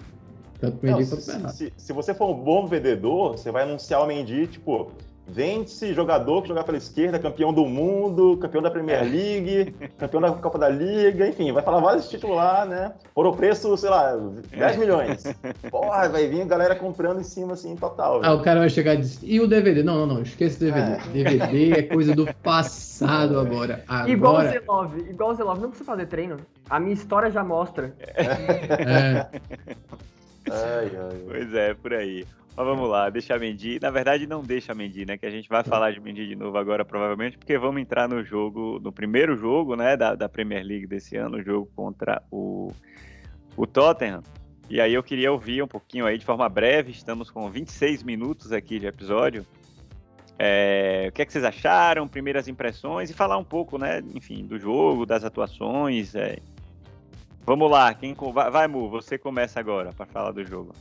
Tanto 0.61 0.79
o 0.83 0.87
Mendy 0.87 1.07
quanto 1.07 1.23
o 1.23 1.27
Bernardo. 1.27 1.57
Se, 1.57 1.73
se, 1.77 1.93
você 1.93 2.15
for 2.15 2.31
um 2.31 2.45
bom 2.45 2.67
vendedor, 2.67 3.33
você 3.33 3.51
vai 3.51 3.63
anunciar 3.65 4.03
o 4.03 4.07
Mendy, 4.07 4.47
tipo, 4.47 4.93
Vende-se 5.27 5.95
jogador 5.95 6.43
que 6.43 6.49
jogar 6.49 6.65
pela 6.65 6.77
esquerda, 6.77 7.19
campeão 7.19 7.53
do 7.53 7.65
mundo, 7.65 8.37
campeão 8.39 8.61
da 8.61 8.71
Premier 8.71 9.03
League, 9.03 9.75
campeão 9.97 10.21
da 10.21 10.33
Copa 10.33 10.59
da 10.59 10.69
Liga, 10.69 11.29
enfim, 11.29 11.53
vai 11.53 11.63
falar 11.63 11.81
vários 11.81 12.09
títulos 12.09 12.37
lá, 12.37 12.67
né? 12.67 12.93
Por 13.15 13.27
o 13.27 13.33
preço, 13.33 13.77
sei 13.77 13.89
lá, 13.89 14.17
10 14.51 14.77
milhões. 14.77 15.23
Porra, 15.71 16.09
vai 16.09 16.27
vir 16.27 16.43
a 16.43 16.45
galera 16.45 16.75
comprando 16.75 17.21
em 17.21 17.25
cima, 17.25 17.53
assim, 17.53 17.77
total. 17.77 18.21
Ah, 18.23 18.35
o 18.35 18.43
cara 18.43 18.61
vai 18.61 18.69
chegar 18.69 18.95
e 18.95 18.99
diz, 18.99 19.21
e 19.23 19.41
o 19.41 19.47
DVD? 19.47 19.83
Não, 19.83 20.07
não, 20.07 20.15
não, 20.15 20.23
esquece 20.23 20.57
o 20.57 20.73
DVD. 20.73 20.93
É. 20.93 21.25
DVD 21.25 21.73
é 21.79 21.83
coisa 21.83 22.15
do 22.15 22.27
passado 22.43 23.39
agora. 23.39 23.85
agora. 23.87 24.11
Igual 24.11 24.35
o 24.35 24.39
Z9, 24.39 25.11
igual 25.11 25.31
o 25.31 25.37
Z9, 25.37 25.59
não 25.59 25.69
precisa 25.69 25.85
fazer 25.85 26.07
treino. 26.07 26.37
A 26.69 26.81
minha 26.81 26.95
história 26.95 27.31
já 27.31 27.45
mostra. 27.45 27.95
É. 28.01 29.27
Ai, 30.51 30.91
ai. 30.97 31.23
Pois 31.27 31.55
é, 31.55 31.75
por 31.75 31.95
aí. 31.95 32.27
Mas 32.55 32.67
vamos 32.67 32.89
lá, 32.89 33.09
deixa 33.09 33.35
a 33.35 33.39
Mendy. 33.39 33.79
Na 33.81 33.91
verdade, 33.91 34.27
não 34.27 34.43
deixa 34.43 34.73
a 34.73 34.75
Mendy, 34.75 35.07
né? 35.07 35.17
Que 35.17 35.25
a 35.25 35.31
gente 35.31 35.49
vai 35.49 35.65
falar 35.65 35.93
de 35.93 36.01
Mendy 36.01 36.27
de 36.29 36.37
novo 36.37 36.59
agora, 36.59 36.85
provavelmente, 36.85 37.39
porque 37.39 37.57
vamos 37.57 37.81
entrar 37.81 38.09
no 38.09 38.23
jogo, 38.23 38.79
no 38.79 38.93
primeiro 38.93 39.37
jogo, 39.37 39.75
né, 39.75 39.97
da, 39.97 40.15
da 40.15 40.29
Premier 40.29 40.63
League 40.63 40.87
desse 40.87 41.17
ano, 41.17 41.39
o 41.39 41.43
jogo 41.43 41.71
contra 41.75 42.23
o, 42.31 42.71
o 43.57 43.67
Tottenham. 43.67 44.23
E 44.69 44.81
aí 44.81 44.93
eu 44.93 45.03
queria 45.03 45.33
ouvir 45.33 45.63
um 45.63 45.67
pouquinho 45.67 46.07
aí 46.07 46.19
de 46.19 46.25
forma 46.25 46.49
breve, 46.49 46.93
estamos 46.93 47.31
com 47.31 47.49
26 47.51 48.03
minutos 48.03 48.53
aqui 48.53 48.79
de 48.79 48.87
episódio. 48.87 49.47
É, 50.39 51.07
o 51.09 51.13
que, 51.13 51.23
é 51.23 51.25
que 51.25 51.33
vocês 51.33 51.45
acharam, 51.45 52.09
primeiras 52.09 52.49
impressões 52.49 53.09
e 53.09 53.15
falar 53.15 53.39
um 53.39 53.45
pouco, 53.45 53.79
né, 53.79 54.03
enfim, 54.15 54.45
do 54.45 54.59
jogo, 54.59 55.07
das 55.07 55.25
atuações. 55.25 56.15
É. 56.15 56.39
Vamos 57.47 57.71
lá, 57.71 57.93
quem 57.95 58.15
vai, 58.33 58.69
Mu, 58.69 58.91
você 58.91 59.17
começa 59.17 59.59
agora 59.59 59.93
para 59.93 60.07
falar 60.07 60.33
do 60.33 60.45
jogo. 60.45 60.73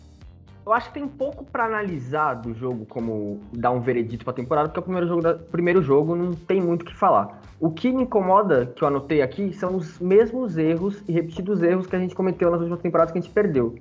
Eu 0.64 0.74
acho 0.74 0.90
que 0.90 0.94
tem 0.94 1.08
pouco 1.08 1.44
para 1.44 1.66
analisar 1.66 2.36
do 2.36 2.54
jogo 2.54 2.86
como 2.86 3.40
dar 3.52 3.72
um 3.72 3.82
veredito 3.82 4.24
para 4.24 4.32
a 4.32 4.36
temporada, 4.36 4.70
porque 4.70 4.80
é 4.80 4.82
o 4.82 4.84
primeiro 4.84 5.08
jogo, 5.08 5.22
da, 5.22 5.34
primeiro 5.34 5.82
jogo 5.82 6.16
não 6.16 6.34
tem 6.34 6.62
muito 6.62 6.84
o 6.84 6.86
que 6.86 6.96
falar. 6.96 7.42
O 7.60 7.72
que 7.72 7.92
me 7.92 8.04
incomoda, 8.04 8.68
que 8.68 8.84
eu 8.84 8.88
anotei 8.88 9.24
aqui, 9.24 9.54
são 9.54 9.76
os 9.76 10.00
mesmos 10.00 10.58
erros 10.58 11.04
e 11.08 11.12
repetidos 11.12 11.64
erros 11.64 11.88
que 11.88 11.96
a 11.96 12.00
gente 12.00 12.14
cometeu 12.14 12.52
nas 12.52 12.60
últimas 12.60 12.80
temporadas 12.80 13.12
que 13.12 13.18
a 13.18 13.22
gente 13.22 13.34
perdeu. 13.34 13.76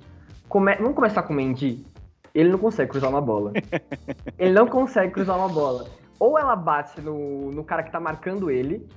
Come... 0.49 0.75
Vamos 0.75 0.95
começar 0.95 1.21
com 1.21 1.33
o 1.33 1.35
Mendy? 1.35 1.85
Ele 2.33 2.49
não 2.49 2.57
consegue 2.57 2.89
cruzar 2.89 3.09
uma 3.11 3.21
bola. 3.21 3.53
ele 4.39 4.53
não 4.53 4.65
consegue 4.65 5.13
cruzar 5.13 5.37
uma 5.37 5.49
bola. 5.49 5.85
Ou 6.19 6.37
ela 6.37 6.55
bate 6.55 6.99
no, 6.99 7.51
no 7.51 7.63
cara 7.63 7.83
que 7.83 7.91
tá 7.91 7.99
marcando 7.99 8.49
ele, 8.49 8.87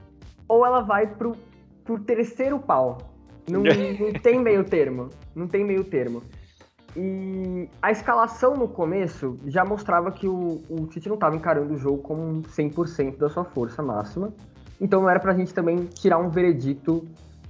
ou 0.49 0.65
ela 0.65 0.81
vai 0.81 1.07
pro, 1.07 1.33
pro 1.85 1.99
terceiro 1.99 2.59
pau. 2.59 2.99
Não, 3.51 3.61
não 3.63 4.13
tem 4.23 4.41
meio 4.41 4.65
termo. 4.65 5.11
Não 5.35 5.47
tem 5.47 5.65
meio 5.65 5.85
termo. 5.85 6.23
E 6.97 7.69
a 7.83 7.91
escalação 7.91 8.57
no 8.57 8.69
começo 8.69 9.37
já 9.47 9.65
mostrava 9.65 10.13
que 10.13 10.29
o, 10.29 10.63
o 10.71 10.89
City 10.93 11.09
não 11.09 11.15
estava 11.15 11.35
encarando 11.35 11.75
o 11.75 11.79
jogo 11.79 11.99
com 11.99 12.43
100% 12.43 13.19
da 13.19 13.29
sua 13.29 13.45
força 13.45 13.83
máxima. 13.83 14.33
Então 14.81 15.03
não 15.03 15.11
era 15.11 15.19
para 15.19 15.33
a 15.33 15.35
gente 15.35 15.53
também 15.53 15.87
tirar 15.87 16.19
um 16.19 16.29
veredito 16.29 17.05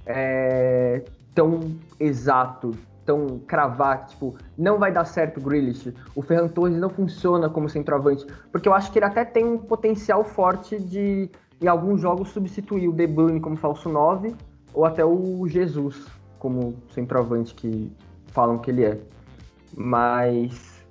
é, 0.05 1.03
tão 1.33 1.59
exato, 1.99 2.71
tão 3.05 3.39
cravar, 3.45 4.05
tipo, 4.07 4.35
não 4.57 4.79
vai 4.79 4.91
dar 4.91 5.05
certo 5.05 5.37
o 5.37 5.43
Grealish, 5.43 5.93
o 6.15 6.21
Ferran 6.21 6.47
Torres 6.47 6.77
não 6.77 6.89
funciona 6.89 7.49
como 7.49 7.69
centroavante, 7.69 8.25
porque 8.51 8.67
eu 8.67 8.73
acho 8.73 8.91
que 8.91 8.97
ele 8.97 9.05
até 9.05 9.23
tem 9.23 9.45
um 9.45 9.57
potencial 9.57 10.23
forte 10.23 10.79
de, 10.79 11.29
em 11.61 11.67
alguns 11.67 12.01
jogos, 12.01 12.29
substituir 12.29 12.87
o 12.87 12.93
De 12.93 13.05
Bruyne 13.05 13.39
como 13.39 13.55
falso 13.55 13.89
9, 13.89 14.35
ou 14.73 14.85
até 14.85 15.05
o 15.05 15.47
Jesus 15.47 16.05
como 16.39 16.75
centroavante 16.93 17.53
que 17.53 17.91
falam 18.27 18.57
que 18.57 18.71
ele 18.71 18.83
é. 18.83 18.99
Mas, 19.75 20.85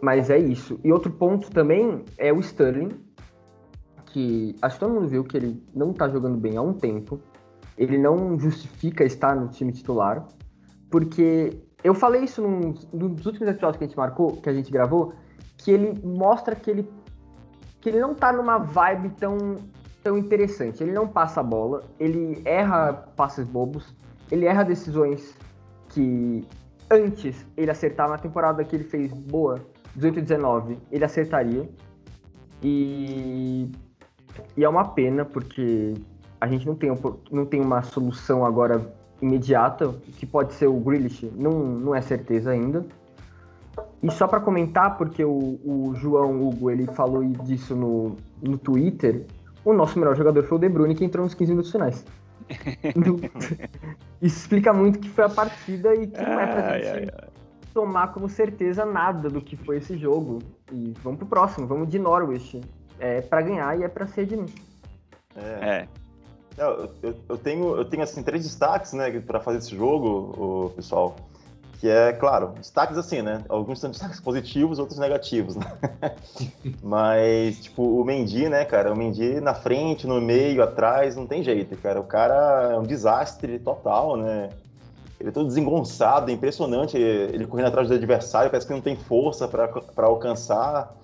mas 0.00 0.30
é 0.30 0.38
isso. 0.38 0.78
E 0.84 0.92
outro 0.92 1.10
ponto 1.10 1.50
também 1.50 2.04
é 2.16 2.32
o 2.32 2.40
Sterling, 2.40 2.90
que 4.06 4.54
acho 4.62 4.76
que 4.76 4.80
todo 4.80 4.94
mundo 4.94 5.08
viu 5.08 5.24
que 5.24 5.36
ele 5.36 5.62
não 5.74 5.92
tá 5.92 6.08
jogando 6.08 6.38
bem 6.38 6.56
há 6.56 6.62
um 6.62 6.72
tempo. 6.72 7.20
Ele 7.76 7.98
não 7.98 8.38
justifica 8.38 9.04
estar 9.04 9.34
no 9.36 9.48
time 9.48 9.72
titular, 9.72 10.26
porque 10.90 11.60
eu 11.82 11.94
falei 11.94 12.24
isso 12.24 12.42
num, 12.42 12.74
nos 12.92 13.26
últimos 13.26 13.48
episódios 13.48 13.78
que 13.78 13.84
a 13.84 13.86
gente 13.86 13.96
marcou, 13.96 14.36
que 14.36 14.48
a 14.48 14.52
gente 14.52 14.70
gravou, 14.70 15.14
que 15.56 15.70
ele 15.70 16.00
mostra 16.04 16.54
que 16.54 16.70
ele 16.70 16.88
que 17.80 17.90
ele 17.90 18.00
não 18.00 18.12
tá 18.12 18.32
numa 18.32 18.58
vibe 18.58 19.10
tão 19.10 19.56
tão 20.02 20.16
interessante. 20.16 20.82
Ele 20.82 20.92
não 20.92 21.06
passa 21.06 21.40
a 21.40 21.42
bola, 21.42 21.82
ele 21.98 22.40
erra 22.44 22.92
passes 23.16 23.46
bobos, 23.46 23.94
ele 24.30 24.46
erra 24.46 24.64
decisões 24.64 25.36
que 25.90 26.44
antes 26.90 27.46
ele 27.56 27.70
acertar 27.70 28.08
na 28.08 28.18
temporada 28.18 28.64
que 28.64 28.74
ele 28.74 28.84
fez 28.84 29.12
boa, 29.12 29.60
18 29.94 30.18
e 30.18 30.22
19, 30.22 30.78
ele 30.90 31.04
acertaria. 31.04 31.68
E, 32.62 33.70
e 34.56 34.64
é 34.64 34.68
uma 34.68 34.84
pena, 34.88 35.24
porque 35.24 35.94
a 36.40 36.46
gente 36.46 36.66
não 36.66 36.74
tem, 36.74 36.90
não 37.30 37.46
tem 37.46 37.60
uma 37.60 37.82
solução 37.82 38.44
agora 38.44 38.92
imediata, 39.20 39.94
que 40.16 40.24
pode 40.24 40.52
ser 40.54 40.68
o 40.68 40.78
Grealish, 40.78 41.30
não, 41.36 41.52
não 41.52 41.94
é 41.94 42.00
certeza 42.00 42.50
ainda. 42.50 42.86
E 44.02 44.10
só 44.10 44.28
para 44.28 44.40
comentar, 44.40 44.96
porque 44.96 45.24
o, 45.24 45.58
o, 45.64 45.92
João 45.94 46.46
Hugo 46.46 46.70
ele 46.70 46.86
falou 46.86 47.24
disso 47.24 47.74
no, 47.74 48.16
no 48.40 48.56
Twitter, 48.56 49.26
o 49.64 49.72
nosso 49.72 49.98
melhor 49.98 50.16
jogador 50.16 50.44
foi 50.44 50.56
o 50.56 50.60
De 50.60 50.68
Bruyne, 50.68 50.94
que 50.94 51.04
entrou 51.04 51.24
nos 51.24 51.34
15 51.34 51.50
minutos 51.50 51.72
finais. 51.72 52.04
Isso 54.20 54.38
explica 54.38 54.72
muito 54.72 54.98
que 54.98 55.08
foi 55.08 55.24
a 55.24 55.28
partida 55.28 55.94
e 55.94 56.06
que 56.06 56.20
não 56.20 56.40
é 56.40 56.46
pra 56.46 56.70
ai, 56.70 56.82
gente 56.82 56.90
ai, 56.90 57.08
ai. 57.22 57.28
tomar 57.72 58.12
como 58.12 58.28
certeza 58.28 58.84
nada 58.84 59.28
do 59.28 59.40
que 59.40 59.56
foi 59.56 59.78
esse 59.78 59.96
jogo. 59.96 60.40
E 60.72 60.92
vamos 61.02 61.18
pro 61.18 61.28
próximo, 61.28 61.66
vamos 61.66 61.88
de 61.88 61.98
Norwich. 61.98 62.60
É 62.98 63.20
para 63.20 63.42
ganhar 63.42 63.78
e 63.78 63.84
é 63.84 63.88
para 63.88 64.06
ser 64.06 64.26
de 64.26 64.36
mim. 64.36 64.52
É. 65.36 65.68
é. 65.68 65.88
Eu, 66.56 66.90
eu, 67.02 67.14
eu, 67.28 67.38
tenho, 67.38 67.76
eu 67.76 67.84
tenho 67.84 68.02
assim, 68.02 68.20
três 68.20 68.42
destaques 68.42 68.92
né, 68.92 69.20
para 69.20 69.38
fazer 69.38 69.58
esse 69.58 69.76
jogo, 69.76 70.66
o 70.66 70.70
pessoal 70.70 71.14
que 71.78 71.88
é, 71.88 72.12
claro, 72.12 72.54
destaques 72.58 72.98
assim, 72.98 73.22
né? 73.22 73.44
Alguns 73.48 73.78
são 73.78 73.88
destaques 73.90 74.18
positivos, 74.18 74.80
outros 74.80 74.98
negativos, 74.98 75.54
né? 75.54 75.64
Mas, 76.82 77.60
tipo, 77.60 78.00
o 78.00 78.04
Mendy, 78.04 78.48
né, 78.48 78.64
cara? 78.64 78.92
O 78.92 78.96
Mendy 78.96 79.40
na 79.40 79.54
frente, 79.54 80.04
no 80.04 80.20
meio, 80.20 80.60
atrás, 80.62 81.14
não 81.14 81.24
tem 81.24 81.42
jeito, 81.42 81.76
cara. 81.76 82.00
O 82.00 82.04
cara 82.04 82.70
é 82.72 82.78
um 82.78 82.82
desastre 82.82 83.60
total, 83.60 84.16
né? 84.16 84.48
Ele 85.20 85.28
é 85.28 85.32
todo 85.32 85.46
desengonçado, 85.46 86.30
é 86.30 86.34
impressionante. 86.34 86.96
Ele 86.96 87.46
correndo 87.46 87.68
atrás 87.68 87.88
do 87.88 87.94
adversário, 87.94 88.50
parece 88.50 88.66
que 88.66 88.72
não 88.72 88.80
tem 88.80 88.96
força 88.96 89.46
para 89.46 90.06
alcançar. 90.06 90.96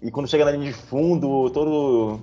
E 0.00 0.10
quando 0.10 0.26
chega 0.26 0.46
na 0.46 0.52
linha 0.52 0.66
de 0.66 0.72
fundo, 0.72 1.50
todo 1.50 2.18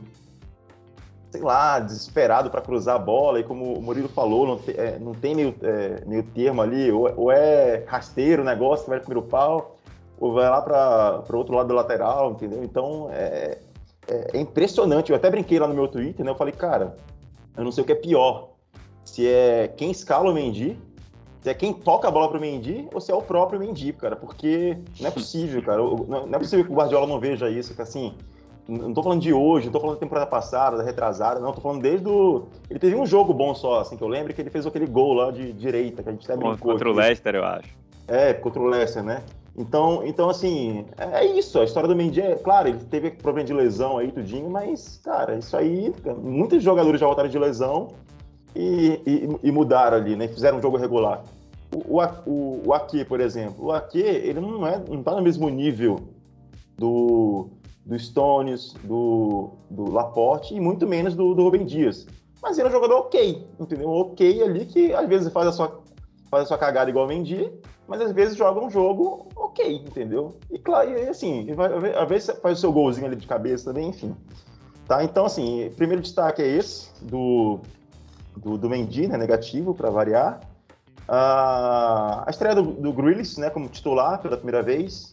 sei 1.29 1.41
lá, 1.41 1.79
desesperado 1.79 2.49
para 2.49 2.61
cruzar 2.61 2.95
a 2.95 2.99
bola, 2.99 3.39
e 3.39 3.43
como 3.43 3.73
o 3.73 3.81
Murilo 3.81 4.09
falou, 4.09 4.47
não, 4.47 4.57
te, 4.57 4.71
é, 4.71 4.97
não 4.99 5.13
tem 5.13 5.35
meio, 5.35 5.55
é, 5.61 6.03
meio 6.05 6.23
termo 6.23 6.61
ali, 6.61 6.91
ou, 6.91 7.11
ou, 7.15 7.31
é 7.31 7.83
rasteiro 7.87 8.41
o 8.41 8.45
negócio, 8.45 8.87
vai 8.87 8.97
no 8.97 9.05
primeiro 9.05 9.27
pau, 9.27 9.77
ou 10.19 10.33
vai 10.33 10.49
lá 10.49 10.61
para 10.61 11.23
o 11.29 11.37
outro 11.37 11.55
lado 11.55 11.67
do 11.67 11.75
lateral, 11.75 12.31
entendeu? 12.31 12.63
Então, 12.63 13.09
é, 13.11 13.59
é, 14.07 14.31
é, 14.33 14.39
impressionante. 14.39 15.11
Eu 15.11 15.15
até 15.15 15.29
brinquei 15.29 15.59
lá 15.59 15.67
no 15.67 15.73
meu 15.73 15.87
Twitter, 15.87 16.25
né? 16.25 16.31
Eu 16.31 16.35
falei, 16.35 16.53
cara, 16.53 16.95
eu 17.55 17.63
não 17.63 17.71
sei 17.71 17.83
o 17.83 17.85
que 17.85 17.93
é 17.93 17.95
pior. 17.95 18.49
Se 19.05 19.27
é 19.27 19.67
quem 19.67 19.91
escala 19.91 20.29
o 20.29 20.33
Mendy, 20.33 20.77
se 21.41 21.49
é 21.49 21.53
quem 21.53 21.71
toca 21.73 22.07
a 22.07 22.11
bola 22.11 22.27
pro 22.27 22.39
Mendy, 22.39 22.89
ou 22.93 22.99
se 22.99 23.11
é 23.11 23.15
o 23.15 23.21
próprio 23.21 23.59
Mendy, 23.59 23.93
cara, 23.93 24.15
porque 24.15 24.77
não 24.99 25.07
é 25.07 25.11
possível, 25.11 25.61
cara. 25.61 25.81
Não 25.81 26.35
é 26.35 26.39
possível 26.39 26.65
que 26.65 26.71
o 26.71 26.75
Guardiola 26.75 27.07
não 27.07 27.19
veja 27.19 27.49
isso, 27.49 27.73
que 27.73 27.81
assim 27.81 28.13
não 28.69 28.93
tô 28.93 29.01
falando 29.01 29.21
de 29.21 29.33
hoje, 29.33 29.65
não 29.65 29.73
tô 29.73 29.79
falando 29.79 29.95
da 29.95 29.99
temporada 29.99 30.27
passada, 30.27 30.77
da 30.77 30.83
retrasada, 30.83 31.39
não, 31.39 31.51
tô 31.51 31.61
falando 31.61 31.81
desde 31.81 32.07
o. 32.07 32.47
Ele 32.69 32.79
teve 32.79 32.95
um 32.95 33.05
jogo 33.05 33.33
bom 33.33 33.55
só, 33.55 33.79
assim, 33.79 33.97
que 33.97 34.03
eu 34.03 34.07
lembro 34.07 34.33
que 34.33 34.41
ele 34.41 34.49
fez 34.49 34.65
aquele 34.65 34.85
gol 34.85 35.13
lá 35.13 35.31
de 35.31 35.51
direita, 35.51 36.03
que 36.03 36.09
a 36.09 36.11
gente 36.11 36.25
até 36.25 36.37
brincou. 36.37 36.71
Contra 36.71 36.89
o 36.89 36.93
Leicester, 36.93 37.35
eu 37.35 37.43
acho. 37.43 37.69
É, 38.07 38.33
contra 38.33 38.61
o 38.61 38.67
Leicester, 38.67 39.03
né? 39.03 39.23
Então, 39.57 40.01
então 40.05 40.29
assim, 40.29 40.85
é, 40.97 41.19
é 41.19 41.25
isso. 41.25 41.59
A 41.59 41.63
história 41.63 41.89
do 41.89 41.95
Mendy 41.95 42.21
é, 42.21 42.35
claro, 42.35 42.69
ele 42.69 42.79
teve 42.79 43.11
problema 43.11 43.47
de 43.47 43.53
lesão 43.53 43.97
aí, 43.97 44.11
tudinho, 44.11 44.49
mas, 44.49 45.01
cara, 45.03 45.35
isso 45.35 45.57
aí, 45.57 45.93
muitos 46.21 46.63
jogadores 46.63 46.99
já 46.99 47.07
voltaram 47.07 47.29
de 47.29 47.39
lesão 47.39 47.89
e, 48.55 49.01
e, 49.05 49.29
e 49.43 49.51
mudaram 49.51 49.97
ali, 49.97 50.15
né? 50.15 50.27
Fizeram 50.27 50.59
um 50.59 50.61
jogo 50.61 50.77
regular. 50.77 51.23
O, 51.75 52.01
o, 52.25 52.61
o 52.67 52.73
Ake, 52.73 53.03
por 53.05 53.19
exemplo, 53.19 53.65
o 53.65 53.71
Ake, 53.71 53.99
ele 53.99 54.39
não, 54.39 54.65
é, 54.65 54.81
não 54.89 55.03
tá 55.03 55.11
no 55.11 55.21
mesmo 55.21 55.49
nível 55.49 55.99
do, 56.77 57.49
do 57.85 57.97
Stones, 57.97 58.73
do, 58.83 59.51
do 59.69 59.91
Laporte 59.91 60.53
e 60.53 60.59
muito 60.59 60.87
menos 60.87 61.15
do, 61.15 61.33
do 61.33 61.43
Rubem 61.43 61.65
Dias. 61.65 62.05
mas 62.41 62.57
ele 62.57 62.67
é 62.67 62.69
um 62.69 62.73
jogador 62.73 62.95
ok, 62.97 63.47
entendeu? 63.59 63.89
Ok 63.89 64.43
ali 64.43 64.65
que 64.65 64.93
às 64.93 65.07
vezes 65.07 65.31
faz 65.31 65.47
a 65.47 65.51
sua, 65.51 65.81
faz 66.29 66.43
a 66.43 66.45
sua 66.47 66.57
cagada 66.57 66.89
igual 66.89 67.05
o 67.05 67.07
Mendy, 67.07 67.51
mas 67.87 68.01
às 68.01 68.11
vezes 68.11 68.37
joga 68.37 68.59
um 68.59 68.69
jogo 68.69 69.27
ok, 69.35 69.83
entendeu? 69.87 70.37
E 70.51 70.59
claro, 70.59 70.91
e 70.91 71.09
assim, 71.09 71.47
às 71.99 72.07
vezes 72.07 72.39
faz 72.39 72.59
o 72.59 72.61
seu 72.61 72.71
golzinho 72.71 73.07
ali 73.07 73.15
de 73.15 73.25
cabeça 73.25 73.65
também, 73.65 73.89
enfim. 73.89 74.15
Tá? 74.87 75.03
Então, 75.03 75.25
assim, 75.25 75.71
primeiro 75.75 76.01
destaque 76.01 76.41
é 76.41 76.47
esse, 76.47 76.89
do, 77.03 77.59
do, 78.35 78.57
do 78.57 78.69
Mendy, 78.69 79.07
né, 79.07 79.17
negativo, 79.17 79.73
para 79.73 79.89
variar. 79.89 80.39
Uh, 81.07 82.25
a 82.25 82.27
estreia 82.29 82.55
do, 82.55 82.63
do 82.63 82.93
Grealish, 82.93 83.39
né, 83.39 83.49
como 83.49 83.67
titular 83.67 84.19
pela 84.21 84.35
primeira 84.35 84.61
vez, 84.61 85.08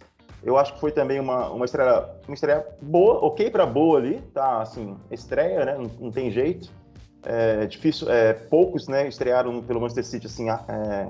eu 0.46 0.56
acho 0.56 0.74
que 0.74 0.80
foi 0.80 0.92
também 0.92 1.18
uma, 1.18 1.50
uma 1.50 1.64
estreia, 1.64 2.08
uma 2.28 2.34
estreia 2.34 2.64
boa, 2.80 3.14
ok 3.24 3.50
para 3.50 3.66
boa 3.66 3.98
ali, 3.98 4.22
tá? 4.32 4.62
Assim, 4.62 4.96
estreia, 5.10 5.64
né? 5.64 5.74
Não, 5.76 5.90
não 6.00 6.10
tem 6.12 6.30
jeito. 6.30 6.70
É 7.24 7.66
difícil, 7.66 8.08
é, 8.08 8.32
poucos, 8.32 8.86
né? 8.86 9.08
Estrearam 9.08 9.60
pelo 9.60 9.80
Manchester 9.80 10.04
City 10.04 10.26
assim, 10.28 10.48
é, 10.48 11.08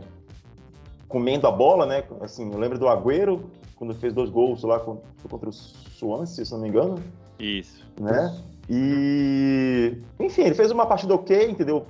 comendo 1.07 1.47
a 1.47 1.51
bola, 1.51 1.85
né? 1.85 2.03
Assim, 2.23 2.51
eu 2.51 2.59
lembro 2.59 2.79
do 2.79 2.89
Agüero 2.89 3.45
quando 3.77 3.95
fez 3.95 4.15
dois 4.15 4.31
gols 4.31 4.63
lá 4.63 4.81
contra 4.81 5.51
o 5.51 5.53
Swansea, 5.53 6.43
se 6.43 6.53
não 6.53 6.61
me 6.61 6.71
engano. 6.71 6.99
Isso. 7.39 7.85
Né? 8.01 8.35
E 8.71 9.99
enfim, 10.19 10.45
ele 10.45 10.55
fez 10.55 10.71
uma 10.71 10.87
partida 10.87 11.15
ok, 11.15 11.51
entendeu? 11.51 11.85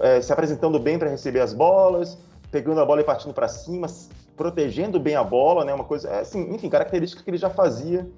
É, 0.00 0.20
se 0.20 0.32
apresentando 0.32 0.80
bem 0.80 0.98
para 0.98 1.10
receber 1.10 1.40
as 1.40 1.54
bolas, 1.54 2.18
pegando 2.50 2.80
a 2.80 2.84
bola 2.84 3.02
e 3.02 3.04
partindo 3.04 3.32
para 3.32 3.46
cima, 3.46 3.86
protegendo 4.40 4.98
bem 4.98 5.16
a 5.16 5.22
bola, 5.22 5.66
né? 5.66 5.74
Uma 5.74 5.84
coisa, 5.84 6.08
é, 6.08 6.20
assim, 6.20 6.54
enfim, 6.54 6.70
característica 6.70 7.22
que 7.22 7.28
ele 7.28 7.36
já 7.36 7.50
fazia 7.50 8.08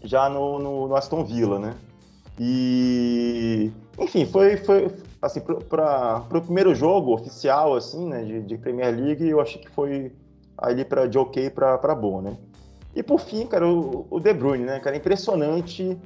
já 0.00 0.28
no, 0.28 0.60
no, 0.60 0.86
no 0.86 0.94
Aston 0.94 1.24
Villa, 1.24 1.58
né? 1.58 1.74
E, 2.38 3.72
enfim, 3.98 4.26
foi, 4.26 4.56
foi 4.58 4.92
assim, 5.20 5.40
para 5.40 6.24
o 6.32 6.40
primeiro 6.40 6.72
jogo 6.72 7.12
oficial, 7.12 7.74
assim, 7.74 8.08
né, 8.08 8.22
de, 8.22 8.42
de, 8.42 8.56
Premier 8.56 8.94
League, 8.94 9.28
eu 9.28 9.40
achei 9.40 9.60
que 9.60 9.68
foi 9.70 10.12
ali 10.56 10.84
para 10.84 11.08
de 11.08 11.18
ok 11.18 11.50
para 11.50 11.94
boa, 11.96 12.22
né? 12.22 12.36
E 12.94 13.02
por 13.02 13.18
fim, 13.18 13.44
cara, 13.44 13.66
o, 13.66 14.06
o 14.08 14.20
De 14.20 14.32
Bruyne, 14.32 14.64
né, 14.64 14.78
cara, 14.78 14.96
impressionante 14.96 15.98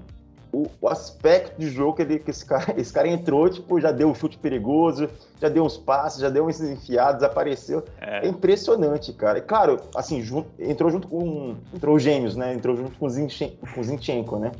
o, 0.53 0.67
o, 0.81 0.89
aspecto 0.89 1.59
de 1.59 1.71
jogo 1.71 1.95
que, 1.95 2.03
ele, 2.03 2.19
que 2.19 2.31
esse, 2.31 2.45
cara, 2.45 2.75
esse 2.77 2.93
cara 2.93 3.09
entrou, 3.09 3.49
tipo, 3.49 3.81
já 3.81 3.93
deu 3.93 4.09
um 4.09 4.15
chute 4.15 4.39
perigoso, 4.39 5.09
já 5.41 5.49
deu 5.49 5.65
uns 5.65 5.77
passes, 5.77 6.21
já 6.21 6.29
deu 6.29 6.47
uns 6.47 6.61
enfiados, 6.61 7.23
apareceu. 7.23 7.85
É, 8.01 8.27
é 8.27 8.29
impressionante, 8.29 9.13
cara. 9.13 9.39
E 9.39 9.43
claro, 9.43 9.81
assim, 9.95 10.23
junto, 10.23 10.51
entrou 10.59 10.91
junto 10.91 11.09
com. 11.09 11.57
Entrou 11.75 11.99
Gêmeos, 11.99 12.37
né? 12.37 12.55
Entrou 12.55 12.77
junto 12.77 12.99
com 12.99 13.07
o, 13.07 13.11
Zinchenko, 13.11 13.67
com 13.75 13.81
o 13.81 13.85
Zinchenko 13.85 14.39
né? 14.39 14.53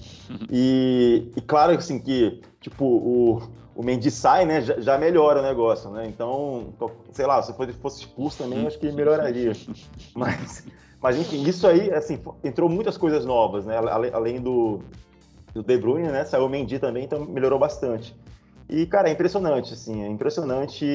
E, 0.51 1.31
e 1.37 1.41
claro, 1.41 1.73
assim, 1.73 1.99
que, 1.99 2.41
tipo, 2.61 2.85
o, 2.85 3.43
o 3.75 3.83
Mendy 3.83 4.11
sai, 4.11 4.45
né? 4.45 4.61
Já, 4.61 4.81
já, 4.81 4.99
melhora 4.99 5.41
o 5.41 5.43
negócio, 5.43 5.91
né? 5.91 6.07
Então, 6.07 6.75
sei 7.13 7.27
lá, 7.27 7.43
se 7.43 7.53
fosse 7.81 8.01
expulso 8.01 8.39
também, 8.39 8.67
acho 8.67 8.79
que 8.79 8.91
melhoraria. 8.93 9.53
Mas. 10.15 10.65
Mas 11.01 11.17
enfim, 11.17 11.45
isso 11.49 11.65
aí, 11.65 11.93
assim, 11.93 12.19
entrou 12.43 12.69
muitas 12.69 12.97
coisas 12.97 13.25
novas, 13.25 13.65
né? 13.65 13.77
Além 14.13 14.41
do, 14.41 14.81
do 15.55 15.63
De 15.63 15.77
Bruyne, 15.79 16.09
né? 16.09 16.25
Saiu 16.25 16.47
o 16.47 16.49
Mendy 16.49 16.79
também, 16.79 17.05
então 17.05 17.25
melhorou 17.25 17.59
bastante. 17.59 18.15
E, 18.69 18.85
cara, 18.87 19.09
é 19.09 19.13
impressionante, 19.13 19.73
assim, 19.73 20.03
é 20.03 20.09
impressionante 20.09 20.87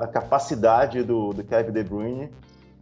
a 0.00 0.06
capacidade 0.06 1.02
do, 1.02 1.32
do 1.34 1.44
Kevin 1.44 1.72
De 1.72 1.82
Bruyne 1.84 2.30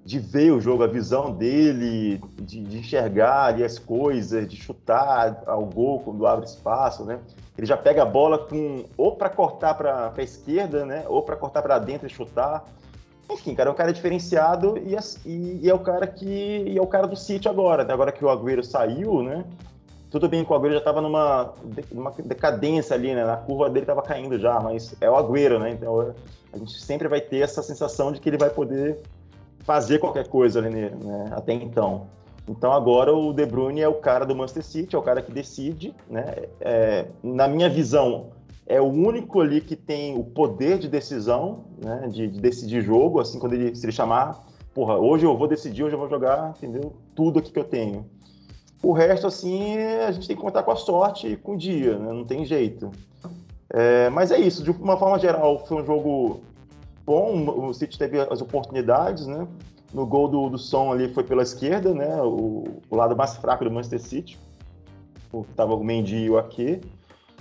de 0.06 0.20
ver 0.20 0.52
o 0.52 0.60
jogo, 0.60 0.84
a 0.84 0.86
visão 0.86 1.32
dele, 1.32 2.20
de, 2.40 2.60
de 2.60 2.78
enxergar 2.78 3.46
ali 3.46 3.64
as 3.64 3.76
coisas, 3.76 4.46
de 4.46 4.54
chutar 4.54 5.42
ao 5.46 5.66
gol 5.66 5.98
quando 5.98 6.24
abre 6.28 6.46
espaço, 6.46 7.04
né? 7.04 7.18
Ele 7.58 7.66
já 7.66 7.76
pega 7.76 8.02
a 8.02 8.06
bola 8.06 8.38
com 8.38 8.84
ou 8.96 9.16
para 9.16 9.28
cortar 9.28 9.74
para 9.74 10.12
a 10.16 10.22
esquerda, 10.22 10.86
né? 10.86 11.04
Ou 11.08 11.22
para 11.22 11.34
cortar 11.34 11.60
para 11.60 11.80
dentro 11.80 12.06
e 12.06 12.10
chutar. 12.10 12.64
Enfim, 13.28 13.52
cara, 13.56 13.68
é 13.68 13.72
um 13.72 13.76
cara 13.76 13.92
diferenciado 13.92 14.78
e, 14.78 14.94
e, 15.28 15.60
e, 15.64 15.68
é 15.68 15.74
o 15.74 15.80
cara 15.80 16.06
que 16.06 16.72
é 16.78 16.80
o 16.80 16.86
cara 16.86 17.08
do 17.08 17.16
City 17.16 17.48
agora, 17.48 17.82
né? 17.82 17.92
Agora 17.92 18.12
que 18.12 18.24
o 18.24 18.30
Agüero 18.30 18.62
saiu, 18.62 19.24
né? 19.24 19.44
Tudo 20.10 20.28
bem 20.28 20.44
que 20.44 20.52
o 20.52 20.54
Agüero 20.54 20.72
já 20.72 20.78
estava 20.78 21.00
numa, 21.00 21.52
numa 21.92 22.12
decadência 22.24 22.94
ali, 22.94 23.14
né? 23.14 23.24
Na 23.24 23.36
curva 23.36 23.68
dele 23.68 23.80
estava 23.80 24.02
caindo 24.02 24.38
já, 24.38 24.60
mas 24.60 24.94
é 25.00 25.10
o 25.10 25.16
Agüero, 25.16 25.58
né? 25.58 25.70
Então 25.70 26.14
a 26.52 26.58
gente 26.58 26.80
sempre 26.80 27.08
vai 27.08 27.20
ter 27.20 27.38
essa 27.38 27.62
sensação 27.62 28.12
de 28.12 28.20
que 28.20 28.28
ele 28.28 28.38
vai 28.38 28.50
poder 28.50 28.98
fazer 29.64 29.98
qualquer 29.98 30.28
coisa 30.28 30.60
ali, 30.60 30.70
né? 30.70 31.30
Até 31.32 31.52
então. 31.52 32.06
Então 32.48 32.72
agora 32.72 33.12
o 33.12 33.32
De 33.32 33.44
Bruyne 33.44 33.80
é 33.80 33.88
o 33.88 33.94
cara 33.94 34.24
do 34.24 34.34
Manchester 34.34 34.64
City, 34.64 34.94
é 34.94 34.98
o 34.98 35.02
cara 35.02 35.20
que 35.20 35.32
decide, 35.32 35.92
né? 36.08 36.24
É, 36.60 37.06
na 37.22 37.48
minha 37.48 37.68
visão, 37.68 38.28
é 38.64 38.80
o 38.80 38.84
único 38.84 39.40
ali 39.40 39.60
que 39.60 39.74
tem 39.74 40.16
o 40.16 40.22
poder 40.22 40.78
de 40.78 40.88
decisão, 40.88 41.64
né? 41.82 42.08
De, 42.08 42.28
de 42.28 42.40
decidir 42.40 42.80
jogo, 42.80 43.18
assim, 43.18 43.40
quando 43.40 43.54
ele 43.54 43.74
se 43.74 43.84
ele 43.84 43.92
chamar, 43.92 44.46
porra, 44.72 44.96
hoje 44.96 45.24
eu 45.24 45.36
vou 45.36 45.48
decidir, 45.48 45.82
hoje 45.82 45.96
eu 45.96 45.98
vou 45.98 46.08
jogar, 46.08 46.54
entendeu? 46.56 46.94
Tudo 47.14 47.40
aqui 47.40 47.50
que 47.50 47.58
eu 47.58 47.64
tenho. 47.64 48.06
O 48.82 48.92
resto, 48.92 49.26
assim, 49.26 49.76
a 49.78 50.12
gente 50.12 50.26
tem 50.26 50.36
que 50.36 50.42
contar 50.42 50.62
com 50.62 50.70
a 50.70 50.76
sorte 50.76 51.28
e 51.28 51.36
com 51.36 51.54
o 51.54 51.58
dia, 51.58 51.98
né? 51.98 52.12
não 52.12 52.24
tem 52.24 52.44
jeito. 52.44 52.90
É, 53.70 54.08
mas 54.10 54.30
é 54.30 54.38
isso, 54.38 54.62
de 54.62 54.70
uma 54.70 54.96
forma 54.96 55.18
geral, 55.18 55.66
foi 55.66 55.82
um 55.82 55.84
jogo 55.84 56.40
bom, 57.04 57.68
o 57.68 57.72
City 57.72 57.98
teve 57.98 58.20
as 58.20 58.40
oportunidades, 58.40 59.26
né? 59.26 59.46
No 59.94 60.04
gol 60.04 60.28
do, 60.28 60.50
do 60.50 60.58
Som 60.58 60.92
ali 60.92 61.08
foi 61.12 61.24
pela 61.24 61.42
esquerda, 61.42 61.94
né? 61.94 62.20
O, 62.22 62.64
o 62.90 62.96
lado 62.96 63.16
mais 63.16 63.36
fraco 63.36 63.64
do 63.64 63.70
Manchester 63.70 64.00
City. 64.00 64.38
Tava 65.54 65.74
o 65.74 65.84
Mendy 65.84 66.34
Ake. 66.36 66.80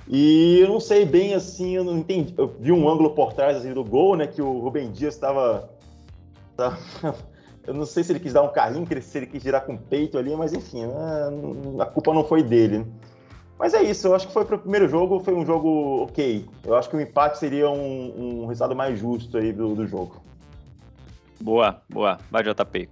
E 0.07 0.59
eu 0.59 0.67
não 0.67 0.79
sei 0.79 1.05
bem 1.05 1.33
assim, 1.33 1.75
eu 1.75 1.83
não 1.83 1.97
entendi. 1.97 2.33
Eu 2.37 2.47
vi 2.59 2.71
um 2.71 2.87
ângulo 2.87 3.11
por 3.11 3.33
trás 3.33 3.57
assim, 3.57 3.73
do 3.73 3.83
gol, 3.83 4.15
né? 4.15 4.27
Que 4.27 4.41
o 4.41 4.59
Rubem 4.59 4.91
Dias 4.91 5.15
estava. 5.15 5.69
Eu 7.67 7.73
não 7.73 7.85
sei 7.85 8.03
se 8.03 8.11
ele 8.11 8.19
quis 8.19 8.33
dar 8.33 8.43
um 8.43 8.51
carrinho, 8.51 8.87
se 9.01 9.17
ele 9.17 9.25
quis 9.27 9.41
girar 9.41 9.65
com 9.65 9.73
o 9.73 9.77
peito 9.77 10.17
ali, 10.17 10.35
mas 10.35 10.53
enfim, 10.53 10.85
né, 10.85 10.93
a 11.79 11.85
culpa 11.85 12.13
não 12.13 12.23
foi 12.23 12.43
dele. 12.43 12.85
Mas 13.57 13.73
é 13.73 13.81
isso, 13.81 14.07
eu 14.07 14.15
acho 14.15 14.27
que 14.27 14.33
foi 14.33 14.45
para 14.45 14.57
o 14.57 14.59
primeiro 14.59 14.87
jogo, 14.87 15.19
foi 15.19 15.33
um 15.33 15.45
jogo 15.45 16.03
ok. 16.03 16.45
Eu 16.63 16.75
acho 16.75 16.89
que 16.89 16.95
o 16.95 17.01
empate 17.01 17.37
seria 17.37 17.69
um, 17.69 18.43
um 18.43 18.45
resultado 18.47 18.75
mais 18.75 18.99
justo 18.99 19.37
aí 19.37 19.53
do, 19.53 19.73
do 19.73 19.87
jogo. 19.87 20.21
Boa, 21.39 21.81
boa. 21.89 22.17
Vai, 22.29 22.43
JP. 22.43 22.89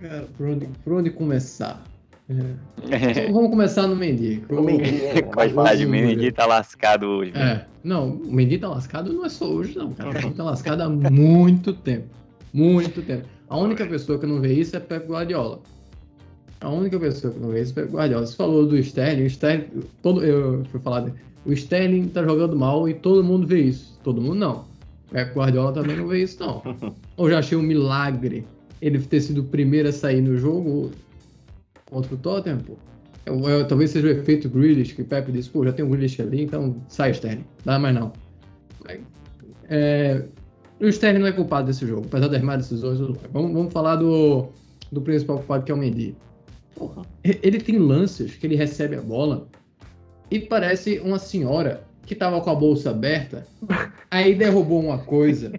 Cara, 0.00 0.26
por 0.36 0.46
onde, 0.48 0.66
por 0.84 0.92
onde 0.94 1.10
começar? 1.10 1.82
É. 2.90 3.30
Vamos 3.30 3.50
começar 3.50 3.86
no 3.86 3.94
Mendy. 3.94 4.42
O 4.48 4.62
Mendy, 4.62 5.04
é, 5.04 5.22
Coitado, 5.22 5.84
o 5.84 5.88
Mendy 5.88 6.32
tá 6.32 6.46
lascado 6.46 7.06
hoje. 7.06 7.32
É, 7.36 7.66
não, 7.84 8.10
o 8.10 8.32
Mendy 8.32 8.58
tá 8.58 8.68
lascado 8.68 9.12
não 9.12 9.24
é 9.24 9.28
só 9.28 9.44
hoje, 9.44 9.76
não, 9.76 9.92
cara. 9.92 10.10
O 10.10 10.14
Mendy 10.14 10.34
tá 10.34 10.44
lascado 10.44 10.82
há 10.82 10.88
muito 10.88 11.72
tempo. 11.72 12.06
Muito 12.52 13.02
tempo. 13.02 13.26
A 13.48 13.56
única 13.56 13.86
pessoa 13.86 14.18
que 14.18 14.26
não 14.26 14.40
vê 14.40 14.52
isso 14.52 14.76
é 14.76 14.80
Pep 14.80 15.06
Guardiola. 15.06 15.60
A 16.60 16.70
única 16.70 16.98
pessoa 16.98 17.32
que 17.32 17.40
não 17.40 17.48
vê 17.50 17.62
isso 17.62 17.72
é 17.78 17.82
Pep 17.82 17.92
Guardiola. 17.92 18.26
Você 18.26 18.36
falou 18.36 18.66
do 18.66 18.78
Sterling, 18.78 19.22
o 19.22 19.26
Sterling, 19.26 19.68
todo, 20.02 20.24
eu 20.24 20.64
fui 20.66 20.80
falar, 20.80 21.12
o 21.44 21.52
Sterling 21.52 22.08
tá 22.08 22.22
jogando 22.22 22.56
mal 22.56 22.88
e 22.88 22.94
todo 22.94 23.24
mundo 23.24 23.46
vê 23.46 23.62
isso. 23.62 23.98
Todo 24.02 24.20
mundo 24.20 24.36
não. 24.36 24.64
Pep 25.10 25.34
Guardiola 25.34 25.72
também 25.72 25.96
não 25.96 26.06
vê 26.08 26.22
isso, 26.22 26.40
não. 26.40 26.62
Eu 27.18 27.30
já 27.30 27.38
achei 27.38 27.56
um 27.56 27.62
milagre 27.62 28.46
ele 28.80 28.98
ter 28.98 29.20
sido 29.20 29.42
o 29.42 29.44
primeiro 29.44 29.88
a 29.88 29.92
sair 29.92 30.20
no 30.20 30.36
jogo 30.36 30.90
contra 31.84 32.14
o 32.14 32.18
Tottenham, 32.18 32.58
pô. 32.58 32.76
Eu, 33.24 33.38
eu, 33.48 33.68
talvez 33.68 33.90
seja 33.90 34.08
o 34.08 34.10
efeito 34.10 34.48
Grealish, 34.48 34.94
que 34.94 35.02
o 35.02 35.04
Pepe 35.04 35.30
disse, 35.30 35.48
pô, 35.50 35.64
já 35.64 35.72
tem 35.72 35.84
um 35.84 35.90
Grealish 35.90 36.20
ali, 36.20 36.42
então 36.42 36.82
sai 36.88 37.12
Sterling. 37.12 37.44
Dá 37.64 37.78
mais 37.78 37.94
não. 37.94 38.12
É, 39.68 40.24
o 40.86 40.88
Sterling 40.88 41.20
não 41.20 41.28
é 41.28 41.32
culpado 41.32 41.66
desse 41.66 41.86
jogo, 41.86 42.06
apesar 42.06 42.28
das 42.28 42.42
más 42.42 42.58
decisões. 42.58 42.98
Vamos, 43.32 43.52
vamos 43.52 43.72
falar 43.72 43.96
do, 43.96 44.48
do 44.90 45.00
principal 45.00 45.38
culpado, 45.38 45.64
que 45.64 45.72
é 45.72 45.74
o 45.74 45.78
Mendy. 45.78 46.16
Porra, 46.74 47.02
ele 47.22 47.58
tem 47.58 47.78
lances 47.78 48.34
que 48.34 48.46
ele 48.46 48.56
recebe 48.56 48.96
a 48.96 49.00
bola 49.00 49.46
e 50.30 50.40
parece 50.40 50.98
uma 51.00 51.18
senhora 51.18 51.84
que 52.06 52.14
tava 52.14 52.40
com 52.40 52.50
a 52.50 52.54
bolsa 52.54 52.90
aberta, 52.90 53.46
aí 54.10 54.34
derrubou 54.34 54.80
uma 54.80 54.98
coisa, 54.98 55.52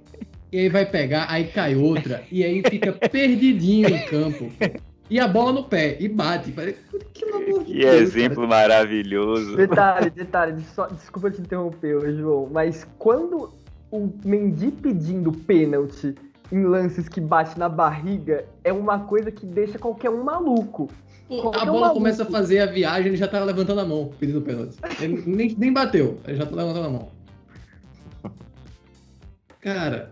e 0.52 0.60
aí 0.60 0.70
vai 0.70 0.86
pegar, 0.86 1.28
aí 1.30 1.46
cai 1.46 1.76
outra, 1.76 2.24
e 2.32 2.44
aí 2.44 2.62
fica 2.68 2.92
perdidinho 2.92 3.90
em 3.90 4.06
campo. 4.06 4.52
E 5.10 5.20
a 5.20 5.28
bola 5.28 5.54
no 5.54 5.64
pé, 5.66 5.98
e 6.00 6.10
bate. 6.10 6.52
Que, 7.14 7.26
que 7.66 7.86
exemplo 7.86 8.48
cara. 8.48 8.48
maravilhoso. 8.48 9.56
Detalhe, 9.56 10.10
detalhe, 10.10 10.64
só, 10.74 10.88
desculpa 10.88 11.30
te 11.30 11.40
interromper, 11.40 12.14
João, 12.16 12.50
mas 12.52 12.88
quando 12.98 13.54
o 13.94 14.12
Mendy 14.26 14.72
pedindo 14.72 15.32
pênalti 15.32 16.16
em 16.52 16.64
lances 16.66 17.08
que 17.08 17.22
bate 17.22 17.60
na 17.60 17.70
barriga 17.70 18.46
é 18.64 18.74
uma 18.74 19.00
coisa 19.02 19.32
que 19.32 19.46
deixa 19.46 19.78
qualquer 19.78 20.10
um 20.10 20.24
maluco. 20.24 20.90
Qualquer 21.30 21.62
a 21.62 21.66
bola 21.66 21.80
maluco. 21.82 22.00
começa 22.00 22.24
a 22.24 22.26
fazer 22.26 22.60
a 22.60 22.66
viagem, 22.66 23.10
ele 23.10 23.18
já 23.18 23.28
tá 23.28 23.44
levantando 23.44 23.80
a 23.80 23.86
mão 23.86 24.10
pedindo 24.20 24.42
pênalti. 24.42 24.78
Ele 25.00 25.22
nem, 25.30 25.56
nem 25.56 25.72
bateu, 25.72 26.18
ele 26.26 26.38
já 26.38 26.46
tá 26.46 26.56
levantando 26.56 26.88
a 26.88 26.90
mão. 26.90 27.08
Cara. 29.62 30.12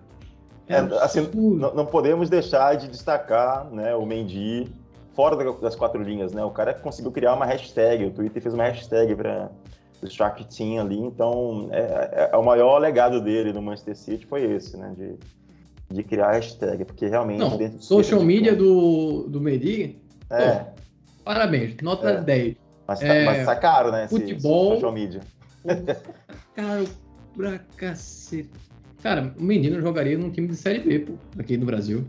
É, 0.70 0.76
é 0.76 1.04
assim, 1.04 1.28
não, 1.34 1.74
não, 1.74 1.86
podemos 1.86 2.30
deixar 2.30 2.76
de 2.76 2.88
destacar 2.88 3.66
né, 3.72 3.96
o 3.96 4.06
Mendy 4.06 4.72
fora 5.16 5.52
das 5.54 5.76
quatro 5.76 6.02
linhas, 6.02 6.34
né? 6.34 6.46
O 6.46 6.52
cara 6.52 6.76
conseguiu 6.76 7.12
criar 7.12 7.34
uma 7.34 7.46
hashtag, 7.46 8.06
o 8.06 8.12
Twitter 8.12 8.42
fez 8.42 8.54
uma 8.54 8.64
hashtag 8.64 9.16
para 9.16 9.50
do 10.02 10.10
Shark 10.10 10.44
Team 10.46 10.82
ali, 10.82 10.98
então 10.98 11.70
é, 11.72 11.80
é, 11.80 12.30
é, 12.34 12.36
o 12.36 12.44
maior 12.44 12.80
legado 12.80 13.22
dele 13.22 13.54
no 13.54 13.62
Manchester 13.62 13.96
City 13.96 14.26
foi 14.26 14.44
esse, 14.44 14.76
né? 14.76 14.94
De, 14.98 15.16
de 15.96 16.04
criar 16.04 16.30
a 16.30 16.32
hashtag, 16.34 16.84
porque 16.86 17.08
realmente. 17.08 17.40
Não, 17.40 17.80
social 17.80 18.22
media 18.24 18.56
do, 18.56 19.28
do 19.28 19.40
Medi. 19.40 19.98
É. 20.30 20.56
Pô, 20.56 20.66
parabéns, 21.24 21.76
nota 21.82 22.10
é. 22.10 22.22
10. 22.22 22.56
Mas, 22.88 23.02
é, 23.02 23.26
mas 23.26 23.46
tá 23.46 23.56
caro, 23.56 23.92
né? 23.92 24.08
Futebol. 24.08 24.74
social 24.74 24.92
media. 24.92 25.22
Caro 26.56 26.86
pra 27.38 27.60
cacete. 27.78 28.50
Cara, 29.02 29.34
o 29.38 29.44
menino 29.44 29.80
jogaria 29.80 30.18
num 30.18 30.30
time 30.30 30.48
de 30.48 30.56
Série 30.56 30.80
B, 30.80 31.00
pô, 31.00 31.14
aqui 31.40 31.56
no 31.58 31.66
Brasil. 31.66 32.06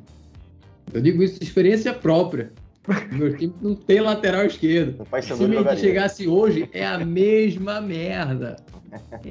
Eu 0.92 1.00
digo 1.00 1.22
isso 1.22 1.38
de 1.38 1.44
experiência 1.44 1.94
própria. 1.94 2.52
Meu 3.12 3.36
time 3.36 3.54
não 3.60 3.74
tem 3.74 4.00
lateral 4.00 4.44
esquerdo. 4.44 5.06
Se 5.22 5.32
o 5.32 5.48
Mendy 5.48 5.76
chegasse 5.78 6.26
hoje, 6.26 6.68
é 6.72 6.84
a 6.84 6.98
mesma 6.98 7.80
merda. 7.80 8.56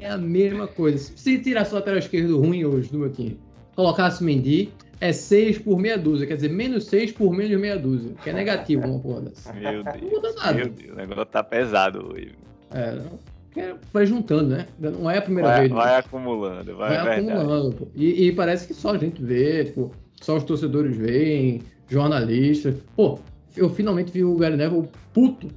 É 0.00 0.08
a 0.08 0.16
mesma 0.16 0.66
coisa. 0.66 0.98
Se 0.98 1.38
tirasse 1.38 1.72
o 1.72 1.74
lateral 1.74 1.98
esquerdo 1.98 2.40
ruim 2.40 2.64
hoje 2.64 2.90
do 2.90 2.98
meu 2.98 3.10
time, 3.10 3.38
colocasse 3.76 4.22
o 4.22 4.24
Mendy, 4.24 4.72
é 5.00 5.12
6 5.12 5.58
por 5.58 5.78
meia 5.78 5.98
dúzia. 5.98 6.26
Quer 6.26 6.36
dizer, 6.36 6.50
menos 6.50 6.86
6 6.86 7.12
por 7.12 7.32
menos 7.32 7.60
meia 7.60 7.78
dúzia. 7.78 8.12
Que 8.22 8.30
é 8.30 8.32
negativo 8.32 8.86
uma 8.86 8.98
porra 8.98 9.22
dessa. 9.22 9.52
Meu 9.52 9.82
Deus. 9.82 10.00
Não 10.00 10.10
muda 10.10 10.32
nada. 10.34 10.54
Meu 10.54 10.68
Deus, 10.68 10.92
o 10.92 10.96
negócio 10.96 11.26
tá 11.26 11.44
pesado 11.44 12.12
hoje. 12.12 12.32
É, 12.74 13.74
vai 13.92 14.06
juntando, 14.06 14.56
né? 14.56 14.66
Não 14.78 15.10
é 15.10 15.18
a 15.18 15.22
primeira 15.22 15.48
vai, 15.48 15.60
vez. 15.60 15.72
Vai 15.72 15.96
acumulando, 15.96 16.76
vai, 16.76 16.96
vai 16.96 17.18
acumulando. 17.18 17.76
Pô. 17.76 17.88
E, 17.94 18.28
e, 18.28 18.32
parece 18.32 18.66
que 18.66 18.74
só 18.74 18.94
a 18.94 18.98
gente 18.98 19.22
vê, 19.22 19.70
pô, 19.74 19.90
só 20.20 20.36
os 20.36 20.44
torcedores 20.44 20.96
veem, 20.96 21.62
jornalistas. 21.88 22.76
Pô, 22.96 23.18
eu 23.56 23.70
finalmente 23.70 24.12
vi 24.12 24.24
o 24.24 24.36
Gary 24.36 24.56
Neville 24.56 24.88
puto 25.12 25.48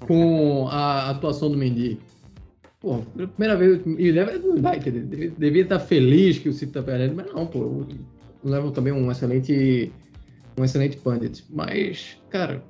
com 0.00 0.68
a 0.68 1.10
atuação 1.10 1.50
do 1.50 1.56
Mendy. 1.56 1.98
Pô, 2.80 2.98
primeira 2.98 3.56
vez, 3.56 3.80
e 3.86 4.10
o 4.10 4.14
Neville 4.14 4.38
do 4.38 4.50
United, 4.52 5.00
devia, 5.00 5.30
devia 5.30 5.62
estar 5.62 5.80
feliz 5.80 6.38
que 6.38 6.48
o 6.48 6.52
City 6.52 6.72
tá 6.72 6.82
perdendo, 6.82 7.16
mas 7.16 7.32
não, 7.32 7.46
pô, 7.46 7.60
o 7.60 7.86
Neville 8.44 8.72
também 8.72 8.92
é 8.92 8.96
um 8.96 9.10
excelente, 9.10 9.92
um 10.58 10.64
excelente 10.64 10.96
pundit. 10.98 11.44
Mas, 11.50 12.16
cara, 12.28 12.62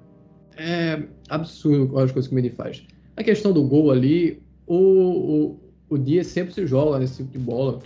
é 0.56 1.02
absurdo 1.28 1.98
as 1.98 2.12
coisas 2.12 2.28
que 2.28 2.34
o 2.34 2.36
Mendy 2.36 2.50
faz. 2.50 2.84
A 3.16 3.24
questão 3.24 3.52
do 3.52 3.64
gol 3.64 3.90
ali, 3.90 4.42
o, 4.66 4.76
o, 4.76 5.60
o 5.90 5.98
Dias 5.98 6.28
sempre 6.28 6.54
se 6.54 6.66
joga 6.66 6.98
nesse 6.98 7.18
tipo 7.18 7.32
de 7.32 7.38
bola. 7.38 7.80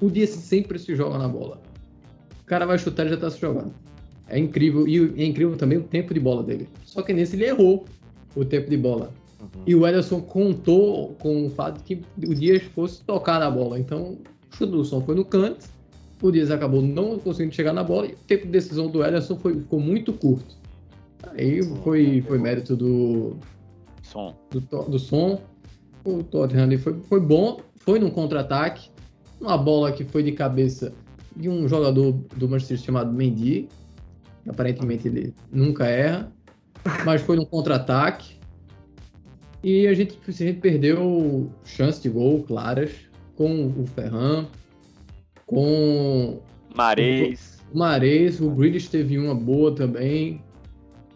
O 0.00 0.10
Dias 0.10 0.30
sempre 0.30 0.78
se 0.78 0.94
joga 0.94 1.18
na 1.18 1.28
bola. 1.28 1.60
O 2.42 2.44
cara 2.44 2.64
vai 2.64 2.78
chutar 2.78 3.06
e 3.06 3.10
já 3.10 3.16
tá 3.16 3.30
se 3.30 3.40
jogando. 3.40 3.74
É 4.28 4.38
incrível. 4.38 4.86
E 4.86 5.22
é 5.22 5.24
incrível 5.24 5.56
também 5.56 5.78
o 5.78 5.82
tempo 5.82 6.12
de 6.12 6.20
bola 6.20 6.42
dele. 6.42 6.68
Só 6.84 7.02
que 7.02 7.12
nesse 7.12 7.36
ele 7.36 7.46
errou 7.46 7.84
o 8.36 8.44
tempo 8.44 8.68
de 8.68 8.76
bola. 8.76 9.12
Uhum. 9.40 9.62
E 9.66 9.74
o 9.74 9.86
Ederson 9.86 10.20
contou 10.20 11.14
com 11.20 11.46
o 11.46 11.50
fato 11.50 11.78
de 11.78 11.84
que 11.84 12.02
o 12.26 12.34
Dias 12.34 12.62
fosse 12.74 13.02
tocar 13.04 13.38
na 13.40 13.50
bola. 13.50 13.78
Então, 13.78 14.12
o 14.12 14.56
chute 14.56 14.72
do 14.72 14.84
som 14.84 15.00
foi 15.00 15.14
no 15.14 15.24
canto. 15.24 15.66
O 16.20 16.30
Dias 16.30 16.50
acabou 16.50 16.82
não 16.82 17.18
conseguindo 17.18 17.54
chegar 17.54 17.72
na 17.72 17.84
bola 17.84 18.06
e 18.06 18.12
o 18.12 18.16
tempo 18.26 18.46
de 18.46 18.50
decisão 18.50 18.90
do 18.90 19.04
Ederson 19.04 19.36
foi, 19.36 19.54
ficou 19.54 19.78
muito 19.78 20.12
curto. 20.12 20.56
Aí 21.36 21.62
foi, 21.82 22.22
foi 22.22 22.38
mérito 22.38 22.76
do 22.76 23.36
som. 24.02 24.34
Do, 24.50 24.60
do 24.60 24.98
som. 24.98 25.40
O 26.04 26.22
Tottenham 26.22 26.64
ali 26.64 26.78
foi, 26.78 26.94
foi 27.08 27.20
bom, 27.20 27.60
foi 27.76 27.98
num 27.98 28.10
contra-ataque. 28.10 28.90
Uma 29.40 29.56
bola 29.56 29.92
que 29.92 30.04
foi 30.04 30.22
de 30.22 30.32
cabeça 30.32 30.92
de 31.36 31.48
um 31.48 31.68
jogador 31.68 32.12
do 32.36 32.48
Manchester 32.48 32.78
chamado 32.78 33.12
Mendy, 33.12 33.68
Aparentemente 34.48 35.08
ele 35.08 35.34
nunca 35.50 35.86
erra. 35.86 36.32
Mas 37.04 37.22
foi 37.22 37.36
num 37.36 37.44
contra-ataque. 37.44 38.36
E 39.62 39.86
a 39.86 39.94
gente, 39.94 40.18
a 40.26 40.30
gente 40.30 40.60
perdeu 40.60 41.50
chances 41.64 42.00
de 42.02 42.08
gol 42.08 42.42
claras 42.44 42.92
com 43.34 43.66
o 43.66 43.86
Ferran, 43.94 44.46
com 45.46 46.40
Mares. 46.74 47.58
O 47.72 47.78
Mares, 47.78 48.40
o 48.40 48.50
Grealish 48.50 48.88
teve 48.88 49.18
uma 49.18 49.34
boa 49.34 49.74
também. 49.74 50.40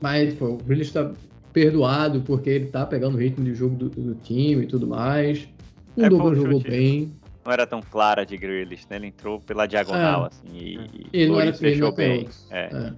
Mas 0.01 0.35
pô, 0.35 0.47
o 0.47 0.57
Grealish 0.57 0.89
está 0.89 1.13
perdoado 1.53 2.21
porque 2.23 2.51
ele 2.51 2.67
tá 2.67 2.85
pegando 2.85 3.15
o 3.15 3.19
ritmo 3.19 3.45
de 3.45 3.55
jogo 3.55 3.77
do, 3.77 3.89
do 3.89 4.15
time 4.17 4.65
e 4.65 4.67
tudo 4.67 4.87
mais. 4.87 5.49
O 5.97 6.03
é 6.03 6.09
Douglas 6.09 6.39
jogou 6.39 6.61
bem 6.61 7.13
não 7.45 7.53
era 7.53 7.67
tão 7.67 7.83
clara 7.83 8.25
de 8.25 8.37
Grealish, 8.37 8.87
né? 8.89 8.97
Ele 8.97 9.09
entrou 9.09 9.41
pela 9.41 9.67
diagonal, 9.67 10.25
é. 10.25 10.27
assim, 10.29 10.47
e, 10.53 10.79
e 11.13 11.23
ele 11.23 11.33
não 11.33 11.41
era, 11.41 11.53
fechou 11.53 11.89
ele 11.89 11.97
bem. 11.97 12.29
É. 12.51 12.93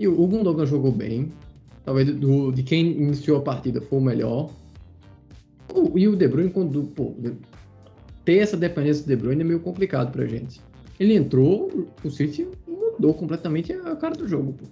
E 0.00 0.08
o 0.08 0.26
Gundogan 0.26 0.64
jogou 0.64 0.90
bem. 0.90 1.30
Talvez 1.84 2.10
do, 2.10 2.50
de 2.52 2.62
quem 2.62 2.92
iniciou 2.92 3.36
a 3.36 3.42
partida 3.42 3.82
foi 3.82 3.98
o 3.98 4.02
melhor. 4.02 4.50
O, 5.74 5.98
e 5.98 6.08
o 6.08 6.16
De 6.16 6.26
Bruyne, 6.26 6.50
quando, 6.50 6.84
pô, 6.84 7.14
ter 8.24 8.38
essa 8.38 8.56
dependência 8.56 9.04
do 9.04 9.08
De 9.08 9.16
Bruyne 9.16 9.42
é 9.42 9.44
meio 9.44 9.60
complicado 9.60 10.10
pra 10.10 10.24
gente. 10.24 10.58
Ele 10.98 11.14
entrou, 11.14 11.86
o 12.02 12.10
City 12.10 12.48
mudou 12.66 13.12
completamente 13.12 13.74
a 13.74 13.94
cara 13.94 14.14
do 14.14 14.26
jogo. 14.26 14.54
Pô. 14.54 14.64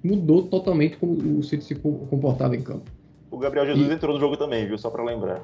Mudou 0.00 0.44
totalmente 0.44 0.96
como 0.96 1.38
o 1.38 1.42
City 1.42 1.64
se 1.64 1.74
comportava 1.74 2.54
em 2.54 2.62
campo. 2.62 2.88
O 3.32 3.36
Gabriel 3.36 3.66
Jesus 3.66 3.90
e... 3.90 3.92
entrou 3.92 4.14
no 4.14 4.20
jogo 4.20 4.36
também, 4.36 4.64
viu? 4.64 4.78
Só 4.78 4.90
pra 4.90 5.02
lembrar. 5.02 5.42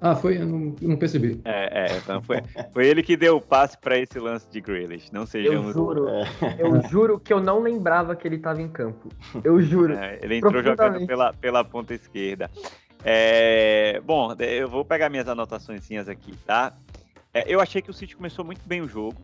Ah, 0.00 0.16
foi? 0.16 0.38
Eu 0.38 0.46
não, 0.46 0.74
não 0.80 0.96
percebi. 0.96 1.40
É, 1.44 1.84
é 1.84 1.96
então 1.98 2.22
foi, 2.22 2.38
foi 2.72 2.86
ele 2.86 3.02
que 3.02 3.16
deu 3.16 3.36
o 3.36 3.40
passe 3.40 3.76
para 3.76 3.98
esse 3.98 4.18
lance 4.18 4.50
de 4.50 4.60
Grealish. 4.60 5.12
Não 5.12 5.26
sejamos... 5.26 5.68
Eu 5.68 5.72
juro, 5.72 6.08
é. 6.08 6.24
eu 6.58 6.82
juro 6.88 7.20
que 7.20 7.32
eu 7.32 7.40
não 7.40 7.60
lembrava 7.60 8.16
que 8.16 8.26
ele 8.26 8.36
estava 8.36 8.62
em 8.62 8.68
campo. 8.68 9.08
Eu 9.44 9.60
juro. 9.60 9.94
É, 9.94 10.18
ele 10.22 10.36
entrou 10.36 10.62
jogando 10.62 11.06
pela, 11.06 11.32
pela 11.34 11.62
ponta 11.62 11.92
esquerda. 11.92 12.50
É, 13.04 14.00
bom, 14.04 14.34
eu 14.38 14.68
vou 14.68 14.84
pegar 14.84 15.10
minhas 15.10 15.28
anotações 15.28 16.08
aqui, 16.08 16.32
tá? 16.46 16.76
É, 17.32 17.44
eu 17.46 17.60
achei 17.60 17.80
que 17.80 17.90
o 17.90 17.94
City 17.94 18.16
começou 18.16 18.44
muito 18.44 18.62
bem 18.66 18.80
o 18.80 18.88
jogo, 18.88 19.16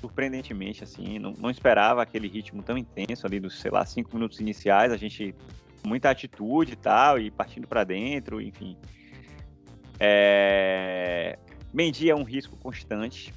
surpreendentemente, 0.00 0.84
assim, 0.84 1.18
não, 1.18 1.34
não 1.38 1.50
esperava 1.50 2.02
aquele 2.02 2.28
ritmo 2.28 2.62
tão 2.62 2.78
intenso 2.78 3.26
ali 3.26 3.40
dos, 3.40 3.60
sei 3.60 3.70
lá, 3.70 3.84
cinco 3.84 4.14
minutos 4.14 4.40
iniciais, 4.40 4.92
a 4.92 4.96
gente 4.96 5.34
muita 5.84 6.10
atitude 6.10 6.72
e 6.72 6.76
tal, 6.76 7.18
e 7.18 7.30
partindo 7.30 7.66
para 7.66 7.84
dentro, 7.84 8.40
enfim. 8.40 8.76
É... 9.98 11.38
Mendy 11.72 12.10
é 12.10 12.14
um 12.14 12.22
risco 12.22 12.56
constante. 12.56 13.32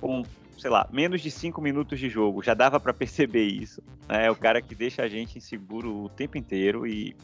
Com, 0.00 0.22
sei 0.58 0.70
lá, 0.70 0.88
menos 0.92 1.20
de 1.20 1.30
cinco 1.30 1.60
minutos 1.60 1.98
de 1.98 2.08
jogo, 2.08 2.42
já 2.42 2.54
dava 2.54 2.78
para 2.78 2.92
perceber 2.92 3.44
isso. 3.44 3.82
Né? 4.08 4.26
É 4.26 4.30
o 4.30 4.36
cara 4.36 4.60
que 4.60 4.74
deixa 4.74 5.02
a 5.02 5.08
gente 5.08 5.38
inseguro 5.38 6.04
o 6.04 6.08
tempo 6.08 6.36
inteiro 6.36 6.86
e, 6.86 7.16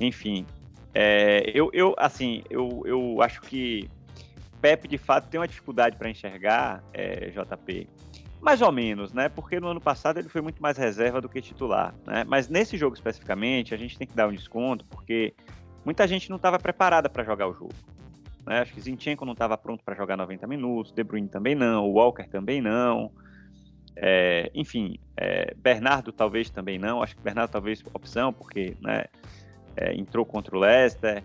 enfim. 0.00 0.46
É, 0.94 1.50
eu, 1.52 1.70
eu, 1.72 1.94
assim, 1.98 2.42
eu, 2.48 2.82
eu 2.84 3.20
acho 3.20 3.40
que 3.42 3.88
Pepe 4.60 4.88
de 4.88 4.96
fato 4.96 5.28
tem 5.28 5.38
uma 5.38 5.46
dificuldade 5.46 5.96
para 5.96 6.08
enxergar 6.08 6.82
é, 6.92 7.30
JP. 7.30 7.86
Mais 8.40 8.62
ou 8.62 8.70
menos, 8.72 9.12
né? 9.12 9.28
Porque 9.28 9.58
no 9.58 9.68
ano 9.68 9.80
passado 9.80 10.18
ele 10.18 10.28
foi 10.28 10.40
muito 10.40 10.62
mais 10.62 10.76
reserva 10.76 11.20
do 11.20 11.28
que 11.28 11.40
titular, 11.42 11.94
né? 12.06 12.24
Mas 12.26 12.48
nesse 12.48 12.76
jogo 12.76 12.94
especificamente, 12.94 13.74
a 13.74 13.76
gente 13.76 13.98
tem 13.98 14.06
que 14.06 14.14
dar 14.14 14.28
um 14.28 14.32
desconto, 14.32 14.84
porque 14.86 15.34
muita 15.84 16.06
gente 16.06 16.30
não 16.30 16.36
estava 16.36 16.58
preparada 16.58 17.08
para 17.08 17.24
jogar 17.24 17.48
o 17.48 17.52
jogo. 17.52 17.74
Né? 18.46 18.60
Acho 18.60 18.72
que 18.72 18.80
Zinchenko 18.80 19.24
não 19.24 19.32
estava 19.32 19.56
pronto 19.56 19.82
para 19.84 19.94
jogar 19.94 20.16
90 20.16 20.46
minutos, 20.46 20.92
De 20.92 21.02
Bruyne 21.02 21.28
também 21.28 21.54
não, 21.54 21.84
o 21.86 21.92
Walker 21.92 22.28
também 22.28 22.60
não. 22.60 23.10
É, 23.96 24.50
enfim, 24.54 24.98
é, 25.16 25.54
Bernardo 25.56 26.12
talvez 26.12 26.50
também 26.50 26.78
não. 26.78 27.02
Acho 27.02 27.16
que 27.16 27.22
Bernardo 27.22 27.50
talvez 27.50 27.82
opção, 27.92 28.32
porque 28.32 28.76
né, 28.80 29.04
é, 29.76 29.94
entrou 29.94 30.24
contra 30.24 30.56
o 30.56 30.60
Leicester. 30.60 31.22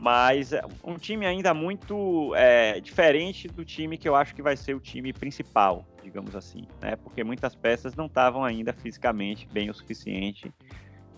Mas 0.00 0.52
é 0.52 0.62
um 0.84 0.94
time 0.94 1.26
ainda 1.26 1.52
muito 1.52 2.32
é, 2.36 2.78
diferente 2.78 3.48
do 3.48 3.64
time 3.64 3.98
que 3.98 4.08
eu 4.08 4.14
acho 4.14 4.32
que 4.32 4.40
vai 4.40 4.56
ser 4.56 4.74
o 4.74 4.80
time 4.80 5.12
principal, 5.12 5.84
digamos 6.04 6.36
assim, 6.36 6.68
né? 6.80 6.94
Porque 6.94 7.24
muitas 7.24 7.56
peças 7.56 7.96
não 7.96 8.06
estavam 8.06 8.44
ainda 8.44 8.72
fisicamente 8.72 9.48
bem 9.50 9.68
o 9.68 9.74
suficiente 9.74 10.54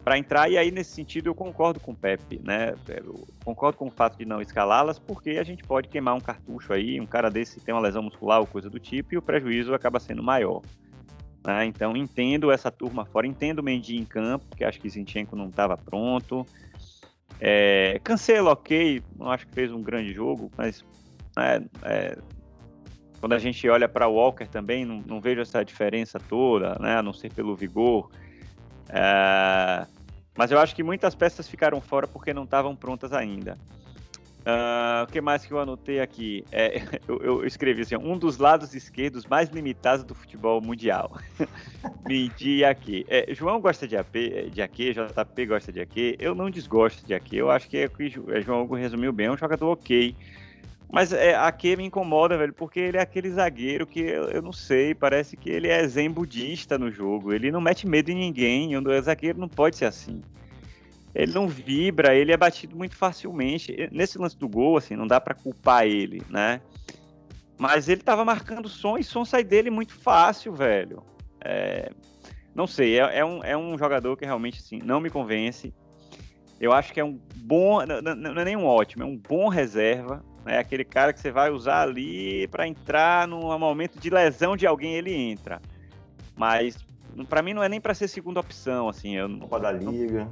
para 0.05 0.19
entrar, 0.19 0.51
e 0.51 0.57
aí 0.57 0.71
nesse 0.71 0.93
sentido 0.93 1.29
eu 1.29 1.35
concordo 1.35 1.79
com 1.79 1.93
o 1.93 1.97
Pepe, 1.97 2.41
né? 2.43 2.75
Eu 2.89 3.27
concordo 3.45 3.79
com 3.79 3.87
o 3.87 3.91
fato 3.91 4.17
de 4.17 4.25
não 4.25 4.41
escalá-las, 4.41 4.99
porque 4.99 5.31
a 5.31 5.45
gente 5.45 5.63
pode 5.63 5.89
queimar 5.89 6.15
um 6.15 6.21
cartucho 6.21 6.73
aí, 6.73 7.01
um 7.01 7.07
cara 7.07 7.31
desse 7.31 7.61
tem 7.61 7.75
uma 7.75 7.81
lesão 7.81 8.03
muscular 8.03 8.41
ou 8.41 8.47
coisa 8.47 8.71
do 8.71 8.79
tipo, 8.79 9.15
e 9.15 9.19
o 9.19 9.23
prejuízo 9.23 9.75
acaba 9.75 10.01
sendo 10.01 10.23
maior. 10.23 10.63
Né? 11.47 11.67
Então 11.67 11.97
entendo 11.97 12.51
essa 12.51 12.71
turma 12.71 13.05
fora, 13.05 13.27
entendo 13.27 13.61
o 13.61 13.63
Mendy 13.63 13.97
em 13.97 14.05
campo, 14.05 14.57
que 14.57 14.65
acho 14.65 14.81
que 14.81 14.89
Zinchenko 14.89 15.37
não 15.37 15.49
estava 15.49 15.77
pronto. 15.77 16.47
É, 17.41 17.99
Cancelo, 18.05 18.51
ok, 18.51 19.03
não 19.19 19.31
acho 19.31 19.47
que 19.47 19.55
fez 19.55 19.73
um 19.73 19.83
grande 19.83 20.13
jogo, 20.13 20.51
mas 20.57 20.85
né, 21.37 21.65
é, 21.83 22.19
quando 23.19 23.35
a 23.35 23.39
gente 23.39 23.69
olha 23.69 23.89
para 23.89 24.09
Walker 24.09 24.47
também, 24.47 24.85
não, 24.85 25.03
não, 25.07 25.21
vejo 25.21 25.41
essa 25.41 25.65
diferença 25.65 26.19
toda, 26.19 26.79
né, 26.79 26.97
a 26.97 27.03
não 27.03 27.13
ser 27.13 27.33
pelo 27.33 27.55
vigor. 27.55 28.11
É, 28.93 29.87
mas 30.37 30.51
eu 30.51 30.59
acho 30.59 30.75
que 30.75 30.83
muitas 30.83 31.15
peças 31.15 31.49
ficaram 31.49 31.81
fora 31.81 32.07
porque 32.07 32.33
não 32.33 32.45
estavam 32.45 32.75
prontas 32.75 33.13
ainda. 33.13 33.57
Uh, 34.41 35.05
o 35.05 35.07
que 35.07 35.21
mais 35.21 35.45
que 35.45 35.53
eu 35.53 35.61
anotei 35.61 36.01
aqui? 36.01 36.43
É, 36.51 36.81
eu, 37.07 37.23
eu, 37.23 37.47
escrevi 37.47 37.83
assim: 37.83 37.97
um 37.97 38.17
dos 38.17 38.39
lados 38.39 38.75
esquerdos 38.75 39.27
mais 39.27 39.51
limitados 39.51 40.03
do 40.03 40.15
futebol 40.15 40.61
mundial. 40.63 41.15
Midi 42.09 42.65
aqui. 42.65 43.05
É, 43.09 43.27
João 43.35 43.61
gosta 43.61 43.87
de 43.87 43.99
AP, 43.99 44.51
de 44.51 44.63
AQ, 44.63 44.95
JP 44.95 45.47
gosta 45.47 45.71
de 45.71 45.81
AQ. 45.81 46.17
Eu 46.19 46.35
não 46.35 46.51
desgosto 46.51 47.07
de 47.07 47.13
AQ. 47.13 47.37
Eu 47.37 47.51
acho 47.51 47.69
que 47.69 47.77
é 47.77 47.85
o 47.85 47.91
que 47.91 48.15
é, 48.29 48.41
João 48.41 48.67
resumiu 48.69 49.13
bem. 49.13 49.27
É 49.27 49.31
um 49.31 49.37
jogador 49.37 49.73
ok. 49.73 50.17
Mas 50.93 51.13
é, 51.13 51.35
AQ 51.35 51.77
me 51.77 51.85
incomoda, 51.85 52.37
velho, 52.37 52.53
porque 52.53 52.81
ele 52.81 52.97
é 52.97 53.01
aquele 53.01 53.31
zagueiro 53.31 53.87
que 53.87 54.01
eu, 54.01 54.25
eu, 54.25 54.43
não 54.43 54.53
sei, 54.53 54.95
parece 54.95 55.37
que 55.37 55.49
ele 55.49 55.69
é 55.69 55.87
zen 55.87 56.11
budista 56.11 56.77
no 56.77 56.91
jogo. 56.91 57.33
Ele 57.33 57.51
não 57.51 57.61
mete 57.61 57.87
medo 57.87 58.11
em 58.11 58.17
ninguém. 58.17 58.77
O 58.77 59.03
zagueiro 59.03 59.39
não 59.39 59.49
pode 59.49 59.77
ser 59.77 59.85
assim 59.85 60.21
ele 61.15 61.33
não 61.33 61.49
vibra, 61.49 62.15
ele 62.15 62.33
é 62.33 62.37
batido 62.37 62.77
muito 62.77 62.97
facilmente. 62.97 63.89
Nesse 63.91 64.19
lance 64.19 64.39
do 64.39 64.49
gol, 64.49 64.77
assim, 64.77 64.95
não 64.95 65.07
dá 65.07 65.21
para 65.21 65.35
culpar 65.35 65.87
ele, 65.87 66.23
né? 66.29 66.61
Mas 67.59 67.89
ele 67.89 68.01
tava 68.01 68.25
marcando 68.25 68.69
som 68.69 68.97
e 68.97 69.05
som 69.05 69.25
sai 69.25 69.45
dele 69.45 69.71
muito 69.71 69.95
fácil, 69.95 70.55
velho. 70.55 71.03
É, 71.45 71.91
não 72.55 72.67
sei, 72.67 72.99
é, 72.99 73.19
é, 73.19 73.25
um, 73.25 73.45
é 73.45 73.57
um 73.57 73.77
jogador 73.77 74.17
que 74.17 74.25
realmente, 74.25 74.61
assim, 74.61 74.79
não 74.83 75.01
me 75.01 75.11
convence. 75.11 75.75
Eu 76.61 76.73
acho 76.73 76.93
que 76.93 77.01
é 77.01 77.05
um 77.05 77.19
bom, 77.37 77.85
não, 77.85 78.15
não 78.15 78.41
é 78.41 78.45
nem 78.45 78.57
um 78.57 78.67
ótimo, 78.67 79.03
é 79.03 79.07
um 79.07 79.17
bom 79.17 79.49
reserva. 79.49 80.25
É 80.47 80.59
aquele 80.59 80.85
cara 80.85 81.13
que 81.13 81.21
você 81.21 81.31
vai 81.31 81.51
usar 81.51 81.83
ali 81.83 82.49
para 82.49 82.67
entrar 82.67 83.29
num 83.29 83.59
momento 83.59 83.99
de 83.99 84.09
lesão 84.09 84.57
de 84.57 84.67
alguém, 84.67 84.95
ele 84.95 85.15
entra. 85.15 85.61
Mas 86.37 86.77
para 87.29 87.43
mim 87.43 87.53
não 87.53 87.63
é 87.63 87.69
nem 87.69 87.81
para 87.81 87.95
ser 87.95 88.09
segunda 88.09 88.41
opção, 88.41 88.89
assim. 88.89 89.17
Eu, 89.17 89.29
da 89.29 89.73
Liga. 89.73 90.29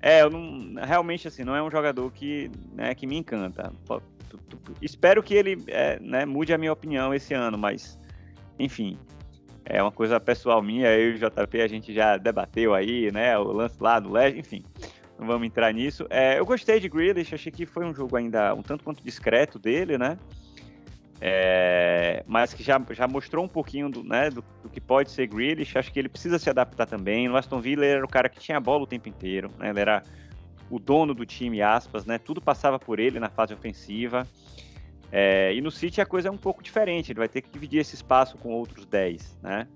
É, 0.00 0.22
eu 0.22 0.30
não, 0.30 0.74
realmente 0.84 1.28
assim, 1.28 1.44
não 1.44 1.54
é 1.54 1.62
um 1.62 1.70
jogador 1.70 2.10
que, 2.10 2.50
né, 2.72 2.94
que 2.94 3.06
me 3.06 3.16
encanta. 3.16 3.72
Espero 4.80 5.22
que 5.22 5.34
ele 5.34 5.62
é, 5.68 6.00
né, 6.00 6.24
mude 6.24 6.52
a 6.52 6.58
minha 6.58 6.72
opinião 6.72 7.14
esse 7.14 7.34
ano, 7.34 7.56
mas 7.56 7.98
enfim, 8.58 8.98
é 9.64 9.80
uma 9.80 9.92
coisa 9.92 10.18
pessoal 10.18 10.60
minha, 10.60 10.88
eu 10.88 11.12
e 11.12 11.14
o 11.14 11.18
JP 11.18 11.60
a 11.60 11.68
gente 11.68 11.94
já 11.94 12.16
debateu 12.16 12.74
aí, 12.74 13.12
né, 13.12 13.38
o 13.38 13.44
lance 13.44 13.76
lá 13.80 14.00
do 14.00 14.10
Leste, 14.10 14.40
enfim, 14.40 14.64
não 15.18 15.26
vamos 15.26 15.46
entrar 15.46 15.72
nisso. 15.72 16.06
É, 16.10 16.38
eu 16.38 16.44
gostei 16.44 16.80
de 16.80 16.88
Grealish, 16.88 17.34
achei 17.34 17.52
que 17.52 17.66
foi 17.66 17.84
um 17.84 17.94
jogo 17.94 18.16
ainda 18.16 18.54
um 18.54 18.62
tanto 18.62 18.84
quanto 18.84 19.02
discreto 19.02 19.58
dele, 19.58 19.96
né, 19.98 20.18
é, 21.20 22.24
mas 22.26 22.52
que 22.52 22.62
já, 22.62 22.80
já 22.90 23.06
mostrou 23.06 23.44
um 23.44 23.48
pouquinho 23.48 23.88
do, 23.88 24.02
né, 24.02 24.28
do, 24.28 24.44
do, 24.62 24.68
que 24.68 24.80
pode 24.80 25.10
ser 25.10 25.28
Grealish. 25.28 25.78
Acho 25.78 25.92
que 25.92 25.98
ele 25.98 26.08
precisa 26.08 26.36
se 26.36 26.50
adaptar 26.50 26.86
também. 26.86 27.28
No 27.28 27.36
Aston 27.36 27.60
Villa 27.60 27.84
ele 27.84 27.94
era 27.94 28.04
o 28.04 28.08
cara 28.08 28.28
que 28.28 28.40
tinha 28.40 28.58
a 28.58 28.60
bola 28.60 28.82
o 28.82 28.86
tempo 28.86 29.08
inteiro, 29.08 29.50
né, 29.58 29.70
ele 29.70 29.80
era 29.80 30.02
o 30.68 30.78
dono 30.78 31.14
do 31.14 31.24
time, 31.24 31.60
aspas, 31.62 32.06
né, 32.06 32.18
tudo 32.18 32.40
passava 32.40 32.78
por 32.78 32.98
ele 32.98 33.20
na 33.20 33.28
fase 33.28 33.54
ofensiva. 33.54 34.26
É, 35.12 35.54
e 35.54 35.60
no 35.60 35.70
City 35.70 36.00
a 36.00 36.06
coisa 36.06 36.28
é 36.28 36.30
um 36.30 36.38
pouco 36.38 36.62
diferente, 36.62 37.12
ele 37.12 37.18
vai 37.18 37.28
ter 37.28 37.42
que 37.42 37.50
dividir 37.50 37.80
esse 37.80 37.94
espaço 37.94 38.38
com 38.38 38.48
outros 38.48 38.86
10, 38.86 39.38
né? 39.42 39.68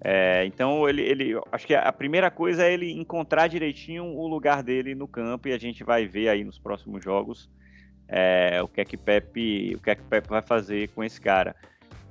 É, 0.00 0.44
então 0.46 0.88
ele, 0.88 1.02
ele, 1.02 1.40
acho 1.50 1.66
que 1.66 1.74
a 1.74 1.92
primeira 1.92 2.30
coisa 2.30 2.64
é 2.64 2.72
ele 2.72 2.92
encontrar 2.92 3.48
direitinho 3.48 4.04
o 4.04 4.28
lugar 4.28 4.62
dele 4.62 4.94
no 4.94 5.08
campo 5.08 5.48
e 5.48 5.52
a 5.52 5.58
gente 5.58 5.82
vai 5.82 6.06
ver 6.06 6.28
aí 6.28 6.44
nos 6.44 6.56
próximos 6.56 7.02
jogos 7.02 7.50
é, 8.08 8.60
o 8.62 8.68
que 8.68 8.80
é 8.80 8.84
que 8.84 8.96
Pepe, 8.96 9.74
o 9.76 9.80
que 9.80 9.90
é 9.90 9.94
que 9.94 10.02
Pepe 10.02 10.28
vai 10.28 10.40
fazer 10.40 10.88
com 10.90 11.04
esse 11.04 11.20
cara. 11.20 11.54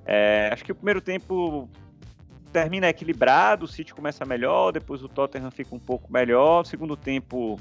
É, 0.06 0.50
acho 0.54 0.64
que 0.64 0.72
o 0.72 0.76
primeiro 0.76 1.02
tempo 1.02 1.68
termina 2.54 2.88
equilibrado, 2.88 3.66
o 3.66 3.68
City 3.68 3.94
começa 3.94 4.24
melhor, 4.26 4.72
depois 4.72 5.04
o 5.04 5.10
Tottenham 5.10 5.52
fica 5.52 5.76
um 5.76 5.80
pouco 5.80 6.12
melhor, 6.14 6.62
o 6.62 6.66
segundo 6.66 6.96
tempo 6.96 7.60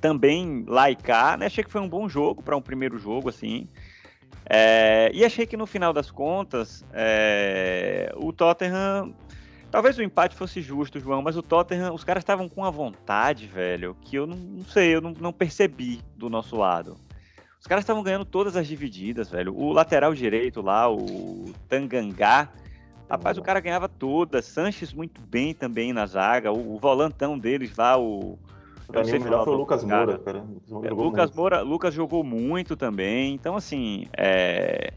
também 0.00 0.64
cá, 1.02 1.36
né? 1.36 1.46
Achei 1.46 1.64
que 1.64 1.70
foi 1.70 1.80
um 1.80 1.88
bom 1.88 2.08
jogo 2.08 2.42
para 2.42 2.56
um 2.56 2.62
primeiro 2.62 2.98
jogo, 2.98 3.28
assim. 3.28 3.66
É, 4.48 5.10
e 5.12 5.24
achei 5.24 5.46
que 5.46 5.56
no 5.56 5.66
final 5.66 5.92
das 5.92 6.10
contas, 6.10 6.84
é, 6.92 8.12
o 8.16 8.32
Tottenham. 8.32 9.14
Talvez 9.70 9.98
o 9.98 10.02
empate 10.02 10.36
fosse 10.36 10.62
justo, 10.62 11.00
João, 11.00 11.20
mas 11.20 11.36
o 11.36 11.42
Tottenham, 11.42 11.92
os 11.92 12.04
caras 12.04 12.22
estavam 12.22 12.48
com 12.48 12.64
a 12.64 12.70
vontade, 12.70 13.46
velho, 13.46 13.96
que 14.00 14.16
eu 14.16 14.26
não, 14.26 14.36
não 14.36 14.64
sei, 14.64 14.94
eu 14.94 15.00
não, 15.00 15.12
não 15.20 15.32
percebi 15.32 16.00
do 16.16 16.30
nosso 16.30 16.56
lado. 16.56 16.96
Os 17.60 17.66
caras 17.66 17.82
estavam 17.82 18.00
ganhando 18.00 18.24
todas 18.24 18.56
as 18.56 18.68
divididas, 18.68 19.28
velho. 19.28 19.52
O 19.52 19.72
lateral 19.72 20.14
direito 20.14 20.62
lá, 20.62 20.88
o 20.88 21.52
Tangangá, 21.68 22.48
rapaz, 23.10 23.36
o 23.38 23.42
cara 23.42 23.58
ganhava 23.58 23.88
todas. 23.88 24.44
Sanches 24.44 24.92
muito 24.92 25.20
bem 25.20 25.52
também 25.52 25.92
na 25.92 26.06
zaga. 26.06 26.52
O, 26.52 26.76
o 26.76 26.78
volantão 26.78 27.36
deles 27.36 27.76
lá, 27.76 27.98
o. 27.98 28.38
Pra 28.86 29.02
mim, 29.02 29.16
o 29.16 29.20
melhor 29.20 29.44
foi 29.44 29.54
o 29.54 29.56
Lucas 29.56 29.84
Moura, 29.84 30.18
cara. 30.18 30.44
É, 30.82 30.90
Lucas 30.90 31.30
Moura, 31.32 31.60
Lucas 31.62 31.92
jogou 31.92 32.22
muito 32.22 32.76
também. 32.76 33.34
Então, 33.34 33.56
assim, 33.56 34.06
é, 34.16 34.92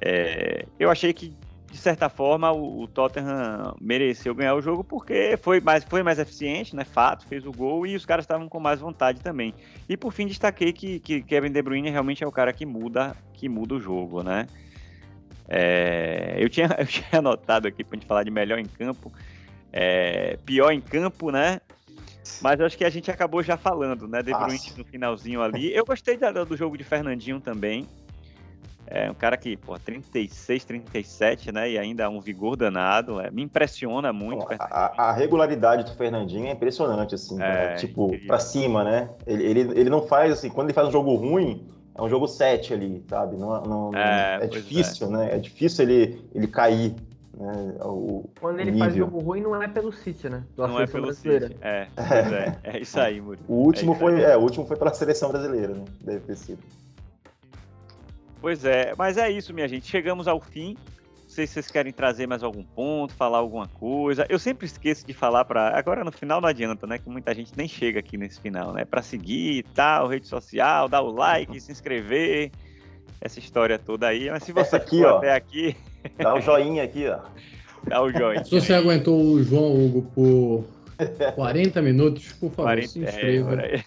é, 0.00 0.64
eu 0.78 0.90
achei 0.90 1.12
que 1.12 1.34
de 1.70 1.76
certa 1.76 2.08
forma, 2.08 2.50
o, 2.50 2.82
o, 2.82 2.88
Tottenham 2.88 3.76
mereceu 3.80 4.34
ganhar 4.34 4.54
o 4.54 4.60
jogo 4.60 4.82
porque 4.82 5.36
foi 5.36 5.60
mais, 5.60 5.84
foi 5.84 6.02
mais 6.02 6.18
eficiente, 6.18 6.74
né? 6.74 6.84
Fato, 6.84 7.26
fez 7.26 7.44
o 7.44 7.52
gol 7.52 7.86
e 7.86 7.94
os 7.94 8.06
caras 8.06 8.24
estavam 8.24 8.48
com 8.48 8.58
mais 8.58 8.80
vontade 8.80 9.20
também. 9.20 9.54
E 9.88 9.96
por 9.96 10.12
fim, 10.12 10.26
destaquei 10.26 10.72
que, 10.72 10.98
que 10.98 11.22
Kevin 11.22 11.52
De 11.52 11.60
Bruyne 11.60 11.90
realmente 11.90 12.24
é 12.24 12.26
o 12.26 12.32
cara 12.32 12.52
que 12.52 12.64
muda, 12.64 13.14
que 13.34 13.48
muda 13.48 13.74
o 13.74 13.80
jogo, 13.80 14.22
né? 14.22 14.46
É, 15.46 16.36
eu, 16.38 16.48
tinha, 16.48 16.68
eu 16.78 16.86
tinha 16.86 17.18
anotado 17.18 17.68
aqui 17.68 17.84
para 17.84 17.96
a 17.96 17.98
gente 17.98 18.08
falar 18.08 18.22
de 18.22 18.30
melhor 18.30 18.58
em 18.58 18.66
campo, 18.66 19.12
é, 19.70 20.38
pior 20.46 20.70
em 20.70 20.80
campo, 20.80 21.30
né? 21.30 21.60
Mas 22.40 22.60
acho 22.60 22.76
que 22.76 22.84
a 22.84 22.90
gente 22.90 23.10
acabou 23.10 23.42
já 23.42 23.56
falando, 23.56 24.06
né? 24.06 24.22
De 24.22 24.32
Bruyne 24.32 24.72
no 24.76 24.84
finalzinho 24.84 25.42
ali. 25.42 25.72
Eu 25.74 25.84
gostei 25.84 26.16
do 26.16 26.56
jogo 26.56 26.76
de 26.76 26.84
Fernandinho 26.84 27.40
também. 27.40 27.86
É 28.90 29.10
um 29.10 29.14
cara 29.14 29.36
que, 29.36 29.54
pô, 29.54 29.78
36, 29.78 30.64
37, 30.64 31.52
né? 31.52 31.70
E 31.70 31.78
ainda 31.78 32.08
um 32.08 32.20
vigor 32.20 32.56
danado. 32.56 33.20
É, 33.20 33.30
me 33.30 33.42
impressiona 33.42 34.14
muito. 34.14 34.46
A, 34.58 35.08
a, 35.08 35.12
regularidade 35.12 35.84
do 35.84 35.94
Fernandinho 35.94 36.46
é 36.46 36.52
impressionante, 36.52 37.14
assim. 37.14 37.34
É, 37.34 37.38
né? 37.38 37.74
Tipo, 37.74 38.06
incrível. 38.06 38.26
pra 38.28 38.38
cima, 38.38 38.82
né? 38.82 39.10
Ele, 39.26 39.44
ele, 39.44 39.60
ele 39.78 39.90
não 39.90 40.06
faz, 40.06 40.32
assim, 40.32 40.48
quando 40.48 40.68
ele 40.68 40.74
faz 40.74 40.88
um 40.88 40.90
jogo 40.90 41.14
ruim, 41.14 41.66
é 41.94 42.02
um 42.02 42.08
jogo 42.08 42.26
7 42.26 42.72
ali, 42.72 43.04
sabe? 43.10 43.36
Não, 43.36 43.60
não, 43.62 43.94
é, 43.94 44.38
é 44.42 44.46
difícil, 44.46 45.08
é. 45.08 45.10
né? 45.10 45.34
É 45.34 45.38
difícil 45.38 45.84
ele, 45.84 46.24
ele 46.34 46.46
cair. 46.46 46.94
Né? 47.38 47.76
O, 47.82 48.28
Quando 48.40 48.58
ele 48.58 48.76
faz 48.76 48.94
jogo 48.96 49.20
ruim, 49.20 49.40
não 49.40 49.62
é 49.62 49.68
pelo 49.68 49.92
City, 49.92 50.28
né? 50.28 50.42
Do 50.56 50.66
não 50.66 50.80
é 50.80 50.86
pelo 50.88 51.04
brasileira. 51.06 51.48
City. 51.48 51.60
É, 51.62 51.88
é, 52.64 52.76
é 52.76 52.80
isso 52.80 52.98
aí, 52.98 53.20
Murilo. 53.20 53.44
O 53.46 53.54
último, 53.54 53.94
foi, 53.94 54.20
é, 54.20 54.36
o 54.36 54.40
último 54.40 54.66
foi 54.66 54.76
pela 54.76 54.92
seleção 54.92 55.30
brasileira, 55.30 55.72
né? 55.72 55.84
Deve 56.00 56.20
ter 56.20 56.36
sido. 56.36 56.58
Pois 58.40 58.64
é, 58.64 58.92
mas 58.98 59.16
é 59.16 59.30
isso, 59.30 59.54
minha 59.54 59.68
gente. 59.68 59.86
Chegamos 59.86 60.26
ao 60.26 60.40
fim. 60.40 60.76
Não 61.22 61.30
sei 61.30 61.46
se 61.46 61.52
vocês 61.54 61.70
querem 61.70 61.92
trazer 61.92 62.26
mais 62.26 62.42
algum 62.42 62.64
ponto, 62.64 63.14
falar 63.14 63.38
alguma 63.38 63.68
coisa. 63.68 64.26
Eu 64.28 64.38
sempre 64.38 64.66
esqueço 64.66 65.06
de 65.06 65.12
falar 65.12 65.44
para. 65.44 65.78
Agora 65.78 66.02
no 66.02 66.10
final 66.10 66.40
não 66.40 66.48
adianta, 66.48 66.88
né? 66.88 66.98
Que 66.98 67.08
muita 67.08 67.32
gente 67.34 67.52
nem 67.56 67.68
chega 67.68 68.00
aqui 68.00 68.16
nesse 68.16 68.40
final, 68.40 68.72
né? 68.72 68.84
Para 68.84 69.02
seguir 69.02 69.58
e 69.58 69.62
tal, 69.62 70.08
rede 70.08 70.26
social, 70.26 70.88
dar 70.88 71.02
o 71.02 71.12
like, 71.12 71.60
se 71.60 71.70
inscrever, 71.70 72.50
essa 73.20 73.38
história 73.38 73.78
toda 73.78 74.06
aí. 74.06 74.30
Mas 74.30 74.42
se 74.42 74.52
você 74.52 74.76
aqui, 74.76 75.04
ó, 75.04 75.18
até 75.18 75.34
aqui. 75.34 75.76
Dá 76.16 76.34
o 76.34 76.40
joinha 76.40 76.84
aqui, 76.84 77.06
ó. 77.08 77.18
Dá 77.84 78.02
o 78.02 78.12
joinha. 78.12 78.44
Se 78.44 78.50
você 78.50 78.74
aguentou 78.74 79.20
o 79.20 79.42
João 79.42 79.72
Hugo 79.74 80.02
por 80.14 80.64
40 81.36 81.80
minutos, 81.80 82.32
por 82.32 82.50
favor, 82.50 82.70
40, 82.70 82.88
se 82.88 83.00
inscreva. 83.00 83.54
É, 83.62 83.82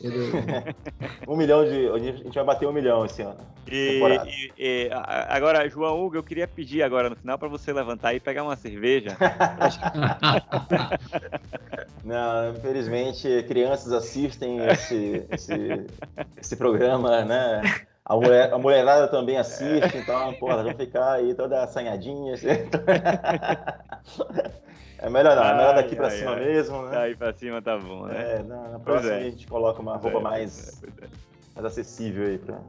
um 1.27 1.35
milhão 1.35 1.65
de. 1.65 1.87
A 1.87 1.99
gente 1.99 2.33
vai 2.33 2.43
bater 2.43 2.67
um 2.67 2.71
milhão 2.71 3.05
esse 3.05 3.21
ano. 3.21 3.37
E, 3.69 4.01
e, 4.25 4.51
e, 4.57 4.89
agora, 4.93 5.69
João 5.69 6.03
Hugo, 6.03 6.15
eu 6.17 6.23
queria 6.23 6.47
pedir 6.47 6.83
agora 6.83 7.09
no 7.09 7.15
final 7.15 7.37
para 7.37 7.47
você 7.47 7.71
levantar 7.73 8.13
e 8.13 8.19
pegar 8.19 8.43
uma 8.43 8.55
cerveja. 8.55 9.17
Não, 12.03 12.51
infelizmente, 12.51 13.43
crianças 13.47 13.91
assistem 13.91 14.65
esse, 14.67 15.25
esse, 15.31 15.85
esse 16.39 16.55
programa, 16.55 17.23
né? 17.23 17.61
A, 18.03 18.15
mulher, 18.15 18.51
a 18.51 18.57
mulherada 18.57 19.07
também 19.07 19.37
assiste, 19.37 19.97
então, 19.97 20.33
porra, 20.33 20.63
vão 20.63 20.73
ficar 20.73 21.13
aí 21.13 21.33
toda 21.33 21.63
assanhadinha. 21.63 22.35
É 25.01 25.09
melhor 25.09 25.35
não, 25.35 25.43
é 25.43 25.57
melhor 25.57 25.73
daqui 25.73 25.95
pra 25.95 26.09
ai, 26.09 26.11
cima 26.11 26.33
ai. 26.33 26.45
mesmo, 26.45 26.83
né? 26.83 26.91
Daí 26.91 27.15
pra 27.15 27.33
cima 27.33 27.59
tá 27.59 27.75
bom, 27.75 28.05
né? 28.05 28.35
É, 28.35 28.43
na, 28.43 28.69
na 28.69 28.79
próxima 28.79 29.13
é. 29.13 29.17
a 29.17 29.23
gente 29.23 29.47
coloca 29.47 29.81
uma 29.81 29.97
roupa 29.97 30.19
é, 30.19 30.21
mais, 30.21 30.83
é, 30.83 31.07
mais 31.55 31.65
acessível 31.65 32.27
aí 32.27 32.37
pra 32.37 32.59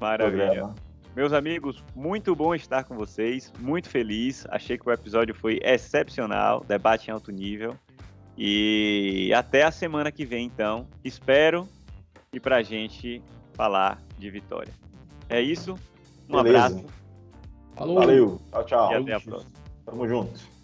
Maravilha. 0.00 0.46
Programa. 0.46 0.74
Meus 1.14 1.32
amigos, 1.32 1.84
muito 1.94 2.34
bom 2.34 2.56
estar 2.56 2.82
com 2.82 2.96
vocês, 2.96 3.52
muito 3.60 3.88
feliz. 3.88 4.44
Achei 4.50 4.76
que 4.76 4.86
o 4.86 4.92
episódio 4.92 5.32
foi 5.32 5.60
excepcional, 5.62 6.64
debate 6.66 7.08
em 7.08 7.12
alto 7.12 7.30
nível. 7.30 7.76
E 8.36 9.32
até 9.34 9.62
a 9.62 9.70
semana 9.70 10.10
que 10.10 10.26
vem, 10.26 10.44
então. 10.44 10.88
Espero 11.04 11.68
e 12.32 12.40
pra 12.40 12.62
gente 12.62 13.22
falar 13.54 14.02
de 14.18 14.30
vitória. 14.30 14.72
É 15.28 15.40
isso. 15.40 15.78
Um 16.28 16.42
Beleza. 16.42 16.66
abraço. 16.66 16.84
Falou. 17.74 17.96
Valeu. 17.96 18.40
Tchau, 18.50 18.64
tchau. 18.64 18.92
E 18.92 18.94
até 18.94 19.12
a 19.14 19.20
próxima. 19.20 19.52
Tamo 19.84 20.08
junto. 20.08 20.55